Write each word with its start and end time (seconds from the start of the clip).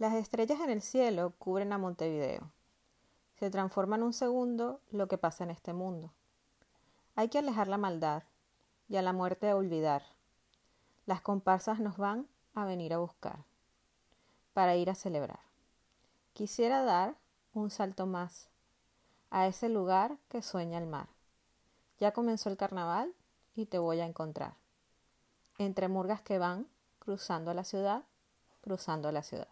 Las 0.00 0.14
estrellas 0.14 0.58
en 0.60 0.70
el 0.70 0.80
cielo 0.80 1.34
cubren 1.38 1.74
a 1.74 1.78
Montevideo. 1.78 2.50
Se 3.38 3.50
transforma 3.50 3.96
en 3.96 4.02
un 4.02 4.14
segundo 4.14 4.80
lo 4.90 5.08
que 5.08 5.18
pasa 5.18 5.44
en 5.44 5.50
este 5.50 5.74
mundo. 5.74 6.10
Hay 7.16 7.28
que 7.28 7.38
alejar 7.38 7.68
la 7.68 7.76
maldad 7.76 8.22
y 8.88 8.96
a 8.96 9.02
la 9.02 9.12
muerte 9.12 9.52
olvidar. 9.52 10.02
Las 11.04 11.20
comparsas 11.20 11.80
nos 11.80 11.98
van 11.98 12.26
a 12.54 12.64
venir 12.64 12.94
a 12.94 12.98
buscar 12.98 13.44
para 14.54 14.74
ir 14.74 14.88
a 14.88 14.94
celebrar. 14.94 15.40
Quisiera 16.32 16.82
dar 16.82 17.16
un 17.52 17.68
salto 17.68 18.06
más 18.06 18.48
a 19.28 19.48
ese 19.48 19.68
lugar 19.68 20.16
que 20.30 20.40
sueña 20.40 20.78
el 20.78 20.86
mar. 20.86 21.08
Ya 21.98 22.12
comenzó 22.12 22.48
el 22.48 22.56
carnaval 22.56 23.12
y 23.54 23.66
te 23.66 23.76
voy 23.76 24.00
a 24.00 24.06
encontrar. 24.06 24.54
Entre 25.58 25.88
murgas 25.88 26.22
que 26.22 26.38
van 26.38 26.68
cruzando 27.00 27.52
la 27.52 27.64
ciudad, 27.64 28.04
cruzando 28.62 29.12
la 29.12 29.22
ciudad. 29.22 29.48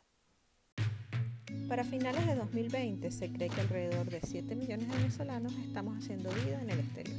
Para 1.69 1.85
finales 1.85 2.27
de 2.27 2.35
2020 2.35 3.11
se 3.11 3.31
cree 3.31 3.51
que 3.51 3.61
alrededor 3.61 4.09
de 4.09 4.21
7 4.27 4.55
millones 4.55 4.89
de 4.89 4.97
venezolanos 4.97 5.53
estamos 5.67 5.99
haciendo 5.99 6.31
vida 6.31 6.63
en 6.63 6.71
el 6.71 6.79
exterior. 6.79 7.17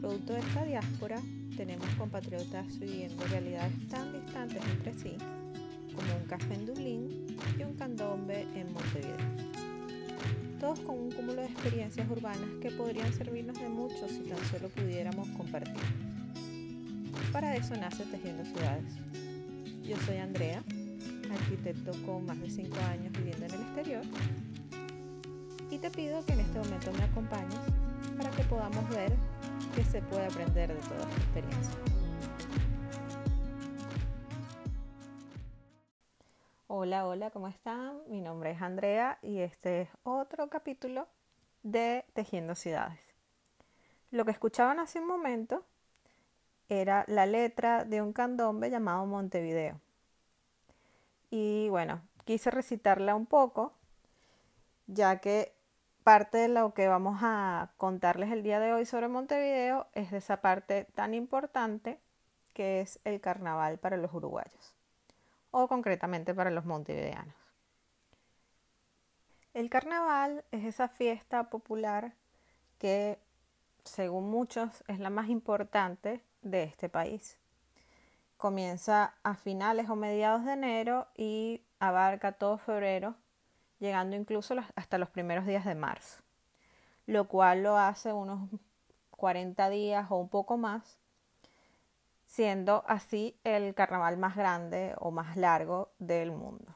Producto 0.00 0.34
de 0.34 0.40
esta 0.40 0.64
diáspora, 0.64 1.18
tenemos 1.56 1.88
compatriotas 1.96 2.78
viviendo 2.78 3.24
realidades 3.28 3.72
tan 3.88 4.12
distantes 4.12 4.62
entre 4.70 4.92
sí 4.92 5.16
como 5.94 6.14
un 6.14 6.24
café 6.28 6.54
en 6.54 6.66
Dublín 6.66 7.38
y 7.58 7.62
un 7.62 7.74
candombe 7.74 8.42
en 8.54 8.70
Montevideo. 8.72 9.16
Todos 10.60 10.80
con 10.80 10.98
un 10.98 11.10
cúmulo 11.10 11.40
de 11.40 11.46
experiencias 11.46 12.08
urbanas 12.10 12.50
que 12.60 12.70
podrían 12.70 13.12
servirnos 13.14 13.58
de 13.58 13.68
mucho 13.70 14.08
si 14.08 14.20
tan 14.20 14.44
solo 14.50 14.68
pudiéramos 14.68 15.26
compartir. 15.30 15.74
Para 17.32 17.56
eso 17.56 17.74
nace 17.76 18.04
Tejiendo 18.04 18.44
Ciudades. 18.44 18.92
Yo 19.82 19.96
soy 20.06 20.18
Andrea, 20.18 20.62
arquitecto 21.32 21.92
con 22.04 22.26
más 22.26 22.40
de 22.40 22.50
5 22.50 22.76
años 22.90 23.12
viviendo 23.12 23.46
en 23.46 23.54
el 23.54 23.60
exterior, 23.60 24.02
y 25.70 25.78
te 25.78 25.90
pido 25.90 26.24
que 26.26 26.32
en 26.32 26.40
este 26.40 26.58
momento 26.58 26.92
me 26.92 27.04
acompañes 27.04 27.60
para 28.16 28.30
que 28.30 28.42
podamos 28.44 28.88
ver 28.90 29.12
qué 29.74 29.84
se 29.84 30.02
puede 30.02 30.26
aprender 30.26 30.74
de 30.74 30.80
toda 30.80 31.02
esta 31.02 31.16
experiencia. 31.16 31.74
Hola, 36.66 37.06
hola, 37.06 37.30
¿cómo 37.30 37.48
están? 37.48 37.98
Mi 38.08 38.20
nombre 38.20 38.52
es 38.52 38.62
Andrea 38.62 39.18
y 39.22 39.38
este 39.40 39.82
es 39.82 39.88
otro 40.02 40.48
capítulo 40.48 41.08
de 41.62 42.04
Tejiendo 42.14 42.54
Ciudades. 42.54 42.98
Lo 44.10 44.24
que 44.24 44.30
escuchaban 44.30 44.80
hace 44.80 44.98
un 44.98 45.06
momento 45.06 45.64
era 46.68 47.04
la 47.06 47.26
letra 47.26 47.84
de 47.84 48.02
un 48.02 48.12
candombe 48.12 48.70
llamado 48.70 49.04
Montevideo. 49.06 49.80
Y 51.30 51.68
bueno, 51.68 52.02
quise 52.24 52.50
recitarla 52.50 53.14
un 53.14 53.26
poco, 53.26 53.72
ya 54.86 55.20
que 55.20 55.54
parte 56.02 56.38
de 56.38 56.48
lo 56.48 56.74
que 56.74 56.88
vamos 56.88 57.20
a 57.22 57.70
contarles 57.76 58.32
el 58.32 58.42
día 58.42 58.58
de 58.58 58.72
hoy 58.72 58.84
sobre 58.84 59.08
Montevideo 59.08 59.86
es 59.94 60.10
de 60.10 60.18
esa 60.18 60.40
parte 60.40 60.84
tan 60.94 61.14
importante 61.14 62.00
que 62.52 62.80
es 62.80 62.98
el 63.04 63.20
carnaval 63.20 63.78
para 63.78 63.96
los 63.96 64.12
uruguayos, 64.12 64.74
o 65.52 65.68
concretamente 65.68 66.34
para 66.34 66.50
los 66.50 66.64
montevideanos. 66.64 67.34
El 69.54 69.70
carnaval 69.70 70.44
es 70.52 70.64
esa 70.64 70.88
fiesta 70.88 71.50
popular 71.50 72.14
que, 72.78 73.18
según 73.84 74.30
muchos, 74.30 74.84
es 74.86 75.00
la 75.00 75.10
más 75.10 75.28
importante 75.28 76.24
de 76.42 76.64
este 76.64 76.88
país. 76.88 77.39
Comienza 78.40 79.12
a 79.22 79.34
finales 79.34 79.90
o 79.90 79.96
mediados 79.96 80.46
de 80.46 80.54
enero 80.54 81.06
y 81.14 81.60
abarca 81.78 82.32
todo 82.32 82.56
febrero, 82.56 83.14
llegando 83.80 84.16
incluso 84.16 84.54
hasta 84.76 84.96
los 84.96 85.10
primeros 85.10 85.44
días 85.44 85.66
de 85.66 85.74
marzo, 85.74 86.22
lo 87.04 87.28
cual 87.28 87.62
lo 87.62 87.76
hace 87.76 88.14
unos 88.14 88.48
40 89.10 89.68
días 89.68 90.06
o 90.10 90.16
un 90.16 90.30
poco 90.30 90.56
más, 90.56 90.96
siendo 92.24 92.82
así 92.88 93.38
el 93.44 93.74
carnaval 93.74 94.16
más 94.16 94.34
grande 94.36 94.94
o 94.96 95.10
más 95.10 95.36
largo 95.36 95.90
del 95.98 96.32
mundo. 96.32 96.74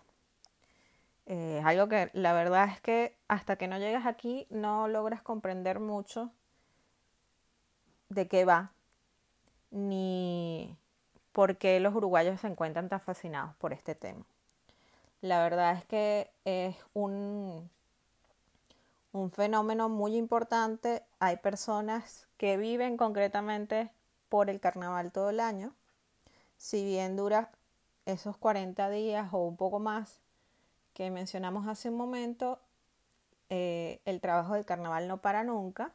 Eh, 1.24 1.60
es 1.60 1.64
algo 1.64 1.88
que 1.88 2.10
la 2.12 2.34
verdad 2.34 2.68
es 2.68 2.82
que 2.82 3.16
hasta 3.26 3.56
que 3.56 3.68
no 3.68 3.78
llegas 3.78 4.04
aquí 4.04 4.46
no 4.50 4.86
logras 4.86 5.22
comprender 5.22 5.80
mucho 5.80 6.30
de 8.10 8.28
qué 8.28 8.44
va 8.44 8.74
ni 9.70 10.76
por 11.34 11.56
qué 11.56 11.80
los 11.80 11.94
uruguayos 11.96 12.40
se 12.40 12.46
encuentran 12.46 12.88
tan 12.88 13.00
fascinados 13.00 13.56
por 13.56 13.72
este 13.72 13.96
tema. 13.96 14.24
La 15.20 15.42
verdad 15.42 15.76
es 15.76 15.84
que 15.84 16.30
es 16.44 16.76
un, 16.94 17.68
un 19.12 19.30
fenómeno 19.32 19.88
muy 19.88 20.16
importante. 20.16 21.02
Hay 21.18 21.38
personas 21.38 22.28
que 22.36 22.56
viven 22.56 22.96
concretamente 22.96 23.90
por 24.28 24.48
el 24.48 24.60
carnaval 24.60 25.10
todo 25.10 25.30
el 25.30 25.40
año. 25.40 25.74
Si 26.56 26.84
bien 26.84 27.16
dura 27.16 27.50
esos 28.06 28.36
40 28.36 28.88
días 28.90 29.28
o 29.32 29.38
un 29.38 29.56
poco 29.56 29.80
más 29.80 30.20
que 30.92 31.10
mencionamos 31.10 31.66
hace 31.66 31.90
un 31.90 31.96
momento, 31.96 32.60
eh, 33.50 34.00
el 34.04 34.20
trabajo 34.20 34.54
del 34.54 34.64
carnaval 34.64 35.08
no 35.08 35.16
para 35.16 35.42
nunca 35.42 35.90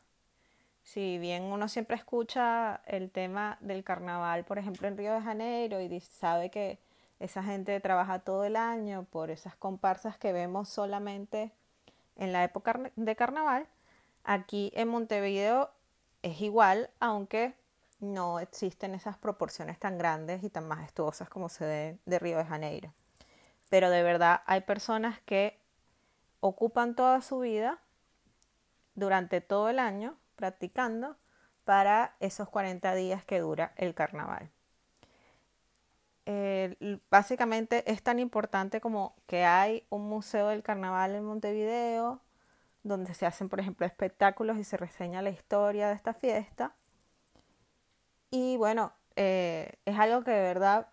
si 0.94 1.20
bien 1.20 1.44
uno 1.44 1.68
siempre 1.68 1.96
escucha 1.96 2.82
el 2.88 3.12
tema 3.12 3.58
del 3.62 3.84
carnaval, 3.84 4.44
por 4.44 4.58
ejemplo, 4.58 4.88
en 4.88 4.98
Río 4.98 5.14
de 5.14 5.22
Janeiro 5.22 5.80
y 5.82 6.00
sabe 6.00 6.50
que 6.50 6.80
esa 7.20 7.44
gente 7.44 7.80
trabaja 7.80 8.20
todo 8.20 8.44
el 8.44 8.56
año 8.56 9.06
por 9.12 9.30
esas 9.30 9.56
comparsas 9.56 10.18
que 10.18 10.34
vemos 10.34 10.68
solamente 10.68 11.52
en 12.16 12.34
la 12.34 12.44
época 12.44 12.92
de 12.96 13.16
carnaval, 13.16 13.68
aquí 14.24 14.72
en 14.74 14.88
Montevideo 14.88 15.70
es 16.24 16.42
igual, 16.42 16.90
aunque 17.00 17.54
no 18.00 18.40
existen 18.40 18.96
esas 18.96 19.16
proporciones 19.16 19.78
tan 19.78 20.00
grandes 20.00 20.44
y 20.44 20.50
tan 20.50 20.68
majestuosas 20.68 21.30
como 21.30 21.50
se 21.50 21.66
ve 21.66 21.98
de 22.08 22.18
Río 22.18 22.40
de 22.40 22.46
Janeiro. 22.46 22.92
Pero 23.70 23.92
de 23.92 24.02
verdad 24.02 24.42
hay 24.48 24.62
personas 24.62 25.20
que 25.22 25.60
ocupan 26.40 26.96
toda 26.96 27.22
su 27.22 27.42
vida 27.42 27.78
durante 28.96 29.40
todo 29.40 29.70
el 29.70 29.78
año 29.78 30.18
practicando 30.40 31.18
para 31.66 32.16
esos 32.22 32.48
40 32.48 32.96
días 32.96 33.26
que 33.26 33.40
dura 33.40 33.74
el 33.76 33.94
carnaval. 33.94 34.50
básicamente 37.10 37.84
es 37.92 38.02
tan 38.04 38.20
importante 38.20 38.80
como 38.80 39.16
que 39.28 39.44
hay 39.44 39.86
un 39.90 40.08
museo 40.08 40.48
del 40.48 40.64
carnaval 40.64 41.16
en 41.16 41.26
Montevideo, 41.26 42.22
donde 42.84 43.14
se 43.14 43.26
hacen, 43.26 43.50
por 43.50 43.60
ejemplo, 43.60 43.86
espectáculos 43.86 44.58
y 44.58 44.64
se 44.64 44.78
reseña 44.78 45.22
la 45.22 45.32
historia 45.32 45.90
de 45.90 45.96
esta 45.96 46.14
fiesta. 46.14 46.74
Y 48.32 48.56
bueno, 48.58 48.94
eh, 49.16 49.74
es 49.86 50.00
algo 50.00 50.24
que 50.24 50.32
de 50.32 50.42
verdad 50.42 50.88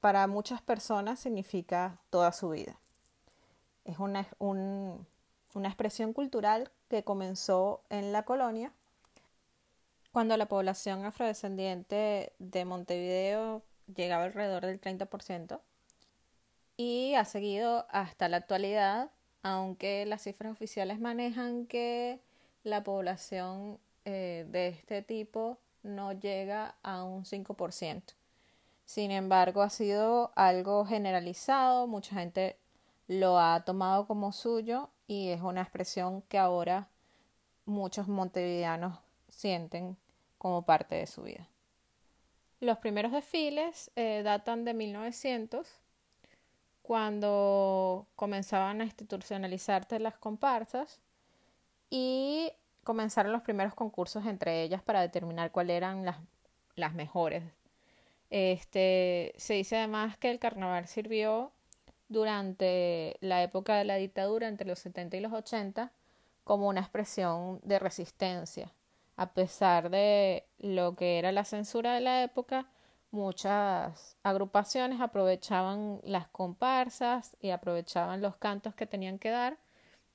para 0.00 0.26
muchas 0.26 0.62
personas 0.62 1.20
significa 1.20 2.00
toda 2.08 2.32
su 2.32 2.48
vida. 2.50 2.80
Es 3.84 3.98
una, 3.98 4.26
una 4.38 5.68
expresión 5.68 6.12
cultural 6.12 6.70
que 6.88 7.04
comenzó 7.04 7.82
en 7.90 8.12
la 8.12 8.24
colonia 8.24 8.72
cuando 10.12 10.36
la 10.36 10.46
población 10.46 11.04
afrodescendiente 11.04 12.32
de 12.38 12.64
Montevideo 12.64 13.62
llegaba 13.94 14.24
alrededor 14.24 14.66
del 14.66 14.80
30% 14.80 15.60
y 16.76 17.14
ha 17.14 17.24
seguido 17.24 17.86
hasta 17.90 18.28
la 18.28 18.38
actualidad, 18.38 19.10
aunque 19.42 20.06
las 20.06 20.22
cifras 20.22 20.52
oficiales 20.52 21.00
manejan 21.00 21.66
que 21.66 22.20
la 22.64 22.84
población 22.84 23.78
eh, 24.04 24.46
de 24.48 24.68
este 24.68 25.02
tipo 25.02 25.58
no 25.82 26.12
llega 26.12 26.76
a 26.82 27.04
un 27.04 27.24
5%. 27.24 28.02
Sin 28.84 29.10
embargo, 29.10 29.62
ha 29.62 29.70
sido 29.70 30.32
algo 30.34 30.86
generalizado, 30.86 31.86
mucha 31.86 32.14
gente 32.14 32.56
lo 33.06 33.38
ha 33.38 33.64
tomado 33.64 34.06
como 34.06 34.32
suyo 34.32 34.90
y 35.08 35.30
es 35.30 35.40
una 35.40 35.62
expresión 35.62 36.22
que 36.22 36.38
ahora 36.38 36.88
muchos 37.64 38.06
montevideanos 38.06 38.96
sienten 39.28 39.96
como 40.36 40.62
parte 40.62 40.94
de 40.94 41.06
su 41.08 41.22
vida. 41.22 41.48
Los 42.60 42.78
primeros 42.78 43.10
desfiles 43.10 43.90
eh, 43.96 44.22
datan 44.22 44.64
de 44.64 44.74
1900, 44.74 45.66
cuando 46.82 48.06
comenzaban 48.16 48.80
a 48.80 48.84
institucionalizarse 48.84 49.98
las 49.98 50.16
comparsas 50.16 51.00
y 51.90 52.50
comenzaron 52.84 53.32
los 53.32 53.42
primeros 53.42 53.74
concursos 53.74 54.24
entre 54.26 54.62
ellas 54.62 54.82
para 54.82 55.00
determinar 55.00 55.50
cuáles 55.50 55.76
eran 55.76 56.04
las, 56.04 56.16
las 56.76 56.94
mejores. 56.94 57.44
Este, 58.30 59.34
se 59.36 59.54
dice 59.54 59.76
además 59.76 60.16
que 60.18 60.30
el 60.30 60.38
carnaval 60.38 60.86
sirvió 60.86 61.52
durante 62.08 63.16
la 63.20 63.42
época 63.42 63.76
de 63.76 63.84
la 63.84 63.96
dictadura 63.96 64.48
entre 64.48 64.66
los 64.66 64.78
70 64.78 65.16
y 65.16 65.20
los 65.20 65.32
80 65.32 65.92
como 66.44 66.68
una 66.68 66.80
expresión 66.80 67.60
de 67.64 67.78
resistencia 67.78 68.72
a 69.18 69.34
pesar 69.34 69.90
de 69.90 70.46
lo 70.58 70.94
que 70.94 71.18
era 71.18 71.32
la 71.32 71.44
censura 71.44 71.92
de 71.94 72.00
la 72.00 72.22
época, 72.22 72.66
muchas 73.10 74.16
agrupaciones 74.22 75.00
aprovechaban 75.00 76.00
las 76.04 76.28
comparsas 76.28 77.36
y 77.40 77.50
aprovechaban 77.50 78.22
los 78.22 78.36
cantos 78.36 78.76
que 78.76 78.86
tenían 78.86 79.18
que 79.18 79.30
dar 79.30 79.58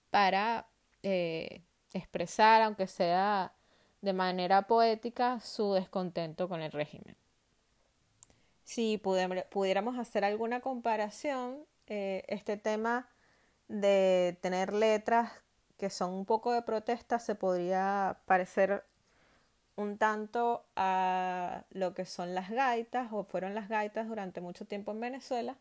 para 0.09 0.67
eh, 1.03 1.63
expresar, 1.91 2.61
aunque 2.61 2.87
sea 2.87 3.51
de 4.01 4.13
manera 4.13 4.67
poética, 4.67 5.41
su 5.41 5.73
descontento 5.73 6.47
con 6.47 6.61
el 6.61 6.71
régimen. 6.71 7.17
Si 8.63 8.97
pudiéramos 8.97 9.97
hacer 9.99 10.23
alguna 10.23 10.61
comparación, 10.61 11.65
eh, 11.95 12.25
este 12.27 12.57
tema 12.57 13.07
de 13.67 14.35
tener 14.41 14.73
letras 14.73 15.31
que 15.77 15.91
son 15.91 16.11
un 16.11 16.25
poco 16.25 16.51
de 16.51 16.63
protesta 16.63 17.19
se 17.19 17.35
podría 17.35 18.17
parecer 18.25 18.83
un 19.75 19.99
tanto 19.99 20.65
a 20.75 21.65
lo 21.69 21.93
que 21.93 22.05
son 22.05 22.33
las 22.33 22.49
gaitas 22.49 23.09
o 23.11 23.25
fueron 23.25 23.53
las 23.53 23.69
gaitas 23.69 24.07
durante 24.07 24.41
mucho 24.41 24.65
tiempo 24.65 24.91
en 24.91 25.01
Venezuela. 25.01 25.55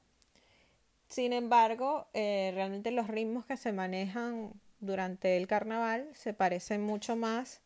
Sin 1.06 1.34
embargo, 1.34 2.06
eh, 2.14 2.52
realmente 2.54 2.92
los 2.92 3.08
ritmos 3.08 3.44
que 3.44 3.58
se 3.58 3.74
manejan 3.74 4.54
durante 4.80 5.36
el 5.36 5.46
carnaval 5.46 6.08
se 6.14 6.32
parecen 6.32 6.82
mucho 6.82 7.14
más 7.14 7.60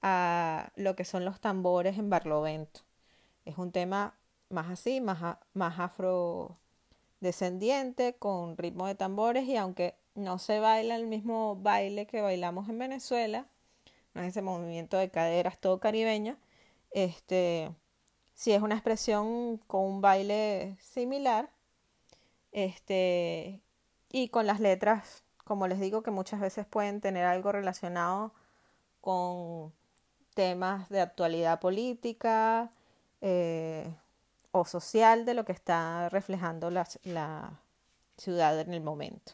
a 0.00 0.70
lo 0.76 0.94
que 0.94 1.04
son 1.04 1.24
los 1.24 1.40
tambores 1.40 1.98
en 1.98 2.08
Barlovento. 2.08 2.82
Es 3.44 3.58
un 3.58 3.72
tema 3.72 4.14
más 4.48 4.70
así, 4.70 5.00
más, 5.00 5.38
más 5.54 5.80
afrodescendiente, 7.16 8.14
con 8.18 8.56
ritmo 8.56 8.86
de 8.86 8.94
tambores 8.94 9.44
y 9.44 9.56
aunque 9.56 9.94
no 10.14 10.38
se 10.38 10.60
baila 10.60 10.96
el 10.96 11.06
mismo 11.06 11.56
baile 11.56 12.06
que 12.06 12.20
bailamos 12.20 12.68
en 12.68 12.78
Venezuela, 12.78 13.46
no 14.14 14.22
es 14.22 14.28
ese 14.28 14.42
movimiento 14.42 14.96
de 14.96 15.10
caderas 15.10 15.58
todo 15.58 15.80
caribeño, 15.80 16.36
este, 16.90 17.70
si 18.34 18.52
es 18.52 18.62
una 18.62 18.74
expresión 18.74 19.58
con 19.66 19.84
un 19.84 20.00
baile 20.00 20.76
similar, 20.80 21.50
este, 22.52 23.60
y 24.10 24.28
con 24.28 24.46
las 24.46 24.60
letras, 24.60 25.22
como 25.44 25.68
les 25.68 25.80
digo, 25.80 26.02
que 26.02 26.10
muchas 26.10 26.40
veces 26.40 26.66
pueden 26.66 27.00
tener 27.00 27.26
algo 27.26 27.52
relacionado 27.52 28.32
con 29.00 29.72
temas 30.34 30.88
de 30.88 31.00
actualidad 31.00 31.60
política 31.60 32.70
eh, 33.20 33.94
o 34.58 34.64
social 34.64 35.24
de 35.24 35.34
lo 35.34 35.44
que 35.44 35.52
está 35.52 36.08
reflejando 36.08 36.70
la, 36.70 36.86
la 37.04 37.60
ciudad 38.16 38.58
en 38.60 38.74
el 38.74 38.80
momento. 38.80 39.32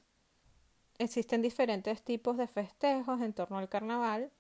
Existen 0.98 1.42
diferentes 1.42 2.02
tipos 2.02 2.36
de 2.36 2.46
festejos 2.46 3.20
en 3.20 3.32
torno 3.32 3.58
al 3.58 3.69
carnaval 3.69 4.30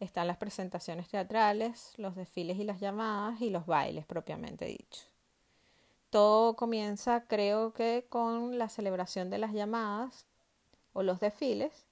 están 0.00 0.26
las 0.26 0.36
presentaciones 0.36 1.08
teatrales, 1.08 1.94
los 1.96 2.14
desfiles 2.14 2.58
y 2.58 2.64
las 2.64 2.80
llamadas 2.80 3.40
y 3.40 3.50
los 3.50 3.66
bailes 3.66 4.06
propiamente 4.06 4.66
dicho. 4.66 5.02
Todo 6.10 6.54
comienza 6.54 7.24
creo 7.26 7.72
que 7.72 8.06
con 8.08 8.58
la 8.58 8.68
celebración 8.68 9.30
de 9.30 9.38
las 9.38 9.52
llamadas 9.52 10.26
o 10.92 11.02
los 11.02 11.20
desfiles, 11.20 11.86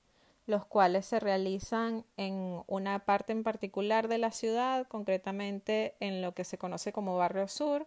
los 0.47 0.65
cuales 0.65 1.07
se 1.07 1.21
realizan 1.21 2.05
en 2.17 2.63
una 2.67 3.01
parte 3.01 3.33
en 3.33 3.43
particular 3.43 4.09
de 4.09 4.19
la 4.19 4.31
ciudad, 4.31 4.87
concretamente 4.87 5.97
en 6.01 6.23
lo 6.23 6.35
que 6.35 6.45
se 6.45 6.59
conoce 6.59 6.93
como 6.93 7.17
Barrio 7.17 7.49
Sur, 7.49 7.87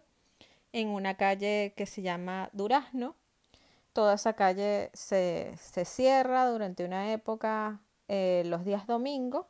en 0.76 0.88
una 0.88 1.14
calle 1.16 1.72
que 1.74 1.86
se 1.86 2.02
llama 2.02 2.50
Durazno. 2.52 3.16
Toda 3.94 4.12
esa 4.12 4.34
calle 4.34 4.90
se, 4.92 5.56
cierra 5.86 6.46
durante 6.50 6.84
una 6.84 7.14
época 7.14 7.80
eh, 8.08 8.42
los 8.44 8.62
días 8.66 8.86
domingos 8.86 9.46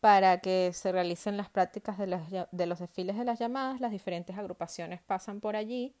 para 0.00 0.38
que 0.38 0.70
se 0.72 0.90
realicen 0.90 1.36
las 1.36 1.50
prácticas 1.50 1.98
de, 1.98 2.06
los 2.66 2.78
desfiles 2.78 3.18
de 3.18 3.24
las 3.26 3.38
llamadas. 3.38 3.82
Las 3.82 3.92
diferentes 3.92 4.38
agrupaciones 4.38 5.02
pasan 5.02 5.40
por 5.40 5.54
allí 5.54 5.94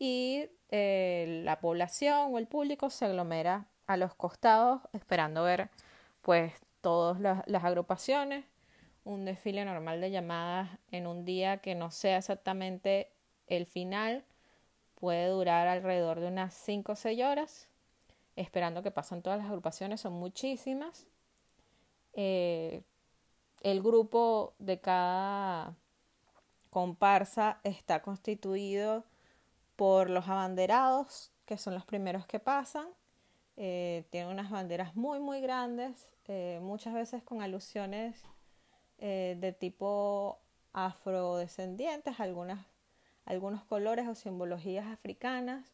y 0.00 0.48
eh, 0.70 1.42
la 1.44 1.60
población 1.60 2.34
o 2.34 2.38
el 2.38 2.48
público 2.48 2.90
se 2.90 3.04
aglomera 3.04 3.66
a 3.86 3.96
los 3.96 4.16
costados 4.16 4.82
esperando 4.92 5.44
ver 5.44 5.70
pues 6.22 6.54
todas 6.80 7.20
las, 7.20 7.64
agrupaciones. 7.64 8.44
Un 9.04 9.24
desfile 9.24 9.64
normal 9.64 10.00
de 10.00 10.10
llamadas 10.10 10.70
en 10.90 11.06
un 11.06 11.24
día 11.24 11.58
que 11.58 11.76
no 11.76 11.92
sea 11.92 12.18
exactamente 12.18 13.12
el 13.50 13.66
final 13.66 14.24
puede 14.94 15.28
durar 15.28 15.66
alrededor 15.68 16.20
de 16.20 16.28
unas 16.28 16.54
5 16.54 16.92
o 16.92 16.96
6 16.96 17.22
horas, 17.22 17.68
esperando 18.36 18.82
que 18.82 18.90
pasen 18.90 19.22
todas 19.22 19.38
las 19.38 19.48
agrupaciones, 19.48 20.00
son 20.00 20.14
muchísimas. 20.14 21.06
Eh, 22.12 22.82
el 23.62 23.82
grupo 23.82 24.54
de 24.58 24.80
cada 24.80 25.74
comparsa 26.70 27.60
está 27.64 28.00
constituido 28.02 29.04
por 29.76 30.10
los 30.10 30.28
abanderados, 30.28 31.32
que 31.44 31.58
son 31.58 31.74
los 31.74 31.84
primeros 31.84 32.26
que 32.26 32.38
pasan. 32.38 32.86
Eh, 33.56 34.04
tienen 34.10 34.30
unas 34.30 34.50
banderas 34.50 34.94
muy, 34.96 35.18
muy 35.18 35.40
grandes, 35.40 36.08
eh, 36.26 36.60
muchas 36.62 36.94
veces 36.94 37.22
con 37.22 37.42
alusiones 37.42 38.22
de 38.98 39.56
tipo 39.58 40.38
afrodescendientes, 40.74 42.20
algunas, 42.20 42.66
algunos 43.30 43.62
colores 43.62 44.08
o 44.08 44.14
simbologías 44.16 44.86
africanas 44.86 45.64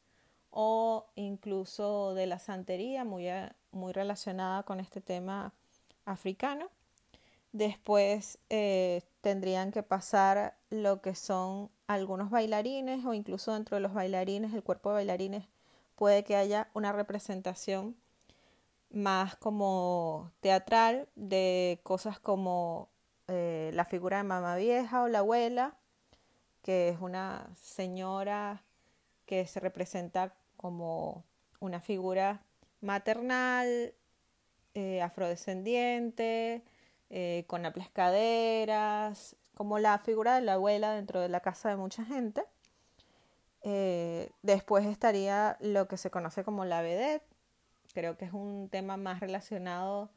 o 0.50 1.06
incluso 1.14 2.12
de 2.14 2.26
la 2.26 2.38
santería 2.38 3.04
muy, 3.04 3.28
muy 3.72 3.92
relacionada 3.94 4.62
con 4.64 4.78
este 4.78 5.00
tema 5.00 5.54
africano. 6.04 6.68
Después 7.52 8.38
eh, 8.50 9.02
tendrían 9.22 9.72
que 9.72 9.82
pasar 9.82 10.58
lo 10.68 11.00
que 11.00 11.14
son 11.14 11.70
algunos 11.86 12.28
bailarines 12.28 13.06
o 13.06 13.14
incluso 13.14 13.54
dentro 13.54 13.76
de 13.76 13.80
los 13.80 13.94
bailarines, 13.94 14.52
el 14.52 14.62
cuerpo 14.62 14.90
de 14.90 14.96
bailarines, 14.96 15.48
puede 15.94 16.24
que 16.24 16.36
haya 16.36 16.68
una 16.74 16.92
representación 16.92 17.96
más 18.90 19.34
como 19.36 20.30
teatral 20.40 21.08
de 21.16 21.80
cosas 21.84 22.20
como 22.20 22.90
eh, 23.28 23.70
la 23.72 23.86
figura 23.86 24.18
de 24.18 24.24
mamá 24.24 24.56
vieja 24.56 25.02
o 25.02 25.08
la 25.08 25.20
abuela, 25.20 25.74
que 26.66 26.88
es 26.88 27.00
una 27.00 27.48
señora 27.54 28.64
que 29.24 29.46
se 29.46 29.60
representa 29.60 30.34
como 30.56 31.24
una 31.60 31.80
figura 31.80 32.42
maternal, 32.80 33.94
eh, 34.74 35.00
afrodescendiente, 35.00 36.64
eh, 37.08 37.44
con 37.46 37.62
caderas, 37.92 39.36
como 39.54 39.78
la 39.78 40.00
figura 40.00 40.34
de 40.34 40.40
la 40.40 40.54
abuela 40.54 40.90
dentro 40.90 41.20
de 41.20 41.28
la 41.28 41.38
casa 41.38 41.68
de 41.68 41.76
mucha 41.76 42.04
gente. 42.04 42.42
Eh, 43.62 44.30
después 44.42 44.86
estaría 44.86 45.56
lo 45.60 45.86
que 45.86 45.96
se 45.96 46.10
conoce 46.10 46.42
como 46.42 46.64
la 46.64 46.82
vedette, 46.82 47.22
creo 47.94 48.16
que 48.16 48.24
es 48.24 48.32
un 48.32 48.68
tema 48.70 48.96
más 48.96 49.20
relacionado 49.20 50.10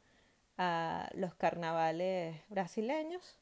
a 0.58 1.10
los 1.14 1.32
carnavales 1.36 2.42
brasileños. 2.48 3.38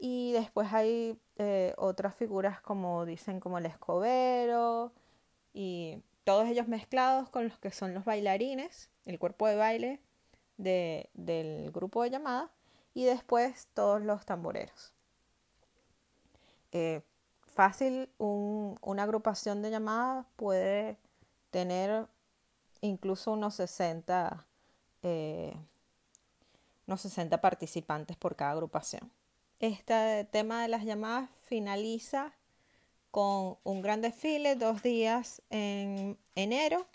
Y 0.00 0.32
después 0.32 0.72
hay 0.72 1.18
eh, 1.38 1.72
otras 1.76 2.14
figuras 2.14 2.60
como 2.60 3.06
dicen 3.06 3.38
como 3.40 3.58
el 3.58 3.66
escobero 3.66 4.92
y 5.54 6.02
todos 6.24 6.48
ellos 6.48 6.68
mezclados 6.68 7.30
con 7.30 7.44
los 7.44 7.58
que 7.58 7.70
son 7.70 7.94
los 7.94 8.04
bailarines, 8.04 8.90
el 9.06 9.18
cuerpo 9.18 9.46
de 9.46 9.56
baile 9.56 10.00
del 10.56 11.70
grupo 11.70 12.02
de 12.02 12.10
llamada 12.10 12.50
y 12.92 13.04
después 13.04 13.68
todos 13.72 14.02
los 14.02 14.26
tamboreros. 14.26 14.92
Eh, 16.72 17.02
fácil, 17.54 18.10
una 18.18 19.02
agrupación 19.04 19.62
de 19.62 19.70
llamadas 19.70 20.26
puede 20.36 20.98
tener 21.50 22.08
incluso 22.80 23.32
unos 23.32 23.54
60, 23.54 24.44
eh, 25.02 25.56
unos 26.86 27.00
60 27.00 27.40
participantes 27.40 28.16
por 28.16 28.36
cada 28.36 28.50
agrupación. 28.50 29.10
Este 29.60 30.24
tema 30.30 30.62
de 30.62 30.68
las 30.68 30.84
llamadas 30.84 31.28
finaliza 31.42 32.32
con 33.10 33.56
un 33.64 33.82
gran 33.82 34.00
desfile, 34.00 34.54
dos 34.54 34.84
días 34.84 35.42
en 35.50 36.16
enero 36.36 36.86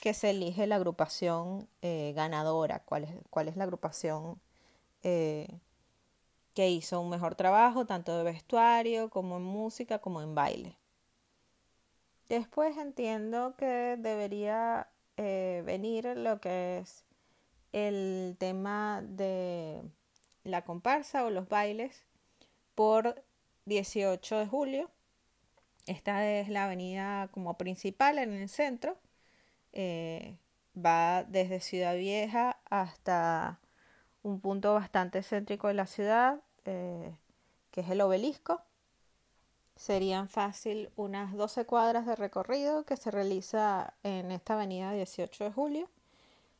que 0.00 0.14
se 0.14 0.30
elige 0.30 0.66
la 0.66 0.76
agrupación 0.76 1.68
eh, 1.82 2.14
ganadora, 2.16 2.78
cuál 2.84 3.04
es, 3.04 3.10
cuál 3.28 3.48
es 3.48 3.56
la 3.56 3.64
agrupación 3.64 4.40
eh, 5.02 5.48
que 6.54 6.70
hizo 6.70 6.98
un 7.00 7.10
mejor 7.10 7.34
trabajo, 7.34 7.84
tanto 7.84 8.16
de 8.16 8.24
vestuario 8.24 9.10
como 9.10 9.36
en 9.36 9.42
música, 9.42 9.98
como 9.98 10.22
en 10.22 10.34
baile. 10.34 10.78
Después 12.30 12.76
entiendo 12.78 13.54
que 13.56 13.96
debería 13.98 14.88
eh, 15.18 15.62
venir 15.66 16.06
lo 16.16 16.40
que 16.40 16.78
es 16.78 17.04
el 17.72 18.36
tema 18.38 19.02
de 19.02 19.82
la 20.48 20.64
comparsa 20.64 21.24
o 21.24 21.30
los 21.30 21.48
bailes 21.48 22.04
por 22.74 23.22
18 23.66 24.38
de 24.38 24.46
julio. 24.46 24.90
Esta 25.86 26.28
es 26.28 26.48
la 26.48 26.64
avenida 26.64 27.28
como 27.32 27.56
principal 27.56 28.18
en 28.18 28.32
el 28.32 28.48
centro 28.48 28.98
eh, 29.72 30.36
va 30.76 31.24
desde 31.24 31.60
Ciudad 31.60 31.96
Vieja 31.96 32.58
hasta 32.70 33.60
un 34.22 34.40
punto 34.40 34.74
bastante 34.74 35.22
céntrico 35.22 35.68
de 35.68 35.74
la 35.74 35.86
ciudad, 35.86 36.40
eh, 36.64 37.14
que 37.70 37.82
es 37.82 37.90
el 37.90 38.00
obelisco. 38.00 38.62
serían 39.76 40.28
fácil 40.28 40.90
unas 40.96 41.34
12 41.34 41.64
cuadras 41.64 42.04
de 42.06 42.16
recorrido 42.16 42.84
que 42.84 42.96
se 42.96 43.12
realiza 43.12 43.94
en 44.02 44.32
esta 44.32 44.54
avenida 44.54 44.92
18 44.92 45.44
de 45.44 45.52
julio. 45.52 45.88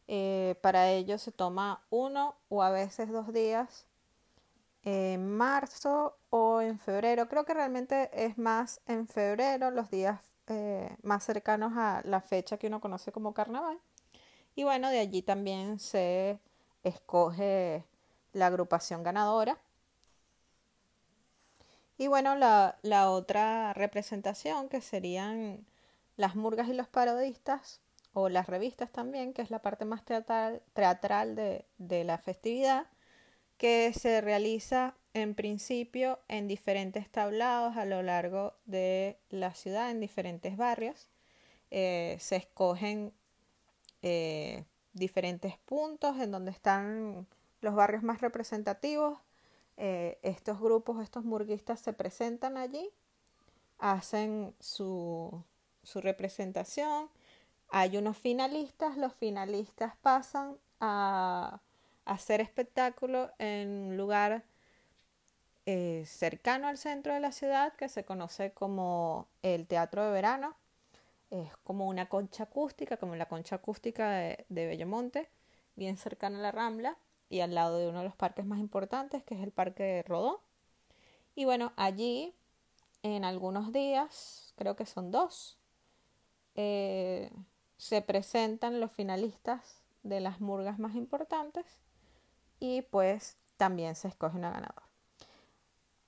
Eh, 0.09 0.57
para 0.63 0.91
ello 0.91 1.19
se 1.19 1.33
toma 1.33 1.85
uno 1.91 2.37
o 2.49 2.63
a 2.63 2.71
veces 2.71 3.11
dos 3.11 3.33
días 3.33 3.87
en 4.83 5.29
marzo 5.37 6.17
o 6.31 6.61
en 6.63 6.79
febrero. 6.79 7.29
Creo 7.29 7.45
que 7.45 7.55
realmente 7.55 8.11
es 8.15 8.39
más 8.39 8.81
en 8.87 9.07
febrero, 9.07 9.71
los 9.71 9.91
días 9.91 10.21
eh, 10.49 10.97
más 11.03 11.25
cercanos 11.25 11.73
a 11.77 12.01
la 12.05 12.21
fecha 12.23 12.57
que 12.59 12.69
uno 12.69 12.81
conoce 12.81 13.13
como 13.13 13.35
carnaval. 13.35 13.79
Y 14.57 14.65
bueno, 14.65 14.91
de 14.91 14.99
allí 15.01 15.23
también 15.23 15.79
se 15.79 16.41
escoge 16.85 17.85
la 18.33 18.47
agrupación 18.47 19.03
ganadora. 19.03 19.59
Y 21.99 22.07
bueno, 22.07 22.35
la 22.37 23.11
otra 23.11 23.75
representación 23.75 24.69
que 24.69 24.81
serían 24.81 25.67
las 26.17 26.37
murgas 26.37 26.69
y 26.69 26.75
los 26.75 26.89
parodistas, 26.89 27.81
o 28.13 28.29
las 28.29 28.49
revistas 28.49 28.91
también, 28.91 29.33
que 29.33 29.43
es 29.43 29.51
la 29.51 29.61
parte 29.61 29.85
más 29.85 30.05
teatral, 30.05 30.63
teatral 30.73 31.35
de, 31.35 31.67
de 31.79 32.05
la 32.05 32.19
festividad, 32.19 32.87
que 33.57 33.93
se 33.93 34.21
realiza 34.21 34.95
en 35.15 35.35
principio 35.35 36.21
en 36.29 36.49
diferentes 36.49 37.11
tablados 37.11 37.77
a 37.77 37.85
lo 37.85 38.03
largo 38.03 38.55
de 38.67 39.19
la 39.31 39.55
ciudad, 39.55 39.91
en 39.91 40.01
diferentes 40.01 40.57
barrios. 40.57 41.09
Eh, 41.71 42.17
se 42.21 42.37
escogen 42.37 43.13
eh, 44.03 44.65
diferentes 44.93 45.59
puntos 45.59 46.19
en 46.21 46.31
donde 46.31 46.51
están 46.51 47.27
los 47.61 47.75
barrios 47.75 48.03
más 48.03 48.21
representativos. 48.21 49.19
Eh, 49.77 50.19
estos 50.23 50.61
grupos, 50.61 51.03
estos 51.03 51.25
murguistas 51.25 51.81
se 51.81 51.93
presentan 51.93 52.57
allí, 52.57 52.91
hacen 53.79 54.55
su, 54.61 55.45
su 55.83 56.01
representación. 56.01 57.09
Hay 57.71 57.97
unos 57.97 58.17
finalistas, 58.17 58.97
los 58.97 59.13
finalistas 59.15 59.95
pasan 60.01 60.57
a 60.81 61.61
hacer 62.05 62.41
espectáculo 62.41 63.31
en 63.39 63.69
un 63.69 63.97
lugar 63.97 64.45
eh, 65.67 66.05
cercano 66.07 66.69
al 66.69 66.79
centro 66.79 67.13
de 67.13 67.21
la 67.21 67.33
ciudad 67.33 67.75
que 67.75 67.91
se 67.91 68.05
conoce 68.05 68.53
como 68.53 69.29
el 69.43 69.67
Teatro 69.67 70.05
de 70.07 70.13
Verano. 70.13 70.57
Es 71.31 71.55
como 71.65 71.89
una 71.89 72.09
concha 72.09 72.45
acústica, 72.45 72.97
como 72.97 73.17
la 73.17 73.27
concha 73.27 73.57
acústica 73.57 74.09
de, 74.11 74.47
de 74.49 74.67
Bellomonte, 74.67 75.29
bien 75.77 75.99
cercana 75.99 76.39
a 76.39 76.43
la 76.43 76.53
Rambla 76.53 76.97
y 77.29 77.41
al 77.41 77.55
lado 77.55 77.77
de 77.79 77.89
uno 77.89 77.99
de 77.99 78.05
los 78.05 78.17
parques 78.17 78.47
más 78.47 78.61
importantes, 78.61 79.23
que 79.25 79.35
es 79.35 79.43
el 79.43 79.53
Parque 79.53 80.03
Rodó. 80.07 80.41
Y 81.35 81.45
bueno, 81.45 81.73
allí 81.77 82.35
en 83.03 83.25
algunos 83.25 83.73
días, 83.73 84.55
creo 84.57 84.75
que 84.75 84.87
son 84.87 85.11
dos, 85.11 85.59
eh, 86.55 87.31
se 87.79 88.03
presentan 88.03 88.81
los 88.81 88.93
finalistas 88.93 89.81
de 90.03 90.21
las 90.21 90.41
murgas 90.41 90.79
más 90.79 90.95
importantes 90.95 91.65
y 92.61 92.83
pues 92.83 93.37
también 93.57 93.95
se 93.95 94.09
escoge 94.09 94.37
una 94.37 94.51
ganadora. 94.51 94.87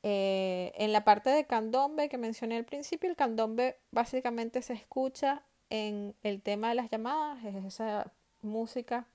Eh, 0.02 0.72
en 0.76 0.92
la 0.92 1.04
parte 1.04 1.30
de 1.30 1.46
candombe 1.46 2.08
que 2.08 2.18
mencioné 2.18 2.56
al 2.56 2.64
principio, 2.64 3.08
el 3.08 3.16
candombe 3.16 3.78
básicamente 3.92 4.62
se 4.62 4.72
escucha 4.72 5.42
en 5.68 6.14
el 6.22 6.42
tema 6.42 6.70
de 6.70 6.74
las 6.74 6.90
llamadas, 6.90 7.44
es 7.44 7.64
esa 7.64 8.12
música 8.42 9.06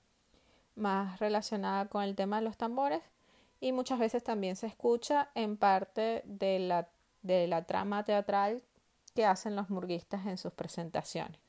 más 0.76 1.18
relacionada 1.18 1.86
con 1.86 2.02
el 2.02 2.14
tema 2.14 2.36
de 2.36 2.42
los 2.42 2.56
tambores 2.56 3.02
y 3.60 3.72
muchas 3.72 3.98
veces 3.98 4.22
también 4.22 4.56
se 4.56 4.66
escucha 4.66 5.30
en 5.34 5.56
parte 5.56 6.22
de 6.24 6.58
la, 6.58 6.88
de 7.22 7.46
la 7.48 7.64
trama 7.64 8.04
teatral 8.04 8.62
que 9.14 9.26
hacen 9.26 9.56
los 9.56 9.70
murguistas 9.70 10.26
en 10.26 10.38
sus 10.38 10.52
presentaciones. 10.52 11.45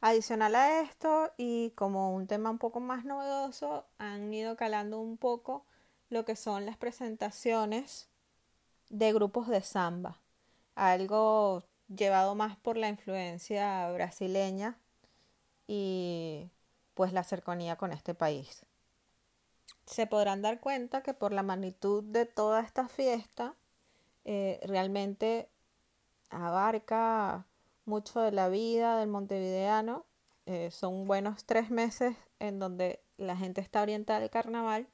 Adicional 0.00 0.54
a 0.54 0.80
esto, 0.80 1.32
y 1.36 1.70
como 1.70 2.14
un 2.14 2.28
tema 2.28 2.50
un 2.50 2.58
poco 2.58 2.78
más 2.78 3.04
novedoso, 3.04 3.84
han 3.98 4.32
ido 4.32 4.56
calando 4.56 5.00
un 5.00 5.16
poco 5.16 5.64
lo 6.08 6.24
que 6.24 6.36
son 6.36 6.66
las 6.66 6.76
presentaciones 6.76 8.08
de 8.90 9.12
grupos 9.12 9.48
de 9.48 9.60
samba, 9.60 10.20
algo 10.76 11.64
llevado 11.88 12.36
más 12.36 12.56
por 12.56 12.76
la 12.76 12.88
influencia 12.88 13.90
brasileña 13.90 14.78
y 15.66 16.48
pues 16.94 17.12
la 17.12 17.24
cercanía 17.24 17.74
con 17.74 17.92
este 17.92 18.14
país. 18.14 18.64
Se 19.84 20.06
podrán 20.06 20.42
dar 20.42 20.60
cuenta 20.60 21.02
que 21.02 21.12
por 21.12 21.32
la 21.32 21.42
magnitud 21.42 22.04
de 22.04 22.24
toda 22.24 22.60
esta 22.60 22.88
fiesta 22.88 23.56
eh, 24.24 24.60
realmente 24.62 25.48
abarca 26.30 27.47
mucho 27.88 28.20
de 28.20 28.32
la 28.32 28.48
vida 28.48 28.98
del 28.98 29.08
montevideano. 29.08 30.04
Eh, 30.46 30.70
son 30.70 31.06
buenos 31.06 31.44
tres 31.44 31.70
meses 31.70 32.16
en 32.38 32.58
donde 32.58 33.02
la 33.16 33.36
gente 33.36 33.60
está 33.60 33.82
orientada 33.82 34.22
al 34.22 34.30
carnaval. 34.30 34.86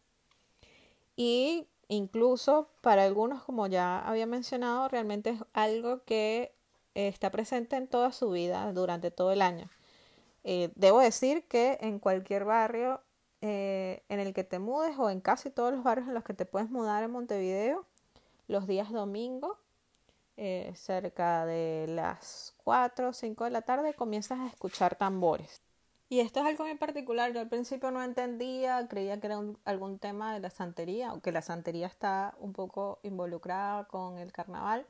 Y 1.16 1.68
incluso 1.88 2.70
para 2.80 3.04
algunos, 3.04 3.42
como 3.44 3.66
ya 3.66 3.98
había 3.98 4.26
mencionado, 4.26 4.88
realmente 4.88 5.30
es 5.30 5.40
algo 5.52 6.02
que 6.04 6.54
está 6.94 7.30
presente 7.30 7.76
en 7.76 7.88
toda 7.88 8.12
su 8.12 8.30
vida, 8.30 8.72
durante 8.72 9.10
todo 9.10 9.32
el 9.32 9.42
año. 9.42 9.68
Eh, 10.44 10.70
debo 10.76 11.00
decir 11.00 11.48
que 11.48 11.78
en 11.80 11.98
cualquier 11.98 12.44
barrio 12.44 13.00
eh, 13.40 14.02
en 14.08 14.20
el 14.20 14.34
que 14.34 14.44
te 14.44 14.58
mudes 14.58 14.96
o 14.98 15.08
en 15.08 15.20
casi 15.20 15.50
todos 15.50 15.72
los 15.72 15.82
barrios 15.82 16.08
en 16.08 16.14
los 16.14 16.24
que 16.24 16.34
te 16.34 16.44
puedes 16.44 16.70
mudar 16.70 17.02
en 17.02 17.10
Montevideo, 17.10 17.86
los 18.46 18.66
días 18.66 18.92
domingo 18.92 19.58
eh, 20.36 20.72
cerca 20.74 21.46
de 21.46 21.86
las 21.88 22.54
4 22.64 23.10
o 23.10 23.12
5 23.12 23.44
de 23.44 23.50
la 23.50 23.62
tarde 23.62 23.94
comienzas 23.94 24.40
a 24.40 24.46
escuchar 24.48 24.96
tambores. 24.96 25.60
Y 26.08 26.20
esto 26.20 26.40
es 26.40 26.46
algo 26.46 26.64
muy 26.64 26.76
particular. 26.76 27.32
Yo 27.32 27.40
al 27.40 27.48
principio 27.48 27.90
no 27.90 28.02
entendía, 28.02 28.86
creía 28.88 29.20
que 29.20 29.26
era 29.26 29.40
algún 29.64 29.98
tema 29.98 30.34
de 30.34 30.40
la 30.40 30.50
santería, 30.50 31.10
aunque 31.10 31.32
la 31.32 31.42
santería 31.42 31.86
está 31.86 32.34
un 32.38 32.52
poco 32.52 32.98
involucrada 33.02 33.84
con 33.84 34.18
el 34.18 34.32
carnaval. 34.32 34.86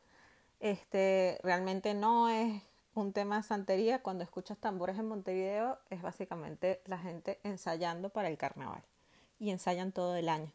Este, 0.61 1.39
realmente 1.43 1.95
no 1.95 2.29
es 2.29 2.63
un 2.95 3.13
tema 3.13 3.37
de 3.37 3.43
santería. 3.43 4.03
Cuando 4.03 4.25
escuchas 4.25 4.59
tambores 4.59 4.99
en 4.99 5.07
Montevideo 5.09 5.79
es 5.91 6.03
básicamente 6.03 6.83
la 6.87 6.99
gente 6.99 7.39
ensayando 7.43 8.11
para 8.11 8.29
el 8.29 8.37
carnaval. 8.37 8.83
Y 9.39 9.51
ensayan 9.51 9.93
todo 9.93 10.17
el 10.17 10.29
año. 10.29 10.53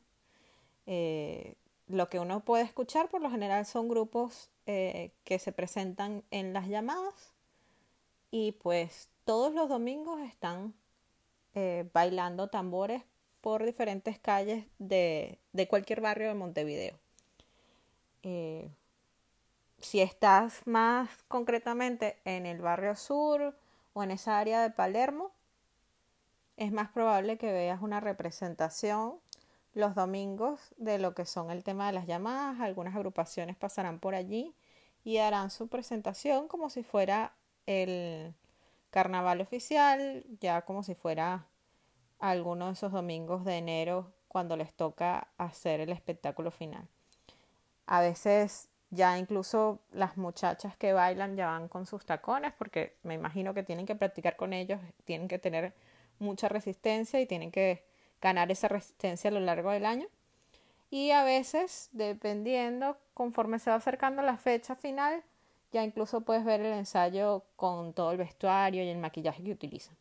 Eh, 0.86 1.56
lo 1.90 2.08
que 2.08 2.20
uno 2.20 2.42
puede 2.42 2.64
escuchar 2.64 3.10
por 3.10 3.22
lo 3.22 3.30
general 3.30 3.66
son 3.66 3.90
grupos 3.90 4.50
eh, 4.66 5.12
que 5.24 5.40
se 5.40 5.52
presentan 5.52 6.24
en 6.30 6.54
las 6.54 6.68
llamadas 6.68 7.34
y 8.32 8.54
pues 8.54 9.10
todos 9.26 9.54
los 9.54 9.68
domingos 9.68 10.22
están 10.22 10.76
eh, 11.56 11.90
bailando 11.92 12.48
tambores 12.48 13.04
por 13.42 13.66
diferentes 13.66 14.20
calles 14.20 14.66
de, 14.78 15.40
cualquier 15.68 16.02
barrio 16.02 16.28
de 16.28 16.36
Montevideo. 16.36 17.00
Eh, 18.22 18.70
si 19.80 20.02
estás 20.02 20.68
más 20.68 21.10
concretamente 21.28 22.20
en 22.26 22.46
el 22.46 22.62
barrio 22.62 22.96
sur 22.96 23.58
o 23.94 24.04
en 24.04 24.12
esa 24.12 24.38
área 24.38 24.62
de 24.62 24.70
Palermo, 24.70 25.32
es 26.58 26.72
más 26.72 26.90
probable 26.90 27.38
que 27.38 27.52
veas 27.52 27.82
una 27.82 28.00
representación 28.00 29.20
los 29.74 29.96
domingos 29.96 30.74
de 30.78 30.98
lo 31.00 31.14
que 31.14 31.26
son 31.26 31.52
el 31.52 31.64
tema 31.64 31.88
de 31.88 31.94
las 31.94 32.08
llamadas. 32.08 32.60
Algunas 32.60 32.96
agrupaciones 32.96 33.56
pasarán 33.56 34.00
por 34.00 34.16
allí 34.16 34.54
y 35.04 35.18
harán 35.18 35.50
su 35.52 35.68
presentación 35.68 36.48
como 36.48 36.70
si 36.70 36.84
fuera 36.84 37.34
el 37.66 38.34
carnaval 38.90 39.42
oficial, 39.42 40.26
ya 40.40 40.64
como 40.64 40.84
si 40.84 40.96
fuera 40.96 41.46
alguno 42.20 42.68
de 42.68 42.74
esos 42.74 42.92
domingos 42.92 43.46
de 43.46 43.58
enero 43.58 44.12
cuando 44.28 44.58
les 44.58 44.74
toca 44.74 45.28
hacer 45.38 45.80
el 45.80 45.92
espectáculo 45.92 46.52
final. 46.52 46.88
A 47.86 48.02
veces 48.02 48.70
ya 48.92 49.18
incluso 49.18 49.80
las 49.92 50.18
muchachas 50.18 50.76
que 50.76 50.94
bailan 50.94 51.36
ya 51.36 51.48
van 51.48 51.68
con 51.68 51.86
sus 51.86 52.06
tacones 52.06 52.54
porque 52.58 52.94
me 53.04 53.14
imagino 53.14 53.54
que 53.54 53.64
tienen 53.64 53.86
que 53.86 53.96
practicar 53.96 54.36
con 54.36 54.54
ellos, 54.54 54.80
tienen 55.06 55.28
que 55.28 55.40
tener 55.40 55.74
mucha 56.18 56.50
resistencia 56.50 57.22
y 57.22 57.26
tienen 57.26 57.52
que 57.52 57.89
ganar 58.22 58.52
esa 58.52 58.68
resistencia 58.68 59.30
a 59.30 59.34
lo 59.34 59.40
largo 59.40 59.72
del 59.72 59.86
año. 59.86 60.08
Y 60.90 61.12
a 61.12 61.24
veces, 61.24 61.90
dependiendo, 61.92 62.98
conforme 63.14 63.60
se 63.60 63.70
va 63.70 63.76
acercando 63.76 64.22
la 64.22 64.38
fecha 64.38 64.76
final, 64.76 65.24
ya 65.72 65.84
incluso 65.84 66.22
puedes 66.22 66.44
ver 66.44 66.62
el 66.62 66.74
ensayo 66.74 67.44
con 67.56 67.94
todo 67.94 68.12
el 68.12 68.18
vestuario 68.18 68.84
y 68.84 68.90
el 68.90 68.98
maquillaje 68.98 69.44
que 69.44 69.52
utilizan. 69.52 69.96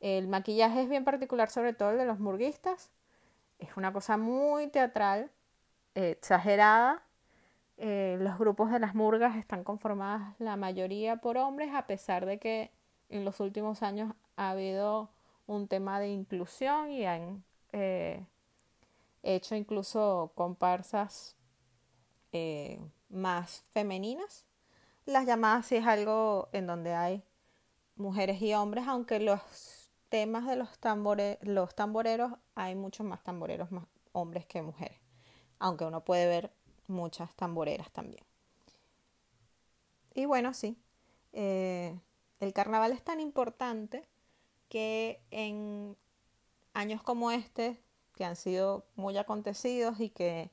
El 0.00 0.28
maquillaje 0.28 0.82
es 0.82 0.88
bien 0.88 1.04
particular, 1.04 1.50
sobre 1.50 1.74
todo 1.74 1.90
el 1.90 1.98
de 1.98 2.06
los 2.06 2.18
murguistas. 2.18 2.90
Es 3.58 3.76
una 3.76 3.92
cosa 3.92 4.16
muy 4.16 4.68
teatral, 4.68 5.30
exagerada. 5.94 7.02
Eh, 7.76 8.16
los 8.20 8.38
grupos 8.38 8.70
de 8.70 8.78
las 8.78 8.94
murgas 8.94 9.36
están 9.36 9.64
conformadas 9.64 10.34
la 10.38 10.56
mayoría 10.56 11.16
por 11.16 11.36
hombres, 11.36 11.74
a 11.74 11.86
pesar 11.86 12.24
de 12.24 12.38
que 12.38 12.70
en 13.10 13.24
los 13.24 13.40
últimos 13.40 13.82
años 13.82 14.14
ha 14.36 14.50
habido 14.50 15.10
un 15.50 15.66
tema 15.66 15.98
de 15.98 16.08
inclusión 16.08 16.92
y 16.92 17.04
han 17.04 17.42
eh, 17.72 18.24
hecho 19.24 19.56
incluso 19.56 20.30
comparsas 20.36 21.36
eh, 22.30 22.80
más 23.08 23.64
femeninas. 23.70 24.46
Las 25.06 25.26
llamadas 25.26 25.66
sí 25.66 25.74
es 25.74 25.86
algo 25.86 26.48
en 26.52 26.68
donde 26.68 26.94
hay 26.94 27.24
mujeres 27.96 28.40
y 28.40 28.54
hombres, 28.54 28.86
aunque 28.86 29.18
los 29.18 29.90
temas 30.08 30.46
de 30.46 30.54
los, 30.54 30.68
los 31.42 31.74
tamboreros 31.74 32.32
hay 32.54 32.76
muchos 32.76 33.04
más 33.04 33.22
tamboreros 33.24 33.72
más 33.72 33.86
hombres 34.12 34.46
que 34.46 34.62
mujeres, 34.62 35.00
aunque 35.58 35.84
uno 35.84 36.04
puede 36.04 36.28
ver 36.28 36.52
muchas 36.86 37.34
tamboreras 37.34 37.90
también. 37.90 38.24
Y 40.14 40.26
bueno, 40.26 40.54
sí, 40.54 40.76
eh, 41.32 41.98
el 42.38 42.52
carnaval 42.52 42.92
es 42.92 43.02
tan 43.02 43.18
importante 43.18 44.08
que 44.70 45.20
en 45.30 45.96
años 46.72 47.02
como 47.02 47.30
este, 47.30 47.78
que 48.14 48.24
han 48.24 48.36
sido 48.36 48.86
muy 48.96 49.18
acontecidos 49.18 50.00
y 50.00 50.08
que 50.08 50.50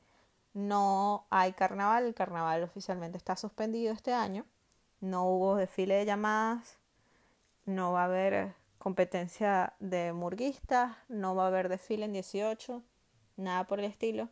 no 0.53 1.27
hay 1.29 1.53
carnaval, 1.53 2.05
el 2.05 2.15
carnaval 2.15 2.63
oficialmente 2.63 3.17
está 3.17 3.37
suspendido 3.37 3.93
este 3.93 4.13
año, 4.13 4.45
no 4.99 5.25
hubo 5.29 5.55
desfile 5.55 5.95
de 5.95 6.05
llamadas, 6.05 6.77
no 7.65 7.93
va 7.93 8.01
a 8.01 8.05
haber 8.05 8.55
competencia 8.79 9.73
de 9.79 10.11
murguistas, 10.13 10.97
no 11.07 11.35
va 11.35 11.43
a 11.43 11.47
haber 11.47 11.69
desfile 11.69 12.05
en 12.05 12.13
18, 12.13 12.83
nada 13.37 13.67
por 13.67 13.79
el 13.79 13.85
estilo, 13.85 14.29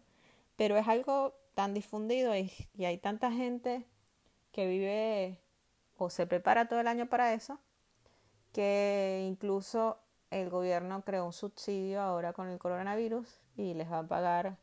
pero 0.55 0.77
es 0.77 0.87
algo 0.87 1.35
tan 1.53 1.73
difundido 1.75 2.35
y, 2.35 2.51
y 2.73 2.85
hay 2.85 2.97
tanta 2.97 3.31
gente 3.31 3.85
que 4.51 4.67
vive 4.67 5.39
o 5.97 6.09
se 6.09 6.25
prepara 6.25 6.67
todo 6.67 6.79
el 6.79 6.87
año 6.87 7.07
para 7.07 7.33
eso, 7.33 7.59
que 8.55 9.25
incluso 9.27 9.99
el 10.31 10.49
gobierno 10.49 11.03
creó 11.03 11.25
un 11.25 11.33
subsidio 11.33 11.99
ahora 11.99 12.31
con 12.31 12.47
el 12.47 12.57
coronavirus 12.57 13.27
y 13.57 13.73
les 13.73 13.91
va 13.91 13.99
a 13.99 14.07
pagar 14.07 14.55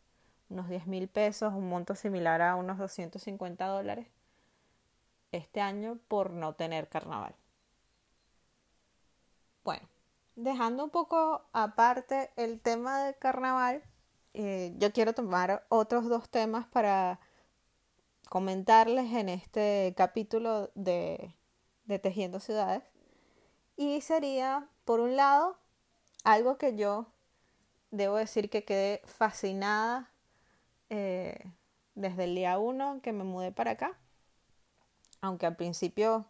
unos 0.49 0.71
10 0.71 0.87
mil 0.87 1.09
pesos, 1.09 1.53
un 1.53 1.69
monto 1.69 1.95
similar 1.95 2.41
a 2.41 2.57
unos 2.57 2.79
250 2.79 3.67
dólares 3.67 4.07
este 5.31 5.61
año 5.61 5.99
por 6.09 6.31
no 6.31 6.55
tener 6.55 6.89
carnaval. 6.89 7.35
Bueno, 9.63 9.87
dejando 10.37 10.85
un 10.85 10.91
poco 10.91 11.45
aparte 11.53 12.31
el 12.37 12.63
tema 12.63 13.05
del 13.05 13.19
carnaval, 13.19 13.83
eh, 14.33 14.73
yo 14.79 14.91
quiero 14.95 15.13
tomar 15.13 15.67
otros 15.69 16.09
dos 16.09 16.31
temas 16.31 16.67
para 16.67 17.21
comentarles 18.31 19.13
en 19.13 19.29
este 19.29 19.93
capítulo 19.99 20.71
de, 20.75 21.35
Tejiendo 22.01 22.41
Ciudades. 22.41 22.92
Y 23.85 24.01
sería, 24.01 24.69
por 24.85 25.01
un 25.01 25.17
lado, 25.17 25.57
algo 26.23 26.57
que 26.57 26.77
yo 26.77 27.07
debo 27.91 28.15
decir 28.15 28.49
que 28.49 28.65
quedé 28.65 29.03
fascinada 29.07 30.09
eh, 30.89 31.51
desde 31.97 32.25
el 32.25 32.37
día 32.37 32.61
uno 32.61 33.01
que 33.03 33.13
me 33.13 33.25
mudé 33.25 33.51
para 33.51 33.73
acá. 33.73 33.99
Aunque 35.21 35.47
al 35.47 35.57
principio 35.57 36.27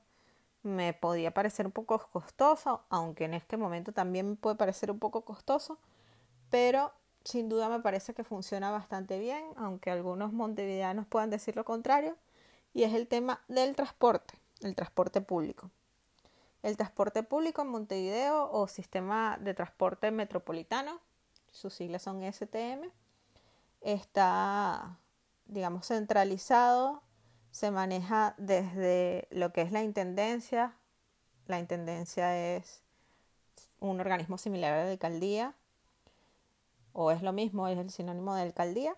me 0.62 0.94
podía 0.94 1.34
parecer 1.34 1.66
un 1.66 1.72
poco 1.72 1.98
costoso, 2.10 2.86
aunque 2.88 3.24
en 3.26 3.34
este 3.34 3.58
momento 3.58 3.92
también 3.92 4.30
me 4.30 4.36
puede 4.36 4.56
parecer 4.56 4.90
un 4.90 4.98
poco 4.98 5.26
costoso, 5.26 5.78
pero 6.48 6.90
sin 7.22 7.50
duda 7.50 7.68
me 7.68 7.80
parece 7.80 8.14
que 8.14 8.24
funciona 8.24 8.70
bastante 8.70 9.18
bien, 9.18 9.44
aunque 9.56 9.90
algunos 9.90 10.32
montevideanos 10.32 11.06
puedan 11.06 11.28
decir 11.28 11.54
lo 11.54 11.66
contrario, 11.66 12.16
y 12.72 12.84
es 12.84 12.94
el 12.94 13.08
tema 13.08 13.42
del 13.48 13.76
transporte, 13.76 14.38
el 14.62 14.74
transporte 14.74 15.20
público. 15.20 15.70
El 16.62 16.76
transporte 16.76 17.22
público 17.22 17.62
en 17.62 17.68
Montevideo 17.68 18.50
o 18.50 18.68
Sistema 18.68 19.38
de 19.40 19.54
Transporte 19.54 20.10
Metropolitano, 20.10 21.00
sus 21.50 21.74
siglas 21.74 22.02
son 22.02 22.22
STM, 22.22 22.90
está, 23.80 24.98
digamos, 25.46 25.86
centralizado 25.86 27.02
se 27.52 27.70
maneja 27.70 28.34
desde 28.38 29.28
lo 29.30 29.52
que 29.52 29.60
es 29.60 29.70
la 29.70 29.82
intendencia. 29.82 30.74
La 31.46 31.58
intendencia 31.58 32.56
es 32.56 32.82
un 33.78 34.00
organismo 34.00 34.38
similar 34.38 34.72
a 34.72 34.84
la 34.84 34.90
alcaldía, 34.90 35.54
o 36.94 37.10
es 37.10 37.22
lo 37.22 37.32
mismo, 37.32 37.68
es 37.68 37.78
el 37.78 37.90
sinónimo 37.90 38.34
de 38.34 38.42
alcaldía. 38.42 38.96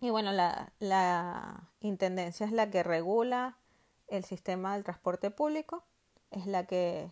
Y 0.00 0.10
bueno, 0.10 0.32
la, 0.32 1.68
intendencia 1.80 2.46
es 2.46 2.52
la 2.52 2.70
que 2.70 2.82
regula 2.82 3.58
el 4.08 4.24
sistema 4.24 4.74
del 4.74 4.84
transporte 4.84 5.30
público, 5.30 5.84
es 6.36 6.46
la 6.46 6.66
que 6.66 7.10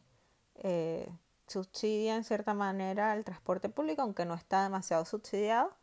eh, 0.57 1.09
subsidia 1.47 2.17
en 2.17 2.25
cierta 2.25 2.55
manera 2.55 3.15
el 3.15 3.25
transporte 3.25 3.69
público, 3.69 4.03
aunque 4.03 4.25
no 4.25 4.35
está 4.35 4.63
demasiado 4.63 5.05
subsidiado, 5.05 5.75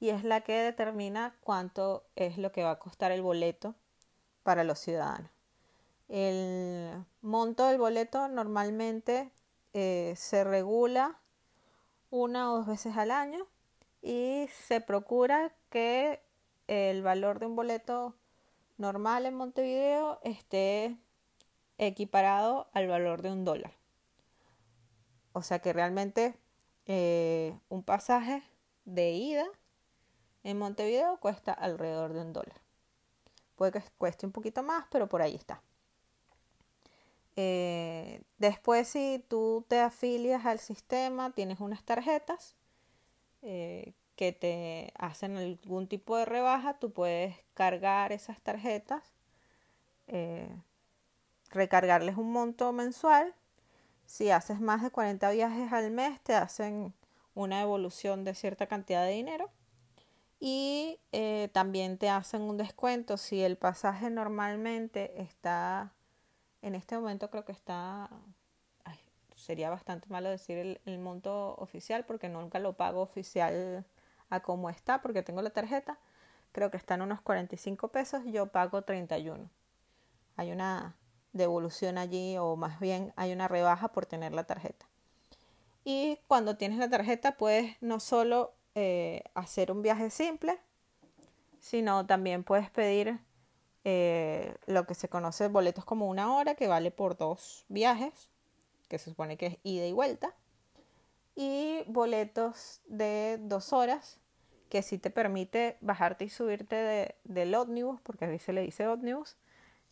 y 0.00 0.10
es 0.10 0.24
la 0.24 0.42
que 0.42 0.54
determina 0.54 1.34
cuánto 1.40 2.04
es 2.16 2.38
lo 2.38 2.52
que 2.52 2.62
va 2.62 2.72
a 2.72 2.78
costar 2.78 3.12
el 3.12 3.22
boleto 3.22 3.74
para 4.42 4.64
los 4.64 4.78
ciudadanos. 4.78 5.30
El 6.08 7.04
monto 7.20 7.66
del 7.66 7.78
boleto 7.78 8.28
normalmente 8.28 9.30
eh, 9.74 10.14
se 10.16 10.44
regula 10.44 11.18
una 12.10 12.52
o 12.52 12.58
dos 12.58 12.66
veces 12.66 12.96
al 12.96 13.10
año 13.10 13.46
y 14.00 14.48
se 14.66 14.80
procura 14.80 15.52
que 15.68 16.22
el 16.66 17.02
valor 17.02 17.40
de 17.40 17.46
un 17.46 17.56
boleto 17.56 18.14
normal 18.78 19.26
en 19.26 19.34
Montevideo 19.34 20.20
esté 20.22 20.96
equiparado 21.78 22.68
al 22.72 22.88
valor 22.88 23.22
de 23.22 23.32
un 23.32 23.44
dólar. 23.44 23.72
O 25.32 25.42
sea 25.42 25.60
que 25.60 25.72
realmente 25.72 26.38
eh, 26.86 27.56
un 27.68 27.82
pasaje 27.82 28.42
de 28.84 29.12
ida 29.12 29.46
en 30.42 30.58
Montevideo 30.58 31.18
cuesta 31.20 31.52
alrededor 31.52 32.12
de 32.12 32.22
un 32.22 32.32
dólar. 32.32 32.60
Puede 33.54 33.72
que 33.72 33.82
cueste 33.98 34.26
un 34.26 34.32
poquito 34.32 34.62
más, 34.62 34.86
pero 34.90 35.08
por 35.08 35.22
ahí 35.22 35.34
está. 35.34 35.62
Eh, 37.36 38.22
después, 38.38 38.88
si 38.88 39.24
tú 39.28 39.64
te 39.68 39.78
afilias 39.78 40.44
al 40.44 40.58
sistema, 40.58 41.30
tienes 41.30 41.60
unas 41.60 41.84
tarjetas 41.84 42.56
eh, 43.42 43.92
que 44.16 44.32
te 44.32 44.92
hacen 44.98 45.36
algún 45.36 45.86
tipo 45.86 46.16
de 46.16 46.24
rebaja, 46.24 46.78
tú 46.80 46.92
puedes 46.92 47.36
cargar 47.54 48.10
esas 48.12 48.40
tarjetas, 48.40 49.12
recargarles 51.50 52.16
un 52.16 52.32
monto 52.32 52.72
mensual. 52.72 53.34
Si 54.06 54.30
haces 54.30 54.60
más 54.60 54.82
de 54.82 54.90
40 54.90 55.30
viajes 55.30 55.72
al 55.72 55.90
mes, 55.90 56.20
te 56.22 56.34
hacen 56.34 56.94
una 57.34 57.58
devolución 57.58 58.24
de 58.24 58.34
cierta 58.34 58.66
cantidad 58.66 59.04
de 59.04 59.12
dinero 59.12 59.50
y 60.40 61.00
eh, 61.12 61.50
también 61.52 61.98
te 61.98 62.08
hacen 62.08 62.42
un 62.42 62.56
descuento 62.56 63.16
si 63.16 63.42
el 63.42 63.56
pasaje 63.56 64.10
normalmente 64.10 65.20
está, 65.20 65.92
en 66.62 66.74
este 66.74 66.96
momento 66.96 67.30
creo 67.30 67.44
que 67.44 67.52
está, 67.52 68.08
sería 69.34 69.70
bastante 69.70 70.08
malo 70.08 70.28
decir 70.28 70.80
el, 70.84 70.98
monto 70.98 71.54
oficial 71.56 72.04
porque 72.04 72.28
nunca 72.28 72.58
lo 72.58 72.74
pago 72.76 73.02
oficial 73.02 73.84
a 74.30 74.40
cómo 74.40 74.68
está 74.68 75.00
porque 75.00 75.22
tengo 75.22 75.42
la 75.42 75.50
tarjeta, 75.50 75.98
creo 76.52 76.70
que 76.70 76.76
están 76.76 77.02
unos 77.02 77.20
45 77.20 77.88
pesos, 77.88 78.22
yo 78.26 78.46
pago 78.46 78.82
31. 78.82 79.48
Hay 80.36 80.52
una 80.52 80.94
devolución 81.32 81.98
allí 81.98 82.36
o 82.38 82.56
más 82.56 82.80
bien 82.80 83.12
hay 83.16 83.32
una 83.32 83.48
rebaja 83.48 83.88
por 83.88 84.06
tener 84.06 84.32
la 84.32 84.44
tarjeta. 84.44 84.86
Y 85.84 86.18
cuando 86.26 86.56
tienes 86.56 86.78
la 86.78 86.90
tarjeta 86.90 87.36
puedes 87.36 87.76
no 87.80 88.00
solo 88.00 88.54
eh, 88.74 89.24
hacer 89.34 89.72
un 89.72 89.82
viaje 89.82 90.10
simple, 90.10 90.58
sino 91.60 92.06
también 92.06 92.44
puedes 92.44 92.70
pedir 92.70 93.18
eh, 93.84 94.54
lo 94.66 94.86
que 94.86 94.94
se 94.94 95.08
conoce 95.08 95.48
boletos 95.48 95.84
como 95.84 96.08
una 96.08 96.34
hora, 96.34 96.54
que 96.54 96.68
vale 96.68 96.90
por 96.90 97.16
dos 97.16 97.64
viajes, 97.68 98.28
que 98.88 98.98
se 98.98 99.10
supone 99.10 99.36
que 99.36 99.46
es 99.46 99.58
ida 99.62 99.86
y 99.86 99.92
vuelta, 99.92 100.34
y 101.34 101.84
boletos 101.86 102.82
de 102.86 103.38
dos 103.40 103.72
horas, 103.72 104.18
que 104.68 104.82
sí 104.82 104.98
te 104.98 105.10
permite 105.10 105.78
bajarte 105.80 106.24
y 106.24 106.28
subirte 106.28 106.76
de, 106.76 107.14
del 107.24 107.54
ómnibus, 107.54 108.00
porque 108.02 108.26
a 108.26 108.28
veces 108.28 108.42
se 108.42 108.52
le 108.52 108.60
dice 108.60 108.86
ómnibus, 108.86 109.36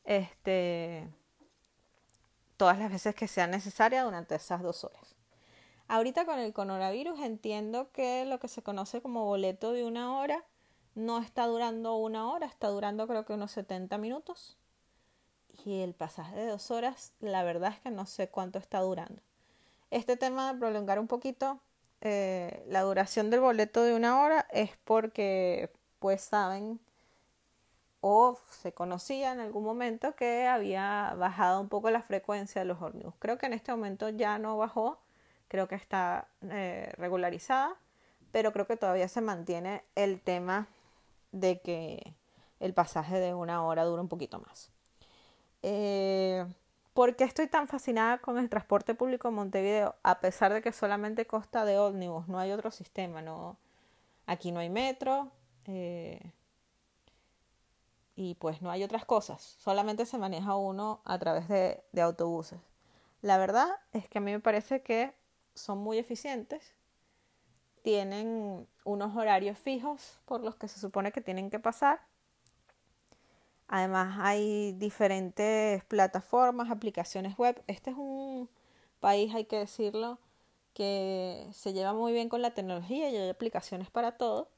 este, 0.05 1.09
todas 2.57 2.79
las 2.79 2.91
veces 2.91 3.15
que 3.15 3.29
sea 3.29 3.47
necesaria 3.47 4.05
durante 4.05 4.35
esas 4.35 4.63
dos 4.63 4.85
horas. 4.85 5.15
Ahorita 5.89 6.25
con 6.25 6.39
el 6.39 6.53
coronavirus 6.53 7.21
entiendo 7.21 7.93
que 7.93 8.25
lo 8.25 8.41
que 8.41 8.49
se 8.49 8.63
conoce 8.63 9.01
como 9.01 9.25
boleto 9.25 9.73
de 9.73 9.85
una 9.85 10.19
hora 10.19 10.45
no 10.95 11.19
está 11.19 11.47
durando 11.47 11.97
una 11.97 12.31
hora, 12.31 12.47
está 12.47 12.69
durando 12.69 13.07
creo 13.07 13.25
que 13.25 13.35
unos 13.35 13.53
70 13.53 13.99
minutos. 13.99 14.57
Y 15.65 15.81
el 15.81 15.95
pasaje 15.95 16.37
de 16.37 16.47
dos 16.47 16.71
horas, 16.71 17.13
la 17.21 17.43
verdad 17.45 17.73
es 17.73 17.81
que 17.81 17.91
no 17.91 18.07
sé 18.07 18.29
cuánto 18.29 18.59
está 18.59 18.81
durando. 18.81 19.23
Este 19.91 20.17
tema 20.17 20.53
de 20.53 20.59
prolongar 20.59 20.99
un 20.99 21.07
poquito 21.07 21.61
eh, 22.01 22.65
la 22.69 22.83
duración 22.83 23.31
del 23.31 23.41
boleto 23.41 23.83
de 23.83 23.95
una 23.95 24.21
hora 24.21 24.47
es 24.51 24.77
porque 24.85 25.73
pues 25.99 26.23
saben 26.23 26.81
o 28.01 28.39
se 28.51 28.73
conocía 28.73 29.33
en 29.33 29.41
algún 29.41 29.65
momento 29.65 30.15
que 30.15 30.47
había 30.47 31.15
bajado 31.17 31.61
un 31.61 31.69
poco 31.69 31.91
la 31.91 32.03
frecuencia 32.03 32.61
de 32.61 32.67
los 32.67 32.81
ómnibus. 32.81 33.15
Creo 33.19 33.39
que 33.39 33.47
en 33.47 33.53
este 33.53 33.73
momento 33.73 34.09
ya 34.11 34.39
no 34.39 34.57
bajó, 34.57 34.99
creo 35.49 35.69
que 35.69 35.75
está 35.75 36.29
eh, 36.51 36.93
regularizada, 36.97 37.75
pero 38.33 38.53
creo 38.53 38.67
que 38.67 38.77
todavía 38.77 39.09
se 39.09 39.21
mantiene 39.21 39.83
el 39.95 40.21
tema 40.21 40.69
de 41.33 41.61
que 41.61 42.15
el 42.61 42.75
pasaje 42.75 43.19
de 43.19 43.35
una 43.35 43.65
hora 43.65 43.85
dura 43.85 44.03
un 44.03 44.09
poquito 44.09 44.41
más. 44.41 44.71
Eh, 45.63 46.47
¿Por 46.95 47.17
qué 47.17 47.25
estoy 47.25 47.47
tan 47.47 47.69
fascinada 47.69 48.19
con 48.19 48.39
el 48.39 48.49
transporte 48.49 48.95
público 48.95 49.29
en 49.29 49.35
Montevideo? 49.35 49.97
A 50.03 50.21
pesar 50.21 50.53
de 50.53 50.63
que 50.63 50.73
solamente 50.73 51.27
consta 51.27 51.65
de 51.65 51.79
ómnibus, 51.79 52.29
no 52.29 52.39
hay 52.39 52.53
otro 52.53 52.71
sistema, 52.71 53.21
no, 53.21 53.59
aquí 54.27 54.53
no 54.53 54.61
hay 54.61 54.71
metro 54.71 55.31
eh, 55.67 56.33
y 58.17 58.35
pues 58.35 58.63
no 58.63 58.71
hay 58.71 58.83
otras 58.83 59.05
cosas, 59.05 59.57
solamente 59.61 60.07
se 60.07 60.19
maneja 60.19 60.57
uno 60.57 61.03
a 61.05 61.19
través 61.19 61.49
de, 61.49 61.85
autobuses. 62.03 62.59
La 63.23 63.39
verdad 63.39 63.69
es 63.93 64.09
que 64.09 64.19
a 64.19 64.21
mí 64.21 64.33
me 64.33 64.41
parece 64.41 64.83
que 64.83 65.15
son 65.55 65.79
muy 65.79 65.99
eficientes, 65.99 66.75
tienen 67.83 68.67
unos 68.85 69.17
horarios 69.17 69.59
fijos 69.59 70.19
por 70.25 70.41
los 70.41 70.57
que 70.57 70.67
se 70.67 70.81
supone 70.81 71.13
que 71.13 71.21
tienen 71.21 71.51
que 71.51 71.61
pasar 71.61 72.01
Además 73.69 74.19
hay 74.21 74.73
diferentes 74.73 75.85
plataformas, 75.85 76.71
aplicaciones 76.71 77.37
web. 77.37 77.61
Este 77.67 77.91
es 77.91 77.97
un 77.97 78.49
país, 79.01 79.35
hay 79.35 79.45
que 79.47 79.59
decirlo, 79.59 80.19
que 80.75 81.49
se 81.53 81.73
lleva 81.73 81.93
muy 81.93 82.13
bien 82.13 82.29
con 82.29 82.43
la 82.43 82.55
tecnología 82.55 83.11
y 83.11 83.17
hay 83.17 83.29
aplicaciones 83.29 83.91
para 83.91 84.17
todo. 84.17 84.49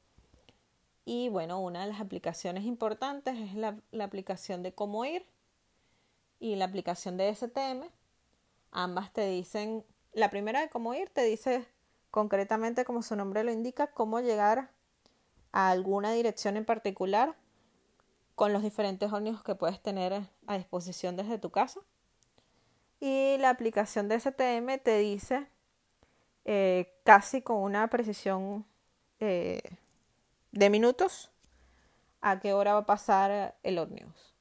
Y 1.05 1.29
bueno, 1.29 1.59
una 1.59 1.81
de 1.81 1.91
las 1.91 2.01
aplicaciones 2.01 2.65
importantes 2.65 3.37
es 3.37 3.55
la, 3.55 3.77
aplicación 4.01 4.63
de 4.63 4.73
cómo 4.73 5.05
ir 5.05 5.25
y 6.39 6.55
la 6.55 6.65
aplicación 6.65 7.17
de 7.17 7.33
STM. 7.33 7.89
Ambas 8.71 9.11
te 9.11 9.27
dicen, 9.27 9.83
la 10.13 10.29
primera 10.29 10.61
de 10.61 10.69
cómo 10.69 10.93
ir 10.93 11.09
te 11.09 11.23
dice 11.23 11.65
concretamente, 12.11 12.85
como 12.85 13.01
su 13.01 13.15
nombre 13.15 13.43
lo 13.43 13.51
indica, 13.51 13.87
cómo 13.87 14.19
llegar 14.19 14.71
a 15.51 15.69
alguna 15.69 16.11
dirección 16.11 16.57
en 16.57 16.65
particular 16.65 17.35
con 18.35 18.53
los 18.53 18.61
diferentes 18.61 19.11
ómnibus 19.11 19.43
que 19.43 19.55
puedes 19.55 19.81
tener 19.81 20.21
a 20.47 20.57
disposición 20.57 21.15
desde 21.15 21.39
tu 21.39 21.49
casa. 21.49 21.81
Y 22.99 23.37
la 23.37 23.49
aplicación 23.49 24.07
de 24.07 24.19
STM 24.19 24.79
te 24.83 24.97
dice 24.99 25.47
eh, 26.45 26.93
casi 27.03 27.41
con 27.41 27.57
una 27.57 27.89
precisión 27.89 28.65
eh, 29.19 29.61
de 30.51 30.69
minutos 30.69 31.31
a 32.21 32.39
qué 32.39 32.53
hora 32.53 32.73
va 32.73 32.79
a 32.79 32.85
pasar 32.85 33.55
el 33.63 33.77
ómnibus. 33.79 34.35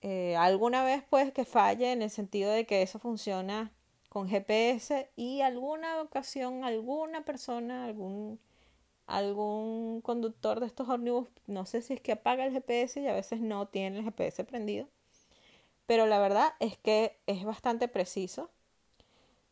Eh, 0.00 0.36
alguna 0.36 0.84
vez 0.84 1.02
puede 1.02 1.32
que 1.32 1.44
falle 1.44 1.92
en 1.92 2.02
el 2.02 2.10
sentido 2.10 2.52
de 2.52 2.66
que 2.66 2.82
eso 2.82 2.98
funciona 2.98 3.72
con 4.08 4.28
GPS 4.28 5.10
y 5.16 5.40
alguna 5.42 6.00
ocasión 6.00 6.64
alguna 6.64 7.24
persona, 7.24 7.84
algún 7.84 8.38
algún 9.06 10.02
conductor 10.02 10.60
de 10.60 10.66
estos 10.66 10.88
ómnibus, 10.88 11.28
no 11.46 11.66
sé 11.66 11.82
si 11.82 11.94
es 11.94 12.00
que 12.00 12.12
apaga 12.12 12.44
el 12.46 12.52
GPS 12.52 13.00
y 13.00 13.08
a 13.08 13.14
veces 13.14 13.40
no 13.40 13.66
tiene 13.68 13.98
el 13.98 14.04
GPS 14.04 14.44
prendido, 14.44 14.86
pero 15.86 16.06
la 16.06 16.18
verdad 16.18 16.52
es 16.60 16.76
que 16.78 17.18
es 17.26 17.44
bastante 17.44 17.88
preciso. 17.88 18.50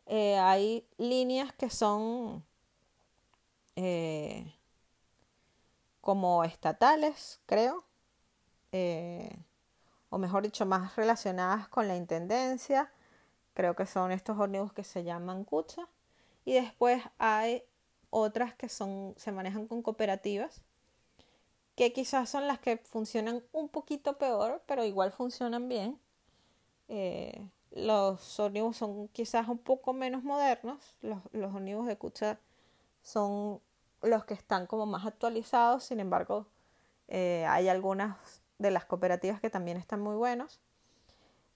Eh, 0.06 0.36
hay 0.38 0.86
líneas 0.98 1.52
que 1.54 1.70
son 1.70 2.44
eh, 3.76 4.55
como 6.06 6.44
estatales, 6.44 7.40
creo, 7.46 7.82
eh, 8.70 9.36
o 10.08 10.18
mejor 10.18 10.44
dicho, 10.44 10.64
más 10.64 10.94
relacionadas 10.94 11.66
con 11.66 11.88
la 11.88 11.96
intendencia. 11.96 12.92
Creo 13.54 13.74
que 13.74 13.86
son 13.86 14.12
estos 14.12 14.38
ómnibus 14.38 14.72
que 14.72 14.84
se 14.84 15.02
llaman 15.02 15.42
Cucha. 15.42 15.88
Y 16.44 16.52
después 16.52 17.02
hay 17.18 17.64
otras 18.10 18.54
que 18.54 18.68
son, 18.68 19.14
se 19.16 19.32
manejan 19.32 19.66
con 19.66 19.82
cooperativas, 19.82 20.62
que 21.74 21.92
quizás 21.92 22.30
son 22.30 22.46
las 22.46 22.60
que 22.60 22.76
funcionan 22.76 23.42
un 23.50 23.68
poquito 23.68 24.16
peor, 24.16 24.62
pero 24.66 24.84
igual 24.84 25.10
funcionan 25.10 25.68
bien. 25.68 25.98
Eh, 26.86 27.50
los 27.72 28.38
ómnibus 28.38 28.76
son 28.76 29.08
quizás 29.08 29.48
un 29.48 29.58
poco 29.58 29.92
menos 29.92 30.22
modernos, 30.22 30.94
los, 31.02 31.18
los 31.32 31.52
de 31.84 31.98
Cucha 31.98 32.38
son 33.02 33.60
los 34.02 34.24
que 34.24 34.34
están 34.34 34.66
como 34.66 34.86
más 34.86 35.06
actualizados, 35.06 35.84
sin 35.84 36.00
embargo, 36.00 36.46
eh, 37.08 37.44
hay 37.48 37.68
algunas 37.68 38.42
de 38.58 38.70
las 38.70 38.84
cooperativas 38.84 39.40
que 39.40 39.50
también 39.50 39.76
están 39.76 40.00
muy 40.00 40.16
buenos. 40.16 40.60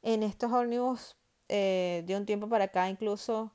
En 0.03 0.23
estos 0.23 0.53
ómnibus, 0.53 1.17
eh, 1.49 2.05
de 2.07 2.17
un 2.17 2.27
tiempo 2.27 2.49
para 2.49 2.65
acá, 2.65 2.89
incluso 2.89 3.53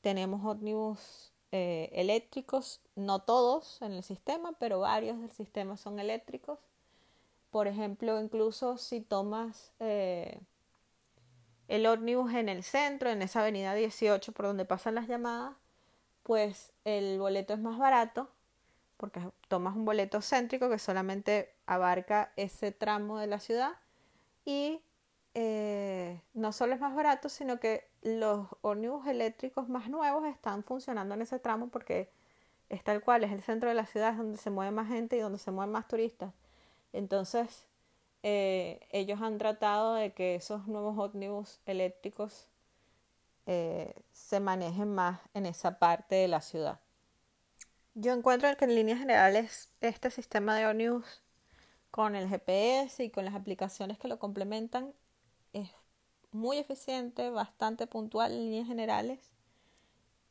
tenemos 0.00 0.44
ómnibus 0.44 1.32
eh, 1.52 1.90
eléctricos, 1.92 2.80
no 2.94 3.20
todos 3.20 3.80
en 3.82 3.92
el 3.92 4.02
sistema, 4.02 4.52
pero 4.58 4.80
varios 4.80 5.20
del 5.20 5.32
sistema 5.32 5.76
son 5.76 5.98
eléctricos. 5.98 6.58
Por 7.50 7.68
ejemplo, 7.68 8.20
incluso 8.20 8.78
si 8.78 9.00
tomas 9.00 9.72
el 11.68 11.86
ómnibus 11.86 12.32
en 12.34 12.48
el 12.48 12.62
centro, 12.62 13.10
en 13.10 13.22
esa 13.22 13.42
avenida 13.42 13.74
18 13.74 14.32
por 14.32 14.46
donde 14.46 14.64
pasan 14.64 14.96
las 14.96 15.06
llamadas, 15.06 15.54
pues 16.24 16.72
el 16.84 17.20
boleto 17.20 17.54
es 17.54 17.60
más 17.60 17.78
barato 17.78 18.28
porque 18.96 19.20
tomas 19.48 19.76
un 19.76 19.84
boleto 19.84 20.20
céntrico 20.20 20.68
que 20.68 20.78
solamente 20.78 21.54
abarca 21.66 22.32
ese 22.36 22.72
tramo 22.72 23.18
de 23.18 23.26
la 23.26 23.38
ciudad 23.38 23.72
y 24.44 24.80
eh, 25.34 26.20
no 26.32 26.52
solo 26.52 26.74
es 26.74 26.80
más 26.80 26.94
barato, 26.94 27.28
sino 27.28 27.60
que 27.60 27.88
los 28.02 28.46
ómnibus 28.62 29.06
eléctricos 29.06 29.68
más 29.68 29.88
nuevos 29.88 30.24
están 30.26 30.64
funcionando 30.64 31.14
en 31.14 31.22
ese 31.22 31.38
tramo 31.38 31.68
porque 31.68 32.08
es 32.68 32.82
tal 32.82 33.02
cual, 33.02 33.24
es 33.24 33.32
el 33.32 33.42
centro 33.42 33.68
de 33.68 33.74
la 33.74 33.86
ciudad, 33.86 34.12
es 34.12 34.18
donde 34.18 34.38
se 34.38 34.50
mueve 34.50 34.70
más 34.70 34.88
gente 34.88 35.16
y 35.16 35.20
donde 35.20 35.38
se 35.38 35.50
mueven 35.50 35.72
más 35.72 35.88
turistas. 35.88 36.32
Entonces, 36.92 37.66
eh, 38.22 38.80
ellos 38.90 39.20
han 39.20 39.38
tratado 39.38 39.94
de 39.94 40.12
que 40.12 40.36
esos 40.36 40.66
nuevos 40.66 40.96
ómnibus 40.98 41.60
eléctricos 41.66 42.46
eh, 43.46 43.94
se 44.12 44.40
manejen 44.40 44.94
más 44.94 45.20
en 45.34 45.46
esa 45.46 45.78
parte 45.78 46.14
de 46.14 46.28
la 46.28 46.40
ciudad. 46.40 46.80
Yo 47.94 48.12
encuentro 48.12 48.54
que 48.56 48.64
en 48.64 48.74
líneas 48.74 48.98
generales 48.98 49.68
este 49.80 50.10
sistema 50.10 50.56
de 50.56 50.66
ómnibus 50.66 51.22
con 51.90 52.16
el 52.16 52.28
GPS 52.28 53.04
y 53.04 53.10
con 53.10 53.24
las 53.24 53.34
aplicaciones 53.34 53.98
que 53.98 54.08
lo 54.08 54.18
complementan 54.18 54.92
es 55.52 55.70
muy 56.32 56.58
eficiente, 56.58 57.30
bastante 57.30 57.86
puntual 57.86 58.32
en 58.32 58.38
líneas 58.38 58.66
generales 58.66 59.20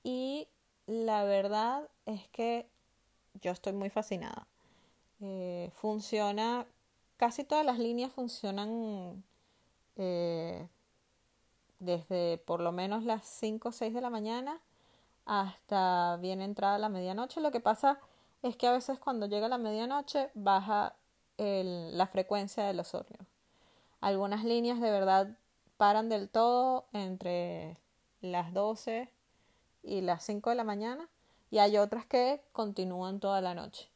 y 0.04 0.50
la 0.86 1.24
verdad 1.24 1.90
es 2.06 2.28
que 2.30 2.68
yo 3.42 3.52
estoy 3.52 3.74
muy 3.74 3.90
fascinada. 3.90 4.48
Eh, 5.22 5.72
funciona, 5.74 6.68
casi 7.16 7.46
todas 7.46 7.66
las 7.66 7.80
líneas 7.80 8.12
funcionan 8.12 9.24
eh, 9.96 10.68
desde 11.80 12.38
por 12.40 12.60
lo 12.60 12.72
menos 12.72 13.04
las 13.04 13.26
5 13.26 13.70
o 13.70 13.72
6 13.72 13.94
de 13.94 14.02
la 14.02 14.10
mañana 14.10 14.60
hasta 15.26 16.18
bien 16.18 16.42
entrada 16.42 16.78
la 16.78 16.90
medianoche. 16.90 17.42
Lo 17.42 17.52
que 17.52 17.60
pasa 17.60 18.00
es 18.42 18.56
que 18.58 18.68
a 18.68 18.72
veces 18.72 19.00
cuando 19.00 19.26
llega 19.26 19.48
la 19.48 19.58
medianoche 19.58 20.30
baja 20.34 20.96
la 21.38 22.08
frecuencia 22.08 22.64
de 22.64 22.74
los 22.74 22.94
hornos. 22.94 23.28
Algunas 24.00 24.44
líneas 24.44 24.80
de 24.80 24.92
verdad 24.92 25.30
paran 25.78 26.08
del 26.08 26.30
todo 26.30 26.86
entre 26.94 27.78
las 28.22 28.54
12 28.54 29.10
y 29.82 30.02
las 30.02 30.24
5 30.24 30.52
de 30.52 30.56
la 30.56 30.64
mañana 30.64 31.10
y 31.52 31.60
hay 31.60 31.78
otras 31.78 32.06
que 32.06 32.42
continúan 32.52 33.20
toda 33.20 33.42
la 33.42 33.54
noche. 33.54 33.90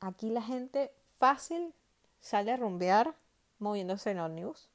Aquí 0.00 0.30
la 0.30 0.42
gente 0.42 0.90
fácil 1.18 1.74
sale 2.20 2.52
a 2.52 2.56
rumbear 2.56 3.14
moviéndose 3.58 4.12
en 4.12 4.20
ómnibus. 4.20 4.69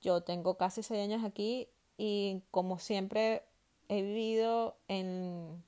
Yo 0.00 0.22
tengo 0.22 0.56
casi 0.56 0.82
6 0.82 1.02
años 1.02 1.24
aquí 1.24 1.68
y 1.98 2.42
como 2.50 2.78
siempre 2.78 3.44
he 3.88 4.02
vivido 4.02 4.76
en 4.88 5.62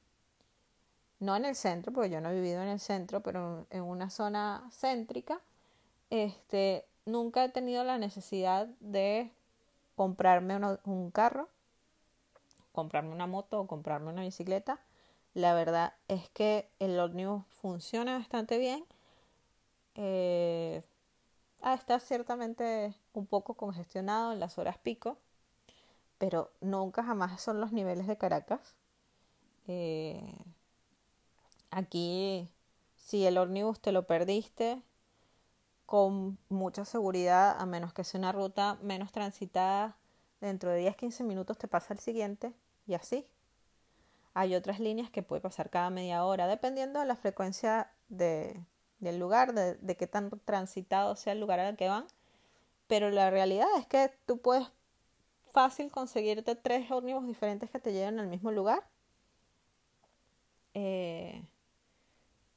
no 1.22 1.36
en 1.36 1.44
el 1.44 1.54
centro, 1.54 1.92
porque 1.92 2.10
yo 2.10 2.20
no 2.20 2.30
he 2.30 2.34
vivido 2.34 2.62
en 2.62 2.68
el 2.68 2.80
centro, 2.80 3.20
pero 3.22 3.66
en 3.70 3.82
una 3.82 4.10
zona 4.10 4.68
céntrica, 4.72 5.40
este, 6.10 6.84
nunca 7.06 7.44
he 7.44 7.48
tenido 7.48 7.84
la 7.84 7.96
necesidad 7.96 8.66
de 8.80 9.30
comprarme 9.94 10.58
un 10.84 11.10
carro, 11.12 11.48
comprarme 12.72 13.12
una 13.12 13.28
moto 13.28 13.60
o 13.60 13.66
comprarme 13.68 14.10
una 14.10 14.22
bicicleta. 14.22 14.80
La 15.34 15.54
verdad 15.54 15.94
es 16.08 16.28
que 16.30 16.68
el 16.80 16.98
ómnibus 16.98 17.44
funciona 17.60 18.18
bastante 18.18 18.58
bien. 18.58 18.84
Eh, 19.94 20.82
está 21.62 22.00
ciertamente 22.00 22.94
un 23.12 23.26
poco 23.26 23.54
congestionado 23.54 24.32
en 24.32 24.40
las 24.40 24.58
horas 24.58 24.78
pico, 24.78 25.18
pero 26.18 26.50
nunca 26.60 27.04
jamás 27.04 27.40
son 27.40 27.60
los 27.60 27.72
niveles 27.72 28.06
de 28.06 28.18
Caracas. 28.18 28.76
Eh, 29.68 30.34
aquí, 31.70 32.48
si 32.96 33.26
el 33.26 33.38
ómnibus 33.38 33.80
te 33.80 33.92
lo 33.92 34.06
perdiste, 34.06 34.82
con 35.86 36.38
mucha 36.48 36.84
seguridad, 36.84 37.56
a 37.60 37.66
menos 37.66 37.92
que 37.92 38.04
sea 38.04 38.18
una 38.18 38.32
ruta 38.32 38.78
menos 38.82 39.12
transitada, 39.12 39.96
dentro 40.40 40.70
de 40.70 40.80
10-15 40.80 41.22
minutos 41.22 41.58
te 41.58 41.68
pasa 41.68 41.94
el 41.94 42.00
siguiente 42.00 42.52
y 42.86 42.94
así. 42.94 43.26
Hay 44.34 44.54
otras 44.54 44.80
líneas 44.80 45.10
que 45.10 45.22
puede 45.22 45.42
pasar 45.42 45.70
cada 45.70 45.90
media 45.90 46.24
hora, 46.24 46.46
dependiendo 46.46 47.00
de 47.00 47.06
la 47.06 47.16
frecuencia 47.16 47.90
de, 48.08 48.64
del 49.02 49.18
lugar, 49.18 49.52
de, 49.52 49.96
qué 49.96 50.06
tan 50.06 50.30
transitado 50.44 51.16
sea 51.16 51.32
el 51.32 51.40
lugar 51.40 51.58
al 51.58 51.76
que 51.76 51.88
van. 51.88 52.06
Pero 52.86 53.10
la 53.10 53.30
realidad 53.30 53.68
es 53.78 53.86
que 53.86 54.12
tú 54.26 54.38
puedes 54.38 54.68
fácil 55.52 55.90
conseguirte 55.90 56.54
tres 56.54 56.90
ómnibus 56.90 57.26
diferentes 57.26 57.68
que 57.68 57.80
te 57.80 57.92
lleven 57.92 58.20
al 58.20 58.28
mismo 58.28 58.52
lugar. 58.52 58.84
Eh, 60.74 61.44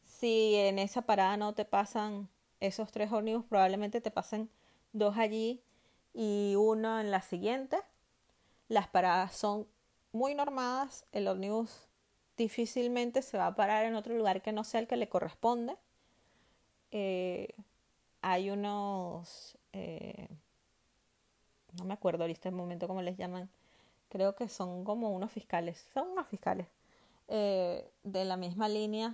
si 0.04 0.56
en 0.56 0.80
esa 0.80 1.02
parada 1.02 1.36
no 1.36 1.54
te 1.54 1.66
pasan 1.66 2.30
esos 2.60 2.92
tres 2.92 3.12
ómnibus, 3.12 3.46
probablemente 3.46 4.00
te 4.00 4.12
pasen 4.12 4.50
dos 4.94 5.18
allí 5.18 5.64
y 6.14 6.54
uno 6.58 7.00
en 7.00 7.10
la 7.10 7.22
siguiente. 7.22 7.80
Las 8.68 8.88
paradas 8.88 9.36
son 9.36 9.68
muy 10.12 10.36
normadas, 10.36 11.06
el 11.12 11.28
ómnibus 11.28 11.88
difícilmente 12.38 13.24
se 13.24 13.38
va 13.38 13.48
a 13.48 13.56
parar 13.56 13.86
en 13.86 13.96
otro 13.96 14.16
lugar 14.16 14.44
que 14.44 14.52
no 14.52 14.64
sea 14.64 14.80
el 14.80 14.88
que 14.88 14.96
le 14.96 15.10
corresponde. 15.10 15.76
Eh, 16.98 17.54
hay 18.22 18.50
unos, 18.52 19.58
eh, 19.74 20.30
no 21.74 21.84
me 21.84 21.94
acuerdo 21.94 22.24
ahorita 22.24 22.48
el 22.48 22.56
momento 22.56 22.88
cómo 22.88 23.02
les 23.02 23.18
llaman, 23.18 23.50
creo 24.08 24.34
que 24.34 24.48
son 24.48 24.86
como 24.86 25.10
unos 25.10 25.30
fiscales, 25.30 25.86
son 25.94 26.12
unos 26.12 26.26
fiscales 26.30 26.68
eh, 27.28 27.92
de 28.04 28.24
la 28.24 28.38
misma 28.38 28.70
línea 28.70 29.14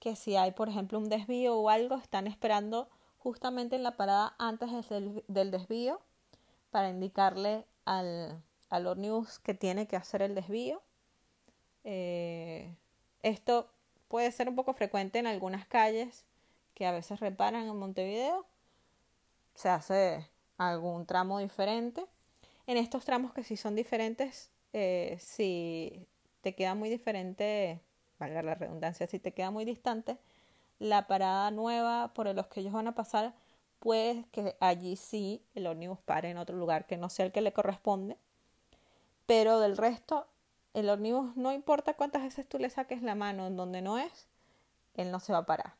que 0.00 0.16
si 0.16 0.34
hay, 0.34 0.50
por 0.50 0.68
ejemplo, 0.68 0.98
un 0.98 1.08
desvío 1.08 1.56
o 1.56 1.68
algo, 1.68 1.98
están 1.98 2.26
esperando 2.26 2.88
justamente 3.20 3.76
en 3.76 3.84
la 3.84 3.96
parada 3.96 4.34
antes 4.40 4.68
del, 4.88 5.50
desvío 5.52 6.00
para 6.72 6.90
indicarle 6.90 7.64
al, 7.84 8.42
al 8.70 9.20
que 9.44 9.54
tiene 9.54 9.86
que 9.86 9.94
hacer 9.94 10.22
el 10.22 10.34
desvío. 10.34 10.82
Esto 13.22 13.70
puede 14.08 14.32
ser 14.32 14.48
un 14.48 14.56
poco 14.56 14.72
frecuente 14.72 15.20
en 15.20 15.28
algunas 15.28 15.64
calles 15.66 16.24
que 16.80 16.86
a 16.86 16.92
veces 16.92 17.20
reparan 17.20 17.68
en 17.68 17.76
Montevideo. 17.76 18.46
Se 19.54 19.68
hace 19.68 20.26
algún 20.56 21.04
tramo 21.04 21.38
diferente. 21.38 22.06
En 22.66 22.78
estos 22.78 23.04
tramos 23.04 23.34
que 23.34 23.44
sí 23.44 23.58
son 23.58 23.76
diferentes, 23.76 24.50
eh, 24.72 25.18
si 25.20 26.06
te 26.40 26.54
queda 26.54 26.74
muy 26.74 26.88
diferente, 26.88 27.82
valga 28.18 28.40
la 28.40 28.54
redundancia, 28.54 29.06
si 29.06 29.18
te 29.18 29.34
queda 29.34 29.50
muy 29.50 29.66
distante, 29.66 30.16
la 30.78 31.06
parada 31.06 31.50
nueva 31.50 32.14
por 32.14 32.34
los 32.34 32.46
que 32.46 32.60
ellos 32.60 32.72
van 32.72 32.88
a 32.88 32.94
pasar, 32.94 33.34
puede 33.78 34.24
que 34.32 34.56
allí 34.58 34.96
sí 34.96 35.44
el 35.54 35.66
ómnibus 35.66 35.98
pare 35.98 36.30
en 36.30 36.38
otro 36.38 36.56
lugar 36.56 36.86
que 36.86 36.96
no 36.96 37.10
sea 37.10 37.26
el 37.26 37.32
que 37.32 37.42
le 37.42 37.52
corresponde. 37.52 38.16
Pero 39.26 39.60
del 39.60 39.76
resto, 39.76 40.28
el 40.72 40.88
ómnibus 40.88 41.36
no 41.36 41.52
importa 41.52 41.92
cuántas 41.92 42.22
veces 42.22 42.48
tú 42.48 42.58
le 42.58 42.70
saques 42.70 43.02
la 43.02 43.14
mano 43.14 43.46
en 43.46 43.58
donde 43.58 43.82
no 43.82 43.98
es, 43.98 44.28
él 44.94 45.10
no 45.10 45.20
se 45.20 45.34
va 45.34 45.40
a 45.40 45.46
parar. 45.46 45.74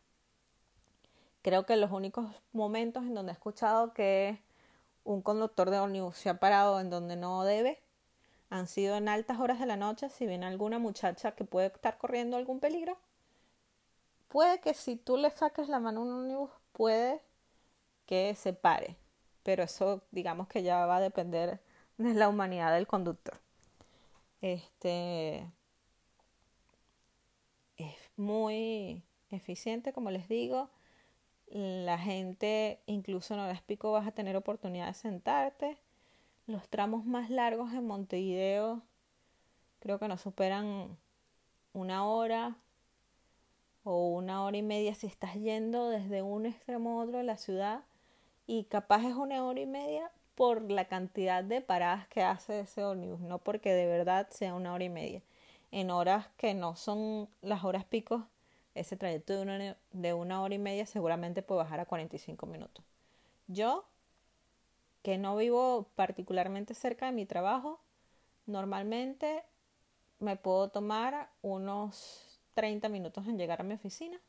Creo 1.42 1.64
que 1.64 1.76
los 1.76 1.90
únicos 1.90 2.26
momentos 2.52 3.04
en 3.04 3.14
donde 3.14 3.32
he 3.32 3.34
escuchado 3.34 3.92
que 3.94 4.40
un 5.04 5.22
conductor 5.22 5.70
de 5.70 5.78
ómnibus 5.78 6.16
se 6.16 6.28
ha 6.28 6.38
parado 6.38 6.80
en 6.80 6.90
donde 6.90 7.16
no 7.16 7.44
debe 7.44 7.82
han 8.50 8.66
sido 8.66 8.96
en 8.96 9.08
altas 9.08 9.38
horas 9.38 9.60
de 9.60 9.66
la 9.66 9.76
noche 9.76 10.10
si 10.10 10.26
viene 10.26 10.46
alguna 10.46 10.78
muchacha 10.78 11.32
que 11.32 11.44
puede 11.44 11.68
estar 11.68 11.98
corriendo 11.98 12.36
algún 12.36 12.60
peligro. 12.60 12.98
Puede 14.28 14.60
que 14.60 14.74
si 14.74 14.96
tú 14.96 15.16
le 15.16 15.30
saques 15.30 15.68
la 15.68 15.80
mano 15.80 16.00
a 16.00 16.04
un 16.04 16.12
ómnibus, 16.12 16.50
puede 16.72 17.22
que 18.06 18.34
se 18.34 18.52
pare, 18.52 18.96
pero 19.42 19.62
eso 19.62 20.02
digamos 20.10 20.48
que 20.48 20.62
ya 20.62 20.84
va 20.86 20.96
a 20.96 21.00
depender 21.00 21.60
de 21.96 22.14
la 22.14 22.28
humanidad 22.28 22.72
del 22.74 22.86
conductor. 22.86 23.40
Este 24.40 25.46
es 27.76 27.96
muy 28.16 29.02
eficiente, 29.30 29.92
como 29.92 30.10
les 30.10 30.28
digo. 30.28 30.70
La 31.50 31.98
gente, 31.98 32.80
incluso 32.86 33.34
en 33.34 33.40
horas 33.40 33.62
pico, 33.62 33.92
vas 33.92 34.06
a 34.06 34.12
tener 34.12 34.36
oportunidad 34.36 34.86
de 34.86 34.94
sentarte. 34.94 35.78
Los 36.46 36.68
tramos 36.68 37.04
más 37.04 37.30
largos 37.30 37.72
en 37.72 37.86
Montevideo 37.86 38.82
creo 39.80 39.98
que 39.98 40.08
no 40.08 40.16
superan 40.16 40.96
una 41.72 42.06
hora 42.06 42.56
o 43.82 44.10
una 44.10 44.44
hora 44.44 44.56
y 44.56 44.62
media 44.62 44.94
si 44.94 45.06
estás 45.06 45.34
yendo 45.34 45.88
desde 45.88 46.22
un 46.22 46.46
extremo 46.46 47.00
a 47.00 47.04
otro 47.04 47.18
de 47.18 47.24
la 47.24 47.38
ciudad 47.38 47.80
y 48.46 48.64
capaz 48.64 49.04
es 49.06 49.14
una 49.14 49.42
hora 49.44 49.60
y 49.60 49.66
media 49.66 50.10
por 50.34 50.70
la 50.70 50.86
cantidad 50.86 51.42
de 51.42 51.60
paradas 51.60 52.06
que 52.08 52.22
hace 52.22 52.60
ese 52.60 52.84
ómnibus, 52.84 53.20
no 53.20 53.38
porque 53.38 53.72
de 53.72 53.86
verdad 53.86 54.28
sea 54.30 54.54
una 54.54 54.72
hora 54.72 54.84
y 54.84 54.88
media. 54.88 55.22
En 55.70 55.90
horas 55.90 56.28
que 56.36 56.54
no 56.54 56.76
son 56.76 57.28
las 57.42 57.64
horas 57.64 57.84
picos, 57.84 58.22
ese 58.74 58.96
trayecto 58.96 59.34
de 59.34 59.42
una, 59.42 59.76
de 59.92 60.14
una 60.14 60.42
hora 60.42 60.54
y 60.54 60.58
media 60.58 60.86
seguramente 60.86 61.42
puede 61.42 61.58
bajar 61.58 61.80
a 61.80 61.86
45 61.86 62.46
minutos. 62.46 62.84
Yo, 63.46 63.84
que 65.02 65.18
no 65.18 65.36
vivo 65.36 65.88
particularmente 65.96 66.74
cerca 66.74 67.06
de 67.06 67.12
mi 67.12 67.26
trabajo, 67.26 67.80
normalmente 68.46 69.42
me 70.18 70.36
puedo 70.36 70.68
tomar 70.68 71.30
unos 71.42 72.40
30 72.54 72.88
minutos 72.88 73.26
en 73.26 73.38
llegar 73.38 73.60
a 73.60 73.64
mi 73.64 73.74
oficina 73.74 74.20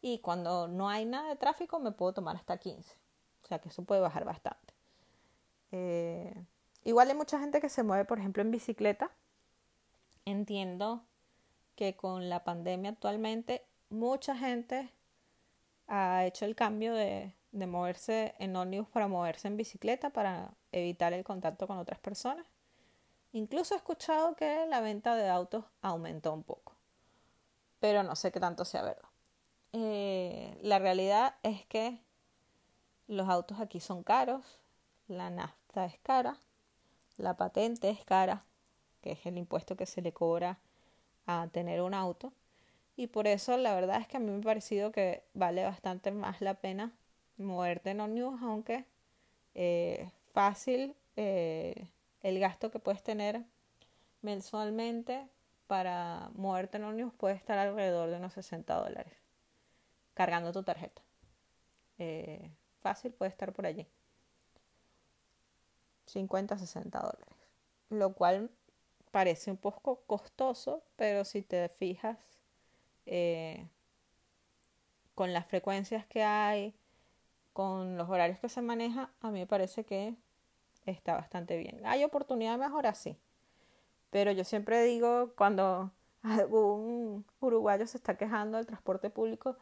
y 0.00 0.18
cuando 0.18 0.68
no 0.68 0.88
hay 0.88 1.06
nada 1.06 1.30
de 1.30 1.36
tráfico 1.36 1.80
me 1.80 1.92
puedo 1.92 2.12
tomar 2.12 2.36
hasta 2.36 2.58
15. 2.58 2.94
O 3.42 3.46
sea 3.46 3.58
que 3.58 3.70
eso 3.70 3.84
puede 3.84 4.00
bajar 4.00 4.24
bastante. 4.24 4.74
Eh, 5.72 6.34
igual 6.84 7.08
hay 7.08 7.16
mucha 7.16 7.38
gente 7.40 7.60
que 7.60 7.68
se 7.68 7.82
mueve, 7.82 8.04
por 8.04 8.18
ejemplo, 8.18 8.42
en 8.42 8.50
bicicleta. 8.50 9.10
Entiendo 10.26 11.02
que 11.76 11.96
con 11.96 12.28
la 12.28 12.44
pandemia 12.44 12.90
actualmente 12.90 13.64
mucha 13.90 14.36
gente 14.36 14.90
ha 15.86 16.24
hecho 16.24 16.44
el 16.44 16.54
cambio 16.54 16.94
de, 16.94 17.34
de 17.52 17.66
moverse 17.66 18.34
en 18.38 18.56
ómnibus 18.56 18.88
para 18.88 19.08
moverse 19.08 19.48
en 19.48 19.56
bicicleta 19.56 20.10
para 20.10 20.50
evitar 20.72 21.12
el 21.12 21.24
contacto 21.24 21.66
con 21.66 21.78
otras 21.78 22.00
personas. 22.00 22.46
Incluso 23.32 23.74
he 23.74 23.76
escuchado 23.76 24.34
que 24.34 24.66
la 24.68 24.80
venta 24.80 25.14
de 25.16 25.28
autos 25.28 25.64
aumentó 25.82 26.32
un 26.32 26.42
poco, 26.42 26.72
pero 27.80 28.02
no 28.02 28.16
sé 28.16 28.30
qué 28.30 28.40
tanto 28.40 28.64
sea 28.64 28.82
verdad. 28.82 29.08
Eh, 29.72 30.56
la 30.62 30.78
realidad 30.78 31.34
es 31.42 31.64
que 31.66 31.98
los 33.08 33.28
autos 33.28 33.60
aquí 33.60 33.80
son 33.80 34.04
caros, 34.04 34.60
la 35.08 35.30
nafta 35.30 35.84
es 35.84 35.98
cara, 36.00 36.36
la 37.16 37.36
patente 37.36 37.90
es 37.90 38.04
cara, 38.04 38.44
que 39.00 39.12
es 39.12 39.26
el 39.26 39.36
impuesto 39.36 39.76
que 39.76 39.86
se 39.86 40.00
le 40.00 40.12
cobra 40.12 40.58
a 41.26 41.48
tener 41.52 41.82
un 41.82 41.94
auto. 41.94 42.32
Y 42.96 43.08
por 43.08 43.26
eso 43.26 43.56
la 43.56 43.74
verdad 43.74 44.00
es 44.00 44.08
que 44.08 44.16
a 44.16 44.20
mí 44.20 44.30
me 44.30 44.38
ha 44.38 44.42
parecido 44.42 44.92
que 44.92 45.24
vale 45.34 45.64
bastante 45.64 46.10
más 46.12 46.40
la 46.40 46.54
pena 46.54 46.92
moverte 47.36 47.90
en 47.90 48.00
ómnibus, 48.00 48.40
aunque 48.42 48.84
eh, 49.54 50.10
fácil 50.32 50.94
eh, 51.16 51.88
el 52.22 52.38
gasto 52.38 52.70
que 52.70 52.78
puedes 52.78 53.02
tener 53.02 53.42
mensualmente 54.22 55.26
para 55.66 56.30
moverte 56.34 56.76
en 56.76 56.84
ómnibus 56.84 57.14
puede 57.14 57.34
estar 57.34 57.58
alrededor 57.58 58.10
de 58.10 58.16
unos 58.16 58.32
60 58.34 58.74
dólares 58.74 59.12
cargando 60.14 60.52
tu 60.52 60.62
tarjeta. 60.62 61.02
Eh, 61.98 62.50
fácil 62.80 63.12
puede 63.12 63.30
estar 63.30 63.52
por 63.52 63.66
allí. 63.66 63.86
50, 66.06 66.58
60 66.58 66.98
dólares. 66.98 67.36
Lo 67.90 68.14
cual 68.14 68.50
parece 69.14 69.52
un 69.52 69.56
poco 69.56 70.00
costoso, 70.08 70.82
pero 70.96 71.24
si 71.24 71.42
te 71.42 71.68
fijas 71.68 72.18
eh, 73.06 73.68
con 75.14 75.32
las 75.32 75.46
frecuencias 75.46 76.04
que 76.04 76.24
hay, 76.24 76.74
con 77.52 77.96
los 77.96 78.08
horarios 78.08 78.40
que 78.40 78.48
se 78.48 78.60
maneja, 78.60 79.12
a 79.20 79.30
mí 79.30 79.38
me 79.38 79.46
parece 79.46 79.84
que 79.84 80.16
está 80.84 81.14
bastante 81.14 81.56
bien. 81.56 81.80
¿Hay 81.86 82.02
oportunidad 82.02 82.58
de 82.58 82.66
mejorar? 82.66 82.96
Sí. 82.96 83.16
Pero 84.10 84.32
yo 84.32 84.42
siempre 84.42 84.82
digo, 84.82 85.32
cuando 85.36 85.92
algún 86.24 87.24
uruguayo 87.38 87.86
se 87.86 87.98
está 87.98 88.16
quejando 88.16 88.56
del 88.56 88.66
transporte 88.66 89.10
público, 89.10 89.56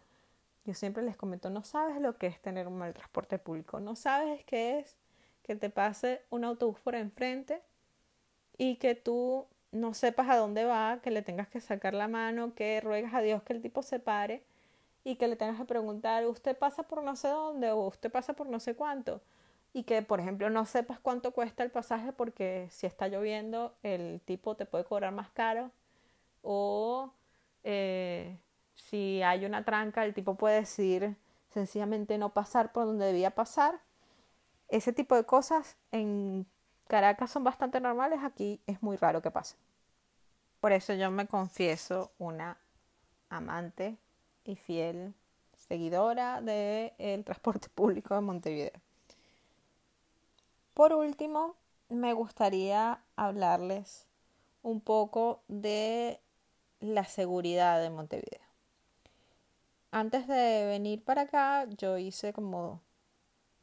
yo 0.65 0.73
siempre 0.73 1.03
les 1.03 1.19
comento, 1.19 1.51
no 1.51 1.62
sabes 1.62 2.01
lo 2.01 2.17
que 2.17 2.29
es 2.29 2.41
tener 2.41 2.67
un 2.69 2.79
mal 2.79 2.95
transporte 2.95 3.38
público, 3.38 3.81
no 3.81 3.97
sabes 3.97 4.47
qué 4.47 4.79
es 4.79 4.97
que 5.43 5.57
te 5.57 5.69
pase 5.69 6.23
un 6.31 6.45
autobús 6.45 6.81
por 6.81 6.95
enfrente 6.95 7.62
y 8.62 8.77
que 8.77 8.94
tú 8.94 9.48
no 9.72 9.92
sepas 9.92 10.29
a 10.29 10.37
dónde 10.37 10.64
va, 10.64 11.01
que 11.03 11.11
le 11.11 11.22
tengas 11.22 11.48
que 11.48 11.61
sacar 11.61 11.94
la 11.94 12.07
mano, 12.07 12.55
que 12.55 12.81
ruegas 12.81 13.12
a 13.12 13.20
Dios 13.20 13.42
que 13.42 13.55
el 13.55 13.61
tipo 13.61 13.83
se 13.83 13.98
pare 13.98 14.44
y 15.03 15.16
que 15.16 15.27
le 15.27 15.35
tengas 15.35 15.59
que 15.59 15.64
preguntar, 15.64 16.25
usted 16.29 16.57
pasa 16.57 16.85
por 16.85 17.03
no 17.03 17.16
sé 17.16 17.27
dónde 17.27 17.72
o 17.72 17.88
usted 17.88 18.12
pasa 18.12 18.35
por 18.35 18.46
no 18.46 18.61
sé 18.61 18.77
cuánto. 18.77 19.20
Y 19.72 19.83
que, 19.83 20.03
por 20.03 20.20
ejemplo, 20.20 20.48
no 20.48 20.64
sepas 20.64 21.01
cuánto 21.01 21.33
cuesta 21.33 21.64
el 21.64 21.72
pasaje 21.72 22.12
porque 22.12 22.68
si 22.70 22.87
está 22.87 23.09
lloviendo 23.09 23.75
el 23.83 24.20
tipo 24.20 24.55
te 24.55 24.64
puede 24.64 24.85
cobrar 24.85 25.12
más 25.12 25.31
caro. 25.31 25.72
O 26.42 27.11
eh, 27.64 28.38
si 28.77 29.22
hay 29.22 29.44
una 29.44 29.64
tranca, 29.64 30.05
el 30.05 30.14
tipo 30.14 30.37
puede 30.37 30.61
decir 30.61 31.16
sencillamente 31.48 32.16
no 32.16 32.33
pasar 32.33 32.70
por 32.70 32.87
donde 32.87 33.07
debía 33.07 33.33
pasar 33.33 33.81
ese 34.68 34.92
tipo 34.92 35.16
de 35.16 35.25
cosas 35.25 35.77
en 35.90 36.46
Caracas 36.88 37.31
son 37.31 37.45
bastante 37.45 37.81
normales, 37.81 38.21
aquí 38.23 38.61
es 38.66 38.83
muy 38.83 38.97
raro 38.97 39.23
que 39.23 39.31
pase. 39.31 39.57
Por 40.61 40.73
eso 40.73 40.95
yo 40.95 41.11
me 41.11 41.27
confieso 41.27 42.12
una 42.18 42.57
amante 43.29 43.97
y 44.45 44.57
fiel 44.57 45.14
seguidora 45.57 46.40
del 46.40 47.25
transporte 47.25 47.68
público 47.75 48.14
de 48.14 48.21
Montevideo. 48.21 48.81
Por 50.75 50.92
último, 50.92 51.57
me 51.88 52.12
gustaría 52.12 53.01
hablarles 53.16 54.07
un 54.62 54.81
poco 54.81 55.42
de 55.49 56.21
la 56.81 57.05
seguridad 57.05 57.81
de 57.81 57.90
Montevideo. 57.90 58.40
Antes 59.90 60.27
de 60.27 60.66
venir 60.66 61.05
para 61.05 61.23
acá, 61.23 61.66
yo 61.77 61.99
hice 61.99 62.33
como 62.33 62.81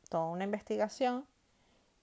toda 0.09 0.25
una 0.25 0.43
investigación 0.43 1.25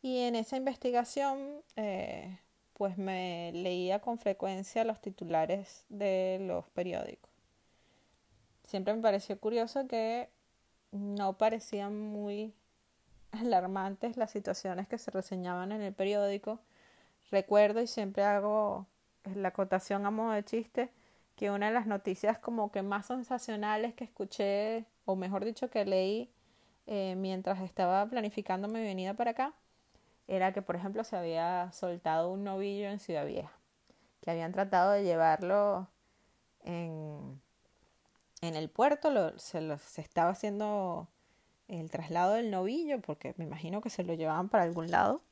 y 0.02 0.18
en 0.18 0.36
esa 0.36 0.56
investigación 0.56 1.62
eh, 1.76 2.38
pues 2.74 2.98
me 2.98 3.52
leía 3.54 4.00
con 4.00 4.18
frecuencia 4.18 4.84
los 4.84 5.00
titulares 5.00 5.84
de 5.88 6.38
los 6.40 6.68
periódicos. 6.70 7.30
Siempre 8.64 8.94
me 8.94 9.02
pareció 9.02 9.38
curioso 9.38 9.86
que 9.86 10.28
no 10.92 11.38
parecían 11.38 11.98
muy 11.98 12.54
alarmantes 13.32 14.16
las 14.16 14.30
situaciones 14.30 14.88
que 14.88 14.98
se 14.98 15.10
reseñaban 15.10 15.72
en 15.72 15.82
el 15.82 15.94
periódico. 15.94 16.60
Recuerdo 17.30 17.80
y 17.80 17.86
siempre 17.86 18.22
hago 18.24 18.86
la 19.34 19.48
acotación 19.48 20.06
a 20.06 20.10
modo 20.10 20.32
de 20.32 20.44
chiste 20.44 20.90
que 21.36 21.50
una 21.50 21.66
de 21.66 21.74
las 21.74 21.86
noticias 21.86 22.38
como 22.38 22.72
que 22.72 22.82
más 22.82 23.06
sensacionales 23.06 23.94
que 23.94 24.04
escuché, 24.04 24.86
o 25.04 25.16
mejor 25.16 25.44
dicho 25.44 25.68
que 25.68 25.84
leí 25.84 26.30
eh, 26.86 27.14
mientras 27.16 27.60
estaba 27.60 28.06
planificando 28.06 28.68
mi 28.68 28.80
venida 28.80 29.14
para 29.14 29.32
acá, 29.32 29.52
era 30.28 30.52
que 30.52 30.62
por 30.62 30.76
ejemplo 30.76 31.04
se 31.04 31.16
había 31.16 31.70
soltado 31.72 32.30
un 32.30 32.44
novillo 32.44 32.88
en 32.88 32.98
Ciudad 32.98 33.26
Vieja, 33.26 33.52
que 34.20 34.30
habían 34.30 34.52
tratado 34.52 34.92
de 34.92 35.04
llevarlo 35.04 35.88
en, 36.64 37.40
en 38.40 38.56
el 38.56 38.68
puerto, 38.68 39.38
se, 39.38 39.78
se 39.78 40.00
estaba 40.00 40.30
haciendo 40.30 41.08
el 41.68 41.90
traslado 41.90 42.34
del 42.34 42.50
novillo, 42.50 43.00
porque 43.00 43.34
me 43.36 43.44
imagino 43.44 43.80
que 43.80 43.90
se 43.90 44.04
lo 44.04 44.14
llevaban 44.14 44.48
para 44.48 44.64
algún 44.64 44.90
lado. 44.90 45.22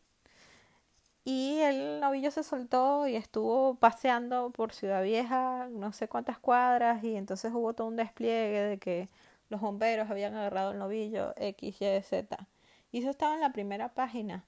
Y 1.26 1.60
el 1.60 2.00
novillo 2.00 2.30
se 2.30 2.42
soltó 2.42 3.06
y 3.08 3.16
estuvo 3.16 3.76
paseando 3.76 4.50
por 4.50 4.72
Ciudad 4.74 5.02
Vieja, 5.02 5.68
no 5.70 5.92
sé 5.92 6.06
cuántas 6.06 6.38
cuadras, 6.38 7.02
y 7.02 7.16
entonces 7.16 7.52
hubo 7.54 7.72
todo 7.72 7.86
un 7.88 7.96
despliegue 7.96 8.60
de 8.60 8.78
que 8.78 9.08
los 9.48 9.60
bomberos 9.60 10.10
habían 10.10 10.34
agarrado 10.34 10.72
el 10.72 10.78
novillo 10.78 11.32
X, 11.36 11.80
Y, 11.80 12.02
Z. 12.02 12.48
Y 12.92 12.98
eso 12.98 13.10
estaba 13.10 13.34
en 13.34 13.40
la 13.40 13.52
primera 13.52 13.94
página 13.94 14.44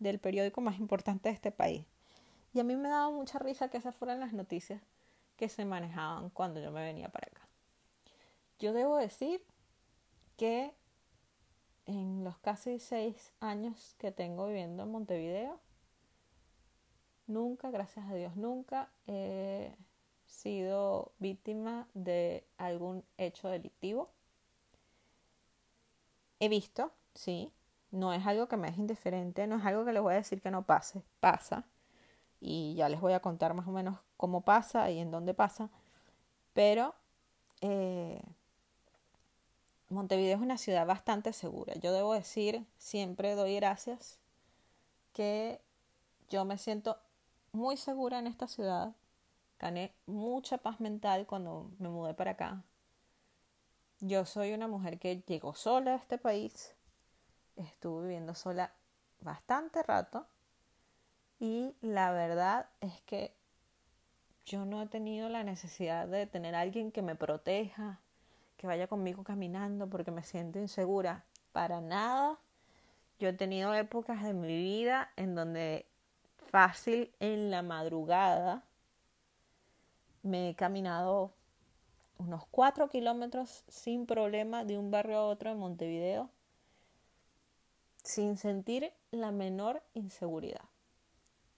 del 0.00 0.18
periódico 0.18 0.60
más 0.60 0.80
importante 0.80 1.28
de 1.28 1.34
este 1.34 1.52
país. 1.52 1.86
Y 2.52 2.58
a 2.58 2.64
mí 2.64 2.74
me 2.74 2.88
daba 2.88 3.10
mucha 3.10 3.38
risa 3.38 3.68
que 3.68 3.76
esas 3.76 3.94
fueran 3.94 4.18
las 4.18 4.32
noticias 4.32 4.82
que 5.36 5.48
se 5.48 5.64
manejaban 5.64 6.30
cuando 6.30 6.60
yo 6.60 6.72
me 6.72 6.82
venía 6.82 7.08
para 7.08 7.28
acá. 7.28 7.46
Yo 8.58 8.72
debo 8.72 8.96
decir 8.96 9.42
que 10.36 10.74
en 11.86 12.24
los 12.24 12.38
casi 12.38 12.78
seis 12.78 13.32
años 13.40 13.94
que 13.98 14.12
tengo 14.12 14.46
viviendo 14.46 14.82
en 14.82 14.90
Montevideo, 14.90 15.60
nunca, 17.26 17.70
gracias 17.70 18.06
a 18.06 18.14
Dios, 18.14 18.36
nunca 18.36 18.90
he 19.06 19.74
sido 20.26 21.12
víctima 21.18 21.88
de 21.94 22.46
algún 22.58 23.04
hecho 23.16 23.48
delictivo. 23.48 24.10
He 26.38 26.48
visto, 26.48 26.92
sí, 27.14 27.52
no 27.90 28.12
es 28.12 28.26
algo 28.26 28.48
que 28.48 28.56
me 28.56 28.68
es 28.68 28.78
indiferente, 28.78 29.46
no 29.46 29.56
es 29.56 29.64
algo 29.64 29.84
que 29.84 29.92
les 29.92 30.02
voy 30.02 30.14
a 30.14 30.16
decir 30.16 30.40
que 30.40 30.50
no 30.50 30.62
pase, 30.62 31.02
pasa. 31.20 31.64
Y 32.40 32.74
ya 32.74 32.88
les 32.88 33.00
voy 33.00 33.12
a 33.12 33.20
contar 33.20 33.54
más 33.54 33.66
o 33.68 33.72
menos 33.72 33.98
cómo 34.16 34.42
pasa 34.42 34.90
y 34.90 34.98
en 34.98 35.10
dónde 35.10 35.34
pasa. 35.34 35.68
Pero 36.54 36.94
eh, 37.60 38.22
Montevideo 39.90 40.36
es 40.36 40.42
una 40.42 40.56
ciudad 40.56 40.86
bastante 40.86 41.32
segura. 41.32 41.74
Yo 41.74 41.92
debo 41.92 42.14
decir, 42.14 42.64
siempre 42.78 43.34
doy 43.34 43.56
gracias 43.56 44.18
que 45.12 45.60
yo 46.28 46.44
me 46.44 46.58
siento 46.58 46.96
muy 47.52 47.76
segura 47.76 48.20
en 48.20 48.28
esta 48.28 48.46
ciudad. 48.46 48.94
Gané 49.58 49.92
mucha 50.06 50.58
paz 50.58 50.80
mental 50.80 51.26
cuando 51.26 51.70
me 51.78 51.88
mudé 51.88 52.14
para 52.14 52.32
acá. 52.32 52.62
Yo 53.98 54.24
soy 54.24 54.52
una 54.52 54.68
mujer 54.68 54.98
que 54.98 55.22
llegó 55.26 55.54
sola 55.54 55.92
a 55.94 55.96
este 55.96 56.18
país. 56.18 56.74
Estuve 57.60 58.04
viviendo 58.04 58.34
sola 58.34 58.72
bastante 59.20 59.82
rato. 59.82 60.26
Y 61.38 61.74
la 61.82 62.10
verdad 62.10 62.66
es 62.80 63.00
que 63.02 63.34
yo 64.46 64.64
no 64.64 64.82
he 64.82 64.86
tenido 64.86 65.28
la 65.28 65.44
necesidad 65.44 66.08
de 66.08 66.26
tener 66.26 66.54
a 66.54 66.60
alguien 66.60 66.90
que 66.90 67.02
me 67.02 67.14
proteja, 67.14 68.00
que 68.56 68.66
vaya 68.66 68.86
conmigo 68.86 69.24
caminando 69.24 69.88
porque 69.88 70.10
me 70.10 70.22
siento 70.22 70.58
insegura. 70.58 71.24
Para 71.52 71.80
nada. 71.80 72.38
Yo 73.18 73.28
he 73.28 73.32
tenido 73.34 73.74
épocas 73.74 74.22
de 74.22 74.32
mi 74.32 74.48
vida 74.48 75.10
en 75.16 75.34
donde 75.34 75.86
fácil 76.38 77.12
en 77.20 77.50
la 77.50 77.62
madrugada 77.62 78.64
me 80.22 80.50
he 80.50 80.54
caminado 80.54 81.32
unos 82.18 82.46
cuatro 82.50 82.88
kilómetros 82.88 83.64
sin 83.68 84.06
problema 84.06 84.64
de 84.64 84.78
un 84.78 84.90
barrio 84.90 85.18
a 85.18 85.26
otro 85.26 85.50
en 85.50 85.58
Montevideo 85.58 86.30
sin 88.04 88.36
sentir 88.36 88.92
la 89.10 89.30
menor 89.30 89.82
inseguridad. 89.94 90.64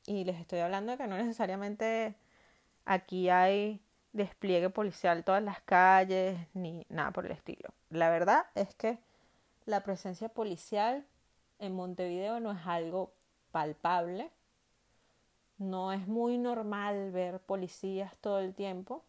Y 0.07 0.25
les 0.25 0.41
estoy 0.41 0.61
hablando 0.61 0.93
de 0.93 0.99
que 0.99 1.07
no 1.07 1.17
necesariamente 1.17 2.15
aquí 2.85 3.29
hay 3.29 3.81
despliegue 4.13 4.69
policial 4.69 5.25
todas 5.25 5.43
las 5.43 5.61
calles 5.63 6.39
ni 6.55 6.85
nada 6.89 7.13
por 7.13 7.27
el 7.27 7.33
estilo. 7.33 7.71
La 7.91 8.11
verdad 8.11 8.45
es 8.55 8.75
que 8.75 8.99
la 9.65 9.83
presencia 9.83 10.29
policial 10.29 11.05
en 11.59 11.75
Montevideo 11.75 12.41
no 12.41 12.53
es 12.53 12.67
algo 12.67 13.13
palpable. 13.53 14.31
No 15.59 15.93
es 15.93 16.09
muy 16.09 16.39
normal 16.39 17.13
ver 17.13 17.39
policías 17.41 18.17
todo 18.19 18.41
el 18.41 18.55
tiempo. 18.55 19.05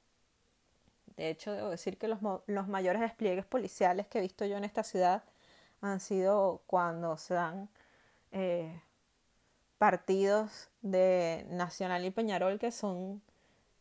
De 1.17 1.29
hecho, 1.29 1.51
debo 1.51 1.69
decir 1.69 1.97
que 1.97 2.07
los, 2.07 2.19
los 2.45 2.67
mayores 2.67 3.01
despliegues 3.01 3.45
policiales 3.45 4.07
que 4.07 4.19
he 4.19 4.21
visto 4.21 4.45
yo 4.45 4.57
en 4.57 4.63
esta 4.63 4.83
ciudad 4.83 5.23
han 5.83 5.99
sido 5.99 6.63
cuando 6.65 7.17
se 7.17 7.33
dan 7.33 7.69
eh, 8.31 8.81
partidos 9.77 10.69
de 10.81 11.45
Nacional 11.49 12.05
y 12.05 12.11
Peñarol 12.11 12.57
que 12.57 12.71
son 12.71 13.21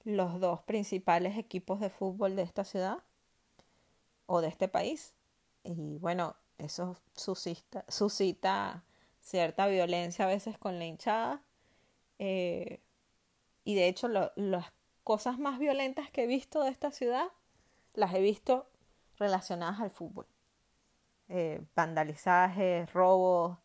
los 0.05 0.41
dos 0.41 0.61
principales 0.62 1.38
equipos 1.38 1.79
de 1.79 1.91
fútbol 1.91 2.35
de 2.35 2.43
esta 2.43 2.65
ciudad 2.65 2.99
o 4.27 4.41
de 4.41 4.49
este 4.49 4.67
país. 4.67 5.15
Y 5.62 5.99
bueno, 5.99 6.35
eso 6.59 6.97
suscita, 7.15 8.83
cierta 9.21 9.67
violencia 9.69 10.25
a 10.25 10.29
veces 10.29 10.59
con 10.59 10.79
la 10.81 10.87
hinchada. 10.87 11.41
Eh, 12.19 12.81
y 13.65 13.77
de 13.77 13.87
hecho, 13.87 14.09
las 14.09 14.73
cosas 15.05 15.38
más 15.38 15.61
violentas 15.61 16.11
que 16.11 16.25
he 16.25 16.27
visto 16.27 16.65
de 16.65 16.71
esta 16.71 16.91
ciudad 16.91 17.29
las 17.95 18.12
he 18.15 18.21
visto 18.21 18.67
relacionadas 19.19 19.81
al 19.81 19.91
fútbol. 19.91 20.27
Eh, 21.35 21.62
vandalizaje, 21.75 22.87
robos, 22.92 23.57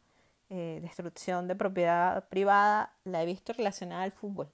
eh, 0.49 0.80
destrucción 0.82 1.47
de 1.47 1.56
propiedad 1.56 2.27
privada, 2.30 2.93
la 3.03 3.23
he 3.23 3.25
visto 3.25 3.51
relacionada 3.53 4.03
al 4.03 4.12
fútbol 4.13 4.49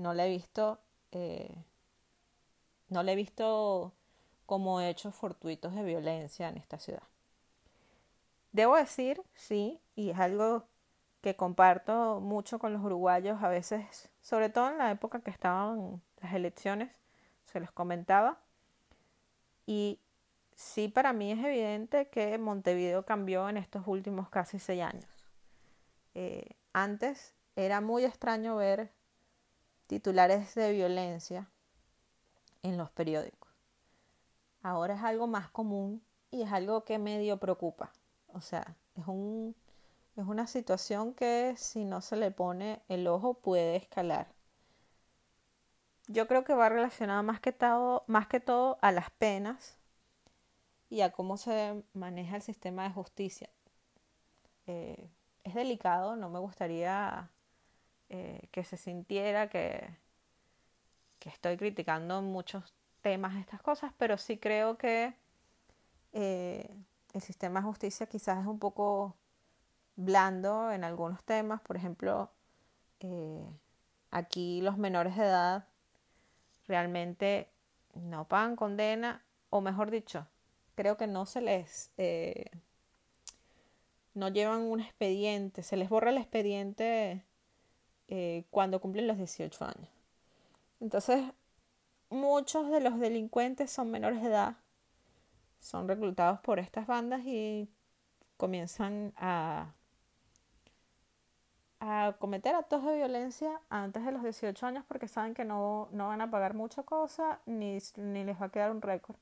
no 0.00 0.14
la 0.14 0.26
he 0.26 0.30
visto, 0.30 0.80
eh, 1.12 1.54
no 2.88 3.02
la 3.02 3.12
he 3.12 3.16
visto 3.16 3.92
como 4.46 4.80
hechos 4.80 5.14
fortuitos 5.14 5.74
de 5.74 5.84
violencia 5.84 6.48
en 6.48 6.56
esta 6.56 6.78
ciudad. 6.78 7.02
Debo 8.52 8.76
decir, 8.76 9.22
sí, 9.34 9.80
y 9.94 10.10
es 10.10 10.18
algo 10.18 10.64
que 11.20 11.36
comparto 11.36 12.20
mucho 12.20 12.58
con 12.58 12.72
los 12.72 12.82
uruguayos 12.82 13.42
a 13.42 13.48
veces, 13.48 14.10
sobre 14.22 14.48
todo 14.48 14.70
en 14.70 14.78
la 14.78 14.90
época 14.90 15.20
que 15.20 15.30
estaban 15.30 16.02
las 16.20 16.34
elecciones, 16.34 16.90
se 17.44 17.60
los 17.60 17.70
comentaba. 17.70 18.40
Y 19.66 20.00
sí, 20.60 20.88
para 20.88 21.14
mí 21.14 21.32
es 21.32 21.42
evidente 21.42 22.08
que 22.08 22.36
Montevideo 22.36 23.04
cambió 23.06 23.48
en 23.48 23.56
estos 23.56 23.82
últimos 23.86 24.28
casi 24.28 24.58
seis 24.58 24.82
años. 24.82 25.08
Eh, 26.14 26.50
antes 26.74 27.34
era 27.56 27.80
muy 27.80 28.04
extraño 28.04 28.56
ver 28.56 28.92
titulares 29.86 30.54
de 30.54 30.72
violencia 30.72 31.48
en 32.62 32.76
los 32.76 32.90
periódicos. 32.90 33.50
Ahora 34.62 34.94
es 34.94 35.02
algo 35.02 35.26
más 35.26 35.48
común 35.48 36.02
y 36.30 36.42
es 36.42 36.52
algo 36.52 36.84
que 36.84 36.98
medio 36.98 37.38
preocupa. 37.38 37.90
O 38.34 38.42
sea, 38.42 38.76
es, 38.96 39.06
un, 39.06 39.56
es 40.16 40.26
una 40.26 40.46
situación 40.46 41.14
que 41.14 41.54
si 41.56 41.86
no 41.86 42.02
se 42.02 42.16
le 42.16 42.30
pone 42.30 42.82
el 42.88 43.06
ojo 43.06 43.34
puede 43.34 43.76
escalar. 43.76 44.28
Yo 46.06 46.28
creo 46.28 46.44
que 46.44 46.54
va 46.54 46.68
relacionado 46.68 47.22
más 47.22 47.40
que 47.40 47.56
más 48.06 48.26
que 48.26 48.40
todo 48.40 48.78
a 48.82 48.92
las 48.92 49.10
penas 49.10 49.79
y 50.90 51.02
a 51.02 51.12
cómo 51.12 51.36
se 51.36 51.82
maneja 51.94 52.36
el 52.36 52.42
sistema 52.42 52.82
de 52.82 52.90
justicia. 52.90 53.48
Eh, 54.66 55.08
es 55.44 55.54
delicado, 55.54 56.16
no 56.16 56.28
me 56.28 56.40
gustaría 56.40 57.30
eh, 58.08 58.48
que 58.50 58.64
se 58.64 58.76
sintiera 58.76 59.48
que, 59.48 59.88
estoy 61.24 61.56
criticando 61.56 62.22
muchos 62.22 62.74
temas 63.02 63.36
estas 63.36 63.62
cosas, 63.62 63.92
pero 63.98 64.18
sí 64.18 64.38
creo 64.38 64.76
que 64.78 65.14
eh, 66.12 66.74
el 67.12 67.20
sistema 67.20 67.60
de 67.60 67.66
justicia 67.66 68.06
quizás 68.06 68.40
es 68.40 68.46
un 68.46 68.58
poco 68.58 69.14
blando 69.96 70.72
en 70.72 70.82
algunos 70.82 71.22
temas. 71.24 71.60
Por 71.60 71.76
ejemplo, 71.76 72.30
aquí 74.10 74.60
los 74.62 74.76
menores 74.76 75.16
de 75.16 75.24
edad 75.24 75.68
realmente 76.66 77.48
no 77.94 78.26
pagan 78.26 78.56
condena, 78.56 79.22
o 79.50 79.60
mejor 79.60 79.90
dicho, 79.90 80.26
creo 80.80 80.96
que 80.96 81.06
no 81.06 81.26
se 81.26 81.42
les... 81.42 81.92
Eh, 81.98 82.46
no 84.14 84.28
llevan 84.28 84.62
un 84.62 84.80
expediente, 84.80 85.62
se 85.62 85.76
les 85.76 85.90
borra 85.90 86.08
el 86.08 86.16
expediente 86.16 87.22
eh, 88.08 88.44
cuando 88.50 88.80
cumplen 88.80 89.06
los 89.06 89.18
18 89.18 89.62
años. 89.66 89.90
Entonces, 90.80 91.22
muchos 92.08 92.70
de 92.70 92.80
los 92.80 92.98
delincuentes 92.98 93.70
son 93.70 93.90
menores 93.90 94.22
de 94.22 94.28
edad, 94.28 94.56
son 95.60 95.86
reclutados 95.86 96.40
por 96.40 96.58
estas 96.58 96.86
bandas 96.86 97.20
y 97.26 97.68
comienzan 98.38 99.12
a, 99.18 99.74
a 101.80 102.16
cometer 102.18 102.54
actos 102.54 102.84
de 102.86 102.96
violencia 102.96 103.60
antes 103.68 104.02
de 104.02 104.12
los 104.12 104.22
18 104.22 104.66
años 104.66 104.84
porque 104.88 105.08
saben 105.08 105.34
que 105.34 105.44
no, 105.44 105.90
no 105.92 106.08
van 106.08 106.22
a 106.22 106.30
pagar 106.30 106.54
mucha 106.54 106.84
cosa 106.84 107.40
ni, 107.44 107.78
ni 107.96 108.24
les 108.24 108.40
va 108.40 108.46
a 108.46 108.50
quedar 108.50 108.70
un 108.70 108.80
récord. 108.80 109.18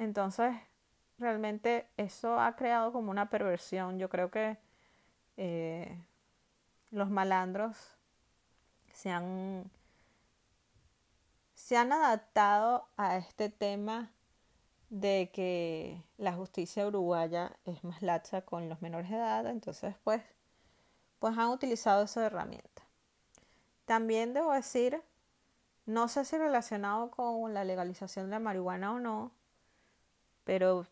Entonces, 0.00 0.56
realmente 1.18 1.86
eso 1.98 2.40
ha 2.40 2.56
creado 2.56 2.90
como 2.90 3.10
una 3.10 3.28
perversión. 3.28 3.98
Yo 3.98 4.08
creo 4.08 4.30
que 4.30 4.56
eh, 5.36 6.02
los 6.90 7.10
malandros 7.10 7.76
se 8.94 9.10
han, 9.10 9.70
se 11.54 11.76
han 11.76 11.92
adaptado 11.92 12.88
a 12.96 13.18
este 13.18 13.50
tema 13.50 14.10
de 14.88 15.30
que 15.34 16.02
la 16.16 16.32
justicia 16.32 16.86
uruguaya 16.86 17.52
es 17.66 17.84
más 17.84 18.00
laxa 18.00 18.40
con 18.40 18.70
los 18.70 18.80
menores 18.80 19.10
de 19.10 19.16
edad, 19.16 19.46
entonces 19.48 19.96
pues, 20.02 20.22
pues 21.18 21.36
han 21.36 21.48
utilizado 21.48 22.04
esa 22.04 22.24
herramienta. 22.24 22.82
También 23.84 24.32
debo 24.32 24.54
decir, 24.54 25.02
no 25.84 26.08
sé 26.08 26.24
si 26.24 26.38
relacionado 26.38 27.10
con 27.10 27.52
la 27.52 27.64
legalización 27.64 28.26
de 28.26 28.30
la 28.30 28.40
marihuana 28.40 28.94
o 28.94 28.98
no, 28.98 29.32
pero 30.44 30.86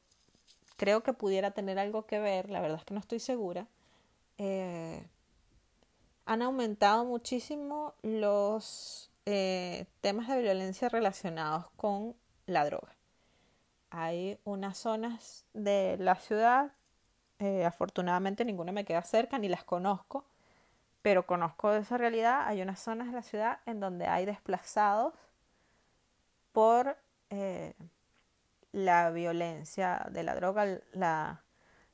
creo 0.77 1.03
que 1.03 1.13
pudiera 1.13 1.51
tener 1.51 1.79
algo 1.79 2.07
que 2.07 2.21
ver, 2.21 2.49
la 2.49 2.61
verdad 2.61 2.79
es 2.79 2.85
que 2.85 2.95
no 2.95 3.01
estoy 3.01 3.19
segura. 3.19 3.67
Eh, 4.39 5.05
han 6.25 6.43
aumentado 6.43 7.05
muchísimo 7.05 7.95
los 8.03 9.11
eh, 9.27 9.87
temas 10.01 10.29
de 10.29 10.41
violencia 10.41 10.89
relacionados 10.89 11.67
con 11.77 12.15
la 12.47 12.65
droga. 12.65 12.95
Hay 13.91 14.39
unas 14.45 14.79
zonas 14.79 15.45
de 15.55 15.97
la 15.99 16.15
ciudad, 16.17 16.73
eh, 17.39 17.65
afortunadamente 17.65 18.45
ninguna 18.45 18.73
me 18.73 18.85
queda 18.85 19.03
cerca 19.03 19.39
ni 19.39 19.49
las 19.49 19.65
conozco, 19.65 20.25
pero 21.03 21.27
conozco 21.27 21.73
esa 21.73 21.99
realidad. 21.99 22.43
Hay 22.47 22.63
unas 22.63 22.79
zonas 22.79 23.09
de 23.09 23.15
la 23.15 23.23
ciudad 23.23 23.61
en 23.67 23.81
donde 23.81 24.07
hay 24.07 24.27
desplazados 24.27 25.15
por 26.53 26.97
la 28.85 29.11
violencia 29.11 30.07
de 30.11 30.23
la 30.23 30.35
droga, 30.35 30.81
la, 30.93 31.43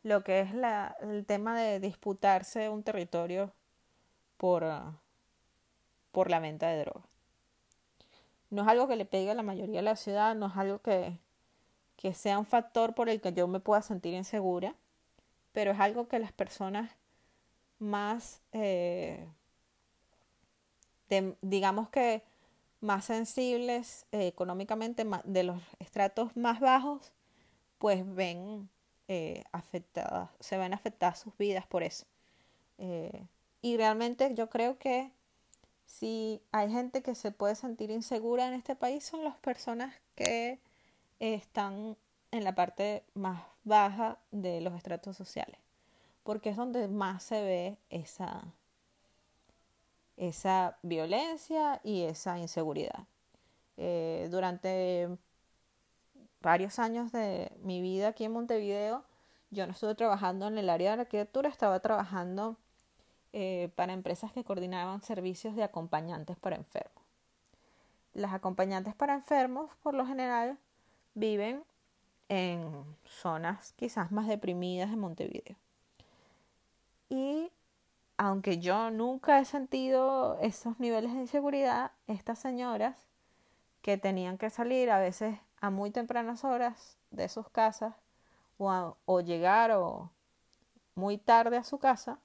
lo 0.02 0.22
que 0.22 0.40
es 0.40 0.54
la, 0.54 0.96
el 1.00 1.24
tema 1.24 1.58
de 1.58 1.80
disputarse 1.80 2.68
un 2.68 2.82
territorio 2.82 3.52
por, 4.36 4.64
por 6.12 6.30
la 6.30 6.40
venta 6.40 6.68
de 6.68 6.80
droga. 6.80 7.06
No 8.50 8.62
es 8.62 8.68
algo 8.68 8.86
que 8.86 8.96
le 8.96 9.06
pegue 9.06 9.30
a 9.30 9.34
la 9.34 9.42
mayoría 9.42 9.78
de 9.78 9.82
la 9.82 9.96
ciudad, 9.96 10.34
no 10.34 10.46
es 10.46 10.56
algo 10.56 10.80
que, 10.80 11.18
que 11.96 12.12
sea 12.12 12.38
un 12.38 12.46
factor 12.46 12.94
por 12.94 13.08
el 13.08 13.20
que 13.20 13.32
yo 13.32 13.48
me 13.48 13.60
pueda 13.60 13.82
sentir 13.82 14.14
insegura, 14.14 14.74
pero 15.52 15.72
es 15.72 15.80
algo 15.80 16.06
que 16.06 16.18
las 16.18 16.32
personas 16.32 16.90
más, 17.78 18.42
eh, 18.52 19.26
digamos 21.40 21.88
que 21.88 22.22
más 22.84 23.06
sensibles 23.06 24.06
eh, 24.12 24.28
económicamente, 24.28 25.04
de 25.24 25.42
los 25.42 25.60
estratos 25.80 26.36
más 26.36 26.60
bajos, 26.60 27.12
pues 27.78 28.04
ven 28.14 28.68
eh, 29.08 29.44
afectadas, 29.52 30.30
se 30.40 30.56
ven 30.58 30.74
afectadas 30.74 31.18
sus 31.18 31.36
vidas 31.36 31.66
por 31.66 31.82
eso. 31.82 32.06
y 33.62 33.76
realmente 33.76 34.34
yo 34.34 34.50
creo 34.50 34.78
que 34.78 35.10
si 35.86 36.42
hay 36.52 36.70
gente 36.70 37.02
que 37.02 37.14
se 37.14 37.30
puede 37.30 37.54
sentir 37.54 37.90
insegura 37.90 38.46
en 38.46 38.54
este 38.54 38.76
país 38.76 39.04
son 39.04 39.24
las 39.24 39.36
personas 39.36 39.94
que 40.14 40.60
están 41.20 41.96
en 42.30 42.44
la 42.44 42.54
parte 42.54 43.04
más 43.14 43.42
baja 43.64 44.18
de 44.30 44.60
los 44.60 44.74
estratos 44.74 45.16
sociales, 45.16 45.58
porque 46.22 46.50
es 46.50 46.56
donde 46.56 46.88
más 46.88 47.22
se 47.22 47.42
ve 47.42 47.78
esa, 47.90 48.44
esa 50.16 50.78
violencia 50.82 51.80
y 51.82 52.02
esa 52.02 52.38
inseguridad. 52.38 53.06
Eh, 53.76 54.28
durante 54.30 55.08
varios 56.40 56.78
años 56.78 57.10
de 57.12 57.52
mi 57.62 57.80
vida 57.80 58.08
aquí 58.08 58.24
en 58.24 58.32
Montevideo, 58.32 59.04
yo 59.50 59.66
no 59.66 59.72
estuve 59.72 59.94
trabajando 59.94 60.48
en 60.48 60.58
el 60.58 60.68
área 60.68 60.94
de 60.96 61.02
arquitectura, 61.02 61.48
estaba 61.48 61.80
trabajando 61.80 62.56
eh, 63.32 63.70
para 63.74 63.92
empresas 63.92 64.32
que 64.32 64.44
coordinaban 64.44 65.02
servicios 65.02 65.56
de 65.56 65.64
acompañantes 65.64 66.36
para 66.36 66.56
enfermos. 66.56 67.02
Las 68.12 68.32
acompañantes 68.32 68.94
para 68.94 69.14
enfermos, 69.14 69.70
por 69.82 69.94
lo 69.94 70.06
general, 70.06 70.58
viven 71.14 71.64
en 72.28 72.84
zonas 73.04 73.72
quizás 73.72 74.12
más 74.12 74.28
deprimidas 74.28 74.90
de 74.90 74.96
Montevideo. 74.96 75.56
Y 77.08 77.50
aunque 78.16 78.58
yo 78.58 78.90
nunca 78.90 79.38
he 79.38 79.44
sentido 79.44 80.38
esos 80.40 80.78
niveles 80.78 81.12
de 81.12 81.20
inseguridad, 81.20 81.92
estas 82.06 82.38
señoras 82.38 82.96
que 83.82 83.98
tenían 83.98 84.38
que 84.38 84.50
salir 84.50 84.90
a 84.90 84.98
veces 84.98 85.38
a 85.60 85.70
muy 85.70 85.90
tempranas 85.90 86.44
horas 86.44 86.96
de 87.10 87.28
sus 87.28 87.48
casas 87.48 87.94
o, 88.58 89.20
llegar 89.20 89.72
o 89.72 90.10
muy 90.94 91.18
tarde 91.18 91.56
a 91.56 91.64
su 91.64 91.78
casa, 91.78 92.18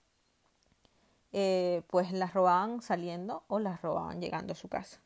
eh, 1.32 1.84
pues 1.88 2.12
las 2.12 2.34
robaban 2.34 2.82
saliendo 2.82 3.44
o 3.48 3.60
las 3.60 3.82
robaban 3.82 4.22
llegando 4.22 4.54
a 4.54 4.56
su 4.56 4.68
casa. 4.68 5.02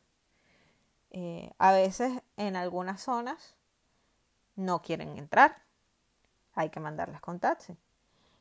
Eh, 1.10 1.52
a 1.58 1.72
veces 1.72 2.22
en 2.36 2.56
algunas 2.56 3.00
zonas 3.00 3.54
no 4.56 4.82
quieren 4.82 5.16
entrar. 5.16 5.62
Hay 6.54 6.70
que 6.70 6.80
mandarlas 6.80 7.20
con 7.20 7.40
taxi. 7.40 7.76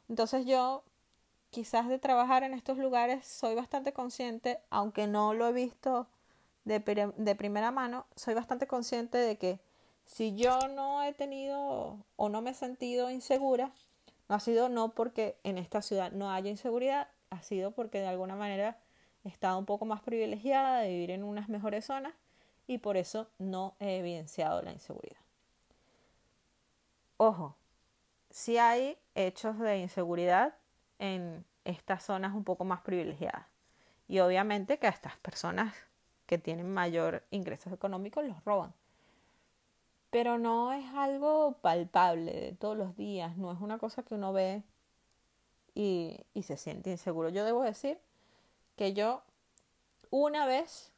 Entonces 0.10 0.46
yo, 0.46 0.84
quizás 1.54 1.88
de 1.88 2.00
trabajar 2.00 2.44
en 2.44 2.56
estos 2.56 2.80
lugares, 2.80 3.26
soy 3.28 3.54
bastante 3.54 3.94
consciente, 3.94 4.60
aunque 4.72 5.06
no 5.06 5.36
lo 5.36 5.48
he 5.48 5.54
visto 5.54 6.08
de, 6.66 6.80
primera 6.80 7.72
mano, 7.72 8.08
soy 8.16 8.34
bastante 8.34 8.66
consciente 8.66 9.20
de 9.20 9.38
que 9.38 9.60
si 10.06 10.36
yo 10.36 10.68
no 10.70 11.04
he 11.04 11.14
tenido 11.14 12.00
o 12.16 12.30
no 12.30 12.42
me 12.42 12.52
he 12.52 12.54
sentido 12.56 13.12
insegura, 13.12 13.72
no 14.28 14.36
ha 14.36 14.40
sido 14.40 14.68
no 14.68 14.90
porque 14.96 15.38
en 15.44 15.60
esta 15.60 15.84
ciudad 15.84 16.12
no 16.12 16.32
haya 16.32 16.50
inseguridad, 16.50 17.08
ha 17.30 17.44
sido 17.44 17.70
porque 17.72 18.00
de 18.00 18.08
alguna 18.08 18.36
manera 18.36 18.80
he 19.24 19.30
estado 19.30 19.60
un 19.60 19.66
poco 19.66 19.86
más 19.86 20.02
privilegiada 20.02 20.80
de 20.80 20.90
vivir 20.90 21.12
en 21.12 21.24
unas 21.24 21.50
mejores 21.50 21.86
zonas 21.86 22.14
y 22.66 22.80
por 22.80 22.98
eso 22.98 23.28
no 23.38 23.76
he 23.80 24.00
evidenciado 24.00 24.64
la 24.64 24.72
inseguridad. 24.72 25.22
Ojo, 27.18 27.56
si 28.32 28.58
hay 28.58 28.98
hechos 29.14 29.60
de 29.60 29.78
inseguridad 29.78 30.56
en 31.04 31.44
estas 31.66 32.02
zonas 32.02 32.34
un 32.34 32.46
poco 32.46 32.64
más 32.64 32.80
privilegiadas. 32.80 33.46
Y 34.08 34.20
obviamente 34.20 34.80
que 34.80 34.88
a 34.88 34.90
estas 34.90 35.18
personas 35.18 35.76
que 36.26 36.38
tienen 36.38 36.74
mayor 36.74 37.24
ingresos 37.30 37.74
económicos 37.74 38.24
los 38.24 38.42
roban. 38.46 38.74
Pero 40.12 40.38
no 40.38 40.72
es 40.72 40.86
algo 40.94 41.58
palpable 41.62 42.32
de 42.32 42.54
todos 42.54 42.78
los 42.78 42.96
días, 42.96 43.36
no 43.36 43.52
es 43.52 43.60
una 43.60 43.80
cosa 43.80 44.04
que 44.04 44.16
uno 44.16 44.32
ve 44.32 44.64
y, 45.76 46.22
y 46.34 46.44
se 46.44 46.56
siente 46.56 46.90
inseguro. 46.92 47.28
Yo 47.28 47.44
debo 47.44 47.64
decir 47.64 48.00
que 48.78 48.94
yo 48.94 49.24
una 50.10 50.46
vez 50.46 50.94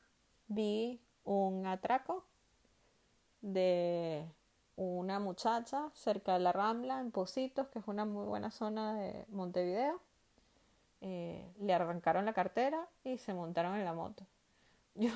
vi 0.48 1.02
un 1.24 1.66
atraco 1.66 2.24
de 3.42 4.24
una 4.76 5.20
muchacha 5.20 5.90
cerca 5.94 6.34
de 6.34 6.40
la 6.40 6.52
Rambla, 6.52 7.00
en 7.00 7.12
Positos, 7.12 7.68
que 7.70 7.80
es 7.80 7.88
una 7.88 8.06
muy 8.06 8.26
buena 8.26 8.52
zona 8.52 8.96
de 8.96 9.26
Montevideo. 9.30 10.02
Eh, 11.02 11.54
le 11.60 11.74
arrancaron 11.74 12.26
la 12.26 12.34
cartera 12.34 12.88
y 13.04 13.18
se 13.18 13.34
montaron 13.34 13.76
en 13.76 13.86
la 13.86 13.94
moto. 13.94 14.26
Yo, 14.96 15.12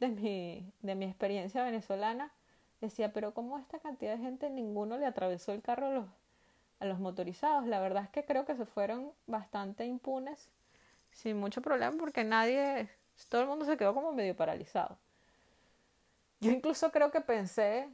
de 0.00 0.08
mi, 0.08 0.72
de 0.82 0.94
mi 0.94 1.06
experiencia 1.06 1.64
venezolana, 1.64 2.32
decía, 2.80 3.12
pero 3.12 3.34
¿cómo 3.34 3.58
esta 3.58 3.78
cantidad 3.78 4.16
de 4.16 4.22
gente 4.22 4.50
ninguno 4.50 4.98
le 4.98 5.06
atravesó 5.06 5.52
el 5.52 5.62
carro 5.62 5.86
a 5.86 5.90
los, 5.90 6.06
a 6.80 6.86
los 6.86 6.98
motorizados? 6.98 7.66
La 7.66 7.80
verdad 7.80 8.04
es 8.04 8.10
que 8.10 8.24
creo 8.24 8.44
que 8.44 8.56
se 8.56 8.66
fueron 8.66 9.12
bastante 9.26 9.86
impunes, 9.86 10.50
sin 11.10 11.38
mucho 11.38 11.62
problema, 11.62 11.96
porque 11.98 12.24
nadie, 12.24 12.88
todo 13.28 13.42
el 13.42 13.48
mundo 13.48 13.64
se 13.64 13.76
quedó 13.76 13.94
como 13.94 14.12
medio 14.12 14.36
paralizado. 14.36 14.98
Yo 16.40 16.50
incluso 16.50 16.90
creo 16.90 17.10
que 17.10 17.20
pensé 17.20 17.88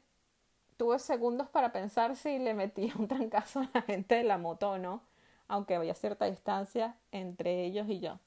tuve 0.80 0.98
segundos 0.98 1.46
para 1.50 1.72
pensar 1.72 2.16
si 2.16 2.38
le 2.38 2.54
metía 2.54 2.94
un 2.98 3.06
trancazo 3.06 3.60
a 3.60 3.68
la 3.74 3.82
gente 3.82 4.14
de 4.14 4.24
la 4.24 4.38
moto 4.38 4.70
o 4.70 4.78
no, 4.78 5.02
aunque 5.46 5.74
había 5.74 5.94
cierta 5.94 6.24
distancia 6.24 6.96
entre 7.12 7.66
ellos 7.66 7.86
y 7.90 8.00
yo. 8.00 8.18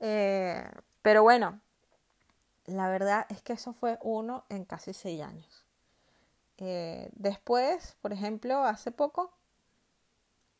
Eh, 0.00 0.68
pero 1.00 1.22
bueno, 1.22 1.60
la 2.66 2.88
verdad 2.88 3.24
es 3.28 3.40
que 3.42 3.52
eso 3.52 3.72
fue 3.72 4.00
uno 4.02 4.42
en 4.48 4.64
casi 4.64 4.92
seis 4.92 5.22
años. 5.22 5.64
Eh, 6.58 7.08
después, 7.12 7.96
por 8.02 8.12
ejemplo, 8.12 8.64
hace 8.64 8.90
poco, 8.90 9.32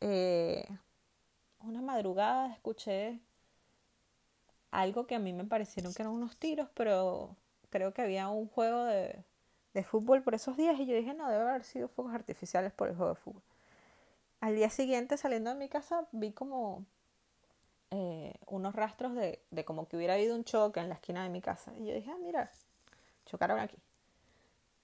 eh, 0.01 0.65
una 1.65 1.83
madrugada 1.83 2.53
escuché 2.53 3.19
algo 4.71 5.09
que 5.09 5.17
a 5.17 5.19
mí 5.19 5.33
me 5.33 5.45
parecieron 5.45 5.93
que 5.93 6.03
eran 6.03 6.15
unos 6.15 6.37
tiros, 6.37 6.69
pero 6.73 7.35
creo 7.69 7.93
que 7.93 8.03
había 8.03 8.29
un 8.29 8.47
juego 8.47 8.85
de, 8.85 9.25
de 9.75 9.85
fútbol 9.85 10.23
por 10.23 10.35
esos 10.35 10.57
días 10.57 10.79
y 10.79 10.87
yo 10.87 10.97
dije, 10.97 11.15
no, 11.15 11.29
debe 11.29 11.49
haber 11.49 11.65
sido 11.65 11.89
fuegos 11.89 12.15
artificiales 12.15 12.73
por 12.73 12.89
el 12.89 12.97
juego 12.97 13.15
de 13.15 13.21
fútbol. 13.21 13.43
Al 14.41 14.55
día 14.55 14.71
siguiente, 14.71 15.17
saliendo 15.17 15.51
de 15.51 15.57
mi 15.57 15.69
casa, 15.69 16.09
vi 16.13 16.33
como 16.33 16.85
eh, 17.91 18.35
unos 18.47 18.75
rastros 18.75 19.15
de, 19.15 19.43
de, 19.51 19.65
como 19.65 19.87
que 19.87 19.97
hubiera 19.97 20.15
habido 20.15 20.35
un 20.35 20.45
choque 20.45 20.81
en 20.81 20.89
la 20.89 20.95
esquina 20.95 21.23
de 21.23 21.29
mi 21.29 21.41
casa. 21.41 21.73
Y 21.79 21.87
yo 21.87 21.95
dije, 21.95 22.11
ah, 22.11 22.19
mira, 22.21 22.51
chocaron 23.27 23.59
aquí. 23.59 23.77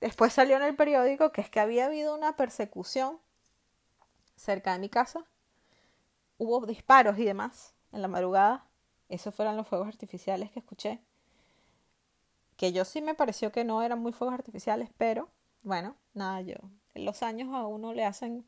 Después 0.01 0.33
salió 0.33 0.57
en 0.57 0.63
el 0.63 0.77
periódico 0.77 1.33
que 1.33 1.41
es 1.41 1.51
que 1.51 1.59
había 1.59 1.87
habido 1.87 2.15
una 2.15 2.37
persecución 2.37 3.19
cerca 4.37 4.73
de 4.73 4.79
mi 4.79 4.89
casa. 4.89 5.25
Hubo 6.39 6.67
disparos 6.67 7.19
y 7.19 7.25
demás 7.25 7.75
en 7.93 8.03
la 8.03 8.09
madrugada. 8.09 8.67
Esos 9.09 9.35
fueron 9.35 9.57
los 9.57 9.67
fuegos 9.67 9.89
artificiales 9.89 10.51
que 10.51 10.59
escuché 10.59 11.01
que 12.57 12.73
yo 12.73 12.85
sí 12.85 13.03
me 13.03 13.15
pareció 13.15 13.53
que 13.53 13.65
no 13.65 13.83
eran 13.83 14.01
muy 14.01 14.13
fuegos 14.13 14.35
artificiales, 14.35 14.91
pero 14.97 15.29
bueno, 15.63 15.97
nada, 16.15 16.41
yo, 16.41 16.55
los 16.95 17.23
años 17.23 17.53
a 17.55 17.67
uno 17.67 17.93
le 17.93 18.05
hacen 18.05 18.47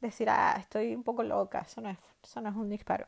decir, 0.00 0.28
ah, 0.30 0.56
estoy 0.58 0.94
un 0.94 1.02
poco 1.02 1.22
loca, 1.22 1.60
eso 1.60 1.80
no 1.80 1.90
es, 1.90 1.98
eso 2.22 2.40
no 2.40 2.48
es 2.50 2.56
un 2.56 2.70
disparo. 2.70 3.06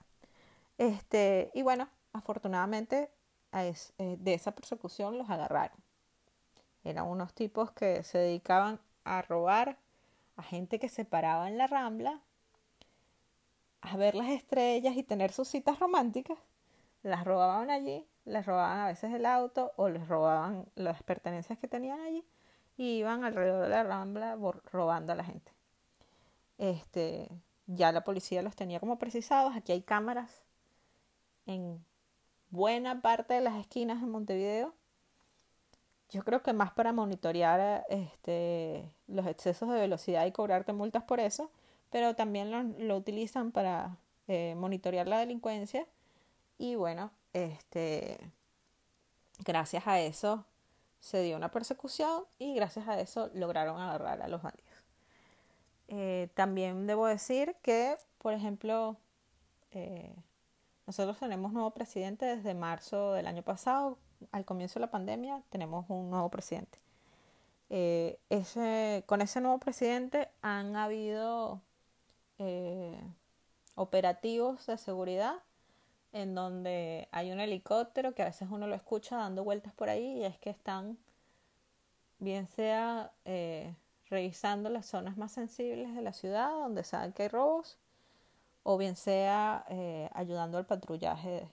Este, 0.78 1.51
y 1.55 1.62
bueno, 1.62 1.88
afortunadamente 2.12 3.11
eh, 3.53 4.16
de 4.18 4.34
esa 4.34 4.53
persecución 4.53 5.18
los 5.18 5.30
agarraron. 5.30 5.76
Eran 6.82 7.07
unos 7.07 7.32
tipos 7.34 7.70
que 7.72 8.03
se 8.03 8.18
dedicaban 8.18 8.80
a 9.05 9.22
robar 9.22 9.78
a 10.36 10.42
gente 10.42 10.78
que 10.78 10.88
se 10.88 11.05
paraba 11.05 11.49
en 11.49 11.59
la 11.59 11.66
rambla, 11.66 12.20
a 13.80 13.97
ver 13.97 14.14
las 14.14 14.28
estrellas 14.30 14.97
y 14.97 15.03
tener 15.03 15.32
sus 15.32 15.49
citas 15.49 15.78
románticas. 15.78 16.38
Las 17.03 17.24
robaban 17.24 17.70
allí 17.70 18.07
les 18.25 18.47
robaban 18.47 18.81
a 18.81 18.87
veces 18.87 19.12
el 19.12 19.27
auto 19.27 19.72
o 19.77 19.89
les 19.89 20.09
robaban 20.09 20.66
las 20.75 21.03
pertenencias 21.03 21.59
que 21.59 21.68
tenían 21.68 22.01
allí 22.01 22.25
y 22.77 22.99
iban 22.99 23.25
alrededor 23.25 23.64
de 23.64 23.68
la 23.68 23.85
rambla 23.85 24.37
robando 24.72 25.12
a 25.12 25.16
la 25.16 25.25
gente. 25.25 25.53
Este, 26.59 27.29
ya 27.66 27.93
la 27.93 28.05
policía 28.05 28.43
los 28.43 28.57
tenía 28.57 28.81
como 28.81 28.99
precisados. 28.99 29.55
Aquí 29.57 29.72
hay 29.72 29.83
cámaras 29.83 30.43
en 31.47 31.85
buena 32.51 33.01
parte 33.01 33.35
de 33.35 33.41
las 33.41 33.57
esquinas 33.57 34.01
de 34.01 34.07
Montevideo. 34.07 34.75
Yo 36.11 36.22
creo 36.22 36.43
que 36.43 36.53
más 36.53 36.72
para 36.72 36.93
monitorear 36.93 37.85
este, 37.89 38.93
los 39.09 39.27
excesos 39.27 39.68
de 39.68 39.81
velocidad 39.81 40.27
y 40.27 40.33
cobrarte 40.33 40.72
multas 40.72 41.03
por 41.03 41.18
eso, 41.18 41.51
pero 41.91 42.14
también 42.14 42.77
lo, 42.87 42.97
utilizan 42.97 43.51
para 43.51 43.97
eh, 44.29 44.55
monitorear 44.57 45.09
la 45.09 45.18
delincuencia 45.18 45.87
y 46.57 46.77
bueno, 46.77 47.11
este, 47.35 48.18
gracias 49.45 49.87
a 49.87 50.01
eso 50.01 50.47
se 51.01 51.20
dio 51.20 51.37
una 51.37 51.51
persecución 51.51 52.24
y 52.39 52.55
gracias 52.55 52.89
a 52.89 52.99
eso 52.99 53.30
lograron 53.35 53.78
agarrar 53.78 54.22
a 54.22 54.28
los 54.28 54.41
bandidos. 54.41 54.72
Eh, 55.89 56.30
también 56.35 56.87
debo 56.87 57.07
decir 57.07 57.57
que, 57.61 57.97
por 58.16 58.32
ejemplo, 58.32 58.97
eh, 59.72 60.14
nosotros 60.87 61.18
tenemos 61.18 61.53
nuevo 61.53 61.72
presidente 61.72 62.24
desde 62.24 62.55
marzo 62.55 63.12
del 63.12 63.26
año 63.26 63.43
pasado. 63.43 63.99
Al 64.32 64.47
comienzo 64.47 64.78
de 64.78 64.87
la 64.87 64.91
pandemia 64.91 65.43
tenemos 65.51 65.85
un 65.91 66.09
nuevo 66.09 66.30
presidente. 66.30 66.78
Eh, 67.68 68.18
con 69.05 69.20
ese 69.20 69.43
nuevo 69.43 69.59
presidente 69.59 70.30
han 70.41 70.74
habido 70.74 71.61
operativos 73.74 74.66
de 74.66 74.78
seguridad 74.78 75.35
en 76.14 76.36
donde 76.36 77.08
hay 77.10 77.32
un 77.32 77.40
helicóptero 77.40 78.14
que 78.14 78.22
a 78.22 78.26
veces 78.26 78.48
uno 78.48 78.68
lo 78.68 78.76
escucha 78.76 79.16
dando 79.16 79.42
vueltas 79.42 79.74
por 79.74 79.88
ahí 79.88 80.20
y 80.20 80.24
es 80.24 80.38
que 80.38 80.48
están, 80.48 80.96
bien 82.20 82.46
sea 82.46 83.12
eh, 83.24 83.74
revisando 84.08 84.70
las 84.70 84.86
zonas 84.86 85.16
más 85.16 85.32
sensibles 85.32 85.92
de 85.92 86.02
la 86.02 86.12
ciudad 86.12 86.50
donde 86.50 86.84
saben 86.84 87.12
que 87.12 87.24
hay 87.24 87.28
robos, 87.28 87.78
o 88.62 88.78
bien 88.78 88.94
sea 88.94 89.66
eh, 89.68 90.08
ayudando 90.14 90.56
al 90.56 90.66
patrullaje 90.66 91.50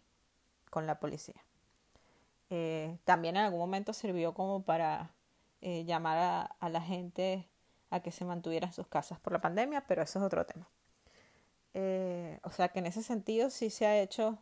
con 0.70 0.86
la 0.86 1.00
policía. 1.00 1.44
Eh, 2.52 3.00
también 3.04 3.38
en 3.38 3.46
algún 3.46 3.60
momento 3.60 3.94
sirvió 3.94 4.34
como 4.34 4.62
para 4.62 5.12
llamar 5.62 6.18
a, 6.18 6.42
a 6.60 6.70
la 6.70 6.82
gente 6.82 7.48
a 7.92 8.00
que 8.00 8.12
se 8.12 8.26
mantuviera 8.26 8.68
en 8.68 8.74
sus 8.74 8.88
casas 8.88 9.20
por 9.20 9.34
la 9.34 9.40
pandemia, 9.40 9.86
pero 9.88 10.02
eso 10.04 10.20
es 10.20 10.26
otro 10.26 10.46
tema. 10.46 10.68
o 12.44 12.52
sea 12.52 12.70
que 12.70 12.80
en 12.80 12.86
ese 12.88 13.04
sentido 13.04 13.50
sí 13.50 13.70
se 13.70 13.86
ha 13.86 14.00
hecho 14.00 14.40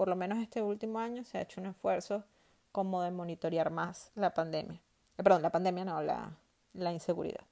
por 0.00 0.08
lo 0.08 0.16
menos 0.16 0.38
este 0.38 0.62
último 0.62 0.98
año 0.98 1.26
se 1.26 1.36
ha 1.36 1.42
hecho 1.42 1.60
un 1.60 1.66
esfuerzo 1.66 2.24
como 2.72 3.02
de 3.02 3.10
monitorear 3.10 3.68
más 3.68 4.10
la 4.14 4.32
pandemia. 4.32 4.80
Eh, 5.18 5.22
perdón, 5.22 5.42
la 5.42 5.52
pandemia 5.52 5.84
no, 5.84 6.00
la, 6.00 6.30
la 6.72 6.90
inseguridad. 6.90 7.44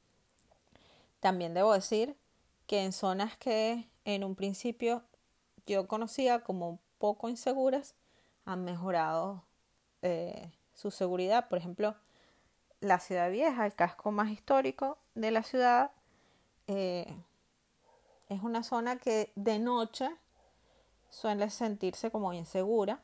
También 1.20 1.52
debo 1.52 1.74
decir 1.74 2.16
que 2.66 2.84
en 2.84 2.94
zonas 2.94 3.36
que 3.36 3.86
en 4.06 4.24
un 4.24 4.34
principio 4.34 5.02
yo 5.66 5.86
conocía 5.88 6.40
como 6.40 6.78
poco 6.96 7.28
inseguras, 7.28 7.94
han 8.46 8.64
mejorado 8.64 9.44
eh, 10.00 10.50
su 10.72 10.90
seguridad. 10.90 11.50
Por 11.50 11.58
ejemplo, 11.58 11.96
la 12.80 12.98
ciudad 12.98 13.30
vieja, 13.30 13.66
el 13.66 13.74
casco 13.74 14.10
más 14.10 14.30
histórico 14.30 14.96
de 15.14 15.32
la 15.32 15.42
ciudad, 15.42 15.90
eh, 16.66 17.14
es 18.30 18.42
una 18.42 18.62
zona 18.62 18.96
que 18.96 19.32
de 19.36 19.58
noche 19.58 20.08
suele 21.10 21.50
sentirse 21.50 22.10
como 22.10 22.32
insegura, 22.32 23.00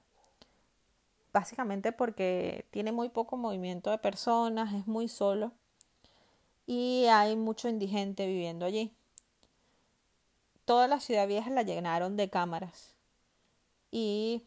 básicamente 1.33 1.93
porque 1.93 2.67
tiene 2.71 2.93
muy 2.93 3.09
poco 3.09 3.37
movimiento 3.37 3.91
de 3.91 3.99
personas, 3.99 4.73
es 4.75 4.87
muy 4.87 5.09
solo 5.09 5.53
y 6.67 7.07
hay 7.07 7.37
mucho 7.37 7.69
indigente 7.69 8.27
viviendo 8.27 8.67
allí. 8.67 8.93
Toda 10.65 10.89
la 10.89 11.01
ciudad 11.01 11.29
vieja 11.29 11.51
la 11.51 11.63
llenaron 11.63 12.17
de 12.17 12.31
cámaras 12.31 12.95
y 13.91 14.47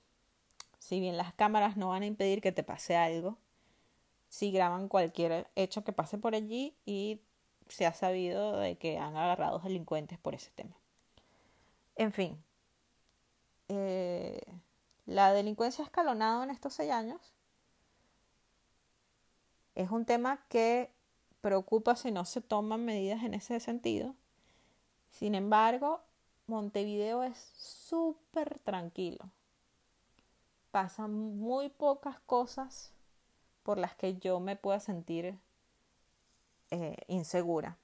si 0.80 1.00
bien 1.00 1.18
las 1.18 1.34
cámaras 1.34 1.78
no 1.78 1.90
van 1.90 2.04
a 2.04 2.08
impedir 2.08 2.42
que 2.42 2.52
te 2.52 2.64
pase 2.64 2.96
algo, 2.96 3.38
si 4.30 4.52
graban 4.52 4.88
cualquier 4.88 5.48
hecho 5.56 5.84
que 5.84 5.94
pase 5.94 6.18
por 6.18 6.36
allí 6.36 6.76
y 6.86 7.22
se 7.68 7.86
ha 7.86 7.94
sabido 7.94 8.58
de 8.58 8.78
que 8.78 8.98
han 8.98 9.16
agarrado 9.16 9.60
delincuentes 9.60 10.18
por 10.18 10.36
ese 10.36 10.52
tema. 10.52 10.76
En 11.96 12.12
fin, 12.12 12.42
eh, 13.70 14.42
la 15.06 15.34
delincuencia 15.34 15.84
escalonada 15.84 16.44
en 16.44 16.50
estos 16.50 16.74
seis 16.74 16.92
años 16.92 17.34
es 19.76 19.92
un 19.92 20.06
tema 20.06 20.44
que 20.50 20.92
preocupa 21.42 21.96
si 21.96 22.12
no 22.12 22.26
se 22.26 22.42
toman 22.42 22.84
medidas 22.84 23.24
en 23.24 23.34
ese 23.34 23.60
sentido. 23.60 24.16
Sin 25.12 25.36
embargo, 25.36 26.02
Montevideo 26.48 27.24
es 27.24 27.38
súper 27.58 28.60
tranquilo. 28.60 29.30
Pasan 30.72 31.14
muy 31.14 31.70
pocas 31.70 32.20
cosas 32.22 32.92
por 33.64 33.78
las 33.78 33.96
que 33.96 34.18
yo 34.18 34.40
me 34.40 34.56
pueda 34.56 34.80
sentir 34.80 35.38
eh, 36.72 36.98
insegura. 37.08 37.78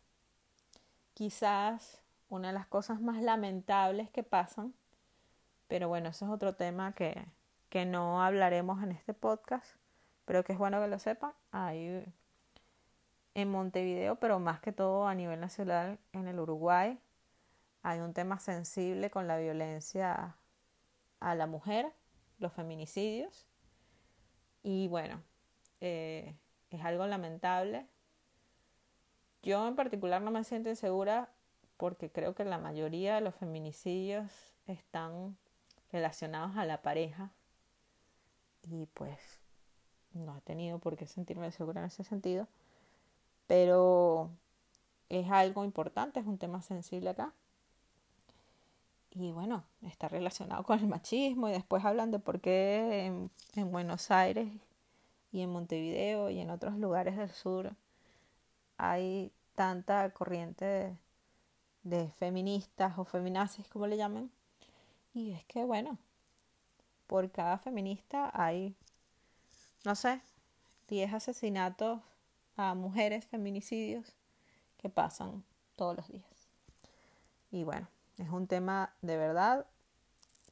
Quizás 1.13 2.01
una 2.29 2.47
de 2.49 2.53
las 2.53 2.67
cosas 2.67 3.01
más 3.01 3.21
lamentables 3.21 4.09
que 4.09 4.23
pasan 4.23 4.73
pero 5.73 5.87
bueno, 5.87 6.09
eso 6.09 6.25
es 6.25 6.31
otro 6.31 6.53
tema 6.53 6.91
que, 6.93 7.25
que 7.69 7.83
no 7.83 8.21
hablaremos 8.21 8.83
en 8.83 8.91
este 8.91 9.15
podcast, 9.15 9.65
pero 10.23 10.43
que 10.43 10.53
es 10.53 10.59
bueno 10.59 10.79
que 10.79 10.87
lo 10.87 10.99
sepan. 10.99 11.31
Hay 11.49 12.05
en 13.33 13.49
Montevideo, 13.49 14.17
pero 14.17 14.37
más 14.37 14.59
que 14.59 14.71
todo 14.71 15.07
a 15.07 15.15
nivel 15.15 15.39
nacional 15.39 15.97
en 16.11 16.27
el 16.27 16.39
Uruguay, 16.39 16.99
hay 17.81 18.01
un 18.01 18.13
tema 18.13 18.37
sensible 18.37 19.09
con 19.09 19.27
la 19.27 19.39
violencia 19.39 20.37
a 21.19 21.33
la 21.33 21.47
mujer, 21.47 21.91
los 22.37 22.53
feminicidios. 22.53 23.47
Y 24.61 24.87
bueno, 24.89 25.23
eh, 25.81 26.35
es 26.69 26.85
algo 26.85 27.07
lamentable. 27.07 27.87
Yo 29.41 29.67
en 29.67 29.75
particular 29.75 30.21
no 30.21 30.29
me 30.29 30.43
siento 30.43 30.69
insegura 30.69 31.31
porque 31.77 32.11
creo 32.11 32.35
que 32.35 32.45
la 32.45 32.59
mayoría 32.59 33.15
de 33.15 33.21
los 33.21 33.33
feminicidios 33.33 34.31
están 34.67 35.35
relacionados 35.93 36.57
a 36.57 36.65
la 36.65 36.81
pareja 36.81 37.31
y 38.63 38.87
pues 38.87 39.19
no 40.11 40.37
he 40.37 40.41
tenido 40.41 40.79
por 40.79 40.97
qué 40.97 41.07
sentirme 41.07 41.51
segura 41.53 41.79
en 41.79 41.87
ese 41.87 42.03
sentido 42.03 42.47
pero 43.47 44.29
es 45.09 45.29
algo 45.29 45.63
importante, 45.63 46.19
es 46.19 46.25
un 46.25 46.37
tema 46.37 46.61
sensible 46.61 47.09
acá. 47.09 47.33
Y 49.11 49.31
bueno, 49.31 49.63
está 49.83 50.07
relacionado 50.07 50.63
con 50.63 50.79
el 50.79 50.87
machismo 50.87 51.49
y 51.49 51.51
después 51.51 51.85
hablan 51.85 52.09
de 52.11 52.19
por 52.19 52.41
qué 52.41 53.05
en, 53.05 53.29
en 53.55 53.71
Buenos 53.71 54.09
Aires 54.09 54.49
y 55.31 55.41
en 55.41 55.51
Montevideo 55.51 56.29
y 56.31 56.39
en 56.39 56.49
otros 56.49 56.77
lugares 56.77 57.15
del 57.17 57.29
sur 57.29 57.75
hay 58.77 59.31
tanta 59.55 60.09
corriente 60.11 60.97
de, 61.83 62.09
feministas 62.17 62.97
o 62.97 63.05
feminazis, 63.05 63.67
como 63.67 63.85
le 63.85 63.97
llaman. 63.97 64.31
Y 65.13 65.31
es 65.31 65.43
que, 65.45 65.63
bueno, 65.63 65.97
por 67.07 67.31
cada 67.31 67.57
feminista 67.57 68.31
hay, 68.33 68.75
no 69.85 69.95
sé, 69.95 70.21
10 70.89 71.13
asesinatos 71.13 72.01
a 72.57 72.73
mujeres, 72.73 73.25
feminicidios, 73.25 74.13
que 74.77 74.89
pasan 74.89 75.43
todos 75.75 75.95
los 75.95 76.07
días. 76.07 76.25
Y 77.51 77.63
bueno, 77.63 77.87
es 78.17 78.29
un 78.29 78.47
tema 78.47 78.93
de 79.01 79.17
verdad 79.17 79.65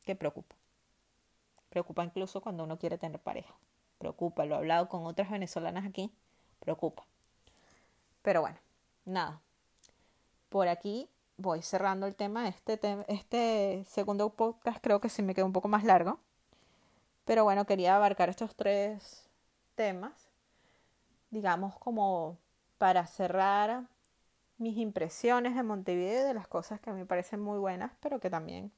que 0.06 0.16
preocupa. 0.16 0.56
Preocupa 1.70 2.04
incluso 2.04 2.42
cuando 2.42 2.64
uno 2.64 2.78
quiere 2.78 2.98
tener 2.98 3.20
pareja. 3.20 3.54
Preocupa, 3.98 4.46
lo 4.46 4.56
he 4.56 4.58
hablado 4.58 4.90
con 4.90 5.06
otras 5.06 5.30
venezolanas 5.30 5.86
aquí, 5.86 6.12
preocupa. 6.60 7.06
Pero 8.22 8.42
bueno, 8.42 8.58
nada. 9.06 9.42
Por 10.50 10.68
aquí 10.68 11.10
voy 11.42 11.62
cerrando 11.62 12.08
el 12.08 12.16
tema. 12.16 12.48
Este, 12.48 12.80
este 13.08 13.84
segundo 13.88 14.30
podcast 14.30 14.80
creo 14.82 15.00
que 15.00 15.10
sí 15.10 15.22
me 15.22 15.34
quedó 15.34 15.46
un 15.46 15.54
poco 15.54 15.68
más 15.68 15.84
largo. 15.84 16.20
Pero 17.26 17.44
bueno, 17.44 17.66
quería 17.66 17.96
abarcar 17.96 18.30
estos 18.30 18.56
tres 18.56 19.30
temas, 19.76 20.30
digamos 21.30 21.78
como 21.78 22.38
para 22.78 23.06
cerrar 23.08 23.84
mis 24.58 24.78
impresiones 24.78 25.56
de 25.56 25.64
Montevideo 25.64 26.22
y 26.22 26.28
de 26.28 26.34
las 26.34 26.48
cosas 26.48 26.80
que 26.80 26.92
me 26.92 27.06
parecen 27.06 27.40
muy 27.40 27.60
buenas, 27.60 27.92
pero 28.00 28.20
que 28.20 28.30
también 28.30 28.72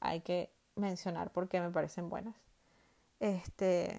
hay 0.00 0.20
que 0.20 0.50
mencionar 0.76 1.30
porque 1.30 1.60
me 1.60 1.70
parecen 1.70 2.08
buenas. 2.08 2.34
Este, 3.20 3.98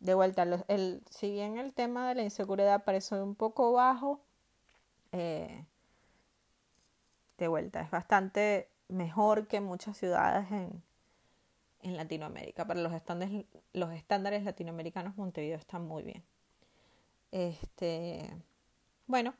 de 0.00 0.14
vuelta, 0.14 0.42
el, 0.68 1.02
si 1.10 1.30
bien 1.30 1.58
el 1.58 1.74
tema 1.74 2.08
de 2.08 2.14
la 2.14 2.22
inseguridad 2.22 2.84
parece 2.84 3.20
un 3.20 3.34
poco 3.34 3.72
bajo, 3.72 4.20
eh, 5.12 5.64
vuelta, 7.48 7.80
es 7.80 7.90
bastante 7.90 8.68
mejor 8.88 9.46
que 9.46 9.60
muchas 9.60 9.96
ciudades 9.96 10.50
en, 10.50 10.82
en 11.82 11.96
Latinoamérica. 11.96 12.66
Para 12.66 12.80
los 12.80 12.92
estándares, 12.92 13.44
los 13.72 13.92
estándares 13.92 14.44
latinoamericanos, 14.44 15.16
Montevideo 15.16 15.56
está 15.56 15.78
muy 15.78 16.02
bien. 16.02 16.22
Este, 17.32 18.30
bueno, 19.06 19.34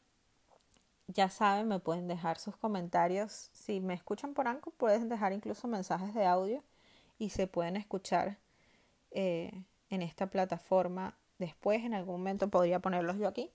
ya 1.08 1.28
saben, 1.28 1.68
me 1.68 1.80
pueden 1.80 2.08
dejar 2.08 2.38
sus 2.38 2.56
comentarios. 2.56 3.50
Si 3.52 3.80
me 3.80 3.94
escuchan 3.94 4.34
por 4.34 4.48
Anco, 4.48 4.70
pueden 4.70 5.08
dejar 5.08 5.32
incluso 5.32 5.68
mensajes 5.68 6.14
de 6.14 6.26
audio 6.26 6.62
y 7.18 7.30
se 7.30 7.46
pueden 7.46 7.76
escuchar 7.76 8.38
eh, 9.10 9.64
en 9.90 10.02
esta 10.02 10.28
plataforma. 10.28 11.16
Después, 11.38 11.84
en 11.84 11.94
algún 11.94 12.16
momento, 12.16 12.48
podría 12.48 12.80
ponerlos 12.80 13.16
yo 13.16 13.28
aquí. 13.28 13.50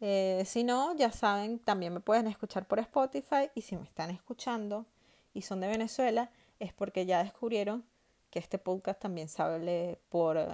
Eh, 0.00 0.42
si 0.46 0.64
no, 0.64 0.94
ya 0.94 1.10
saben, 1.10 1.58
también 1.58 1.94
me 1.94 2.00
pueden 2.00 2.26
escuchar 2.26 2.66
por 2.66 2.78
Spotify 2.78 3.50
y 3.54 3.62
si 3.62 3.76
me 3.76 3.84
están 3.84 4.10
escuchando 4.10 4.86
y 5.32 5.42
son 5.42 5.60
de 5.60 5.68
Venezuela, 5.68 6.30
es 6.58 6.72
porque 6.72 7.06
ya 7.06 7.22
descubrieron 7.22 7.84
que 8.30 8.38
este 8.38 8.58
podcast 8.58 9.00
también 9.00 9.28
sale 9.28 9.98
por 10.08 10.36
eh, 10.36 10.48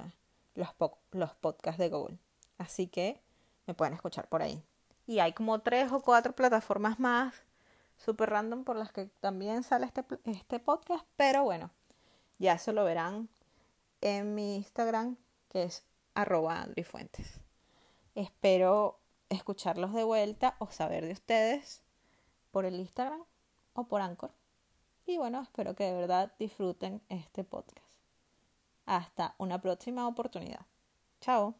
los, 0.55 0.69
los 1.11 1.35
podcasts 1.35 1.79
de 1.79 1.89
Google. 1.89 2.19
Así 2.59 2.87
que 2.87 3.21
me 3.67 3.75
pueden 3.75 3.95
escuchar 3.95 4.29
por 4.29 4.43
ahí. 4.43 4.63
Y 5.07 5.19
hay 5.19 5.33
como 5.33 5.61
tres 5.61 5.91
o 5.93 6.01
cuatro 6.01 6.35
plataformas 6.35 7.01
más 7.01 7.35
super 7.97 8.31
random 8.31 8.65
por 8.65 8.77
las 8.77 8.93
que 8.93 9.07
también 9.21 9.63
sale 9.63 9.87
este, 9.87 10.05
este 10.25 10.59
podcast, 10.59 11.05
pero 11.17 11.45
bueno, 11.45 11.71
ya 12.39 12.59
se 12.59 12.73
lo 12.73 12.85
verán 12.85 13.29
en 14.01 14.35
mi 14.35 14.57
Instagram, 14.57 15.17
que 15.49 15.65
es 15.65 15.85
arroba 16.15 16.67
Fuentes. 16.85 17.41
Espero 18.15 18.99
escucharlos 19.33 19.93
de 19.93 20.05
vuelta 20.05 20.57
o 20.59 20.69
saber 20.69 21.05
de 21.05 21.13
ustedes 21.13 21.83
por 22.51 22.65
el 22.65 22.77
Instagram 22.77 23.25
o 23.75 23.85
por 23.85 24.01
Anchor. 24.01 24.33
Y 25.07 25.19
bueno, 25.19 25.43
espero 25.43 25.75
que 25.75 25.85
de 25.85 25.93
verdad 25.93 26.33
disfruten 26.39 27.03
este 27.09 27.45
podcast. 27.45 27.87
Hasta 28.87 29.35
una 29.39 29.61
próxima 29.61 30.07
oportunidad. 30.07 30.67
Chao. 31.21 31.55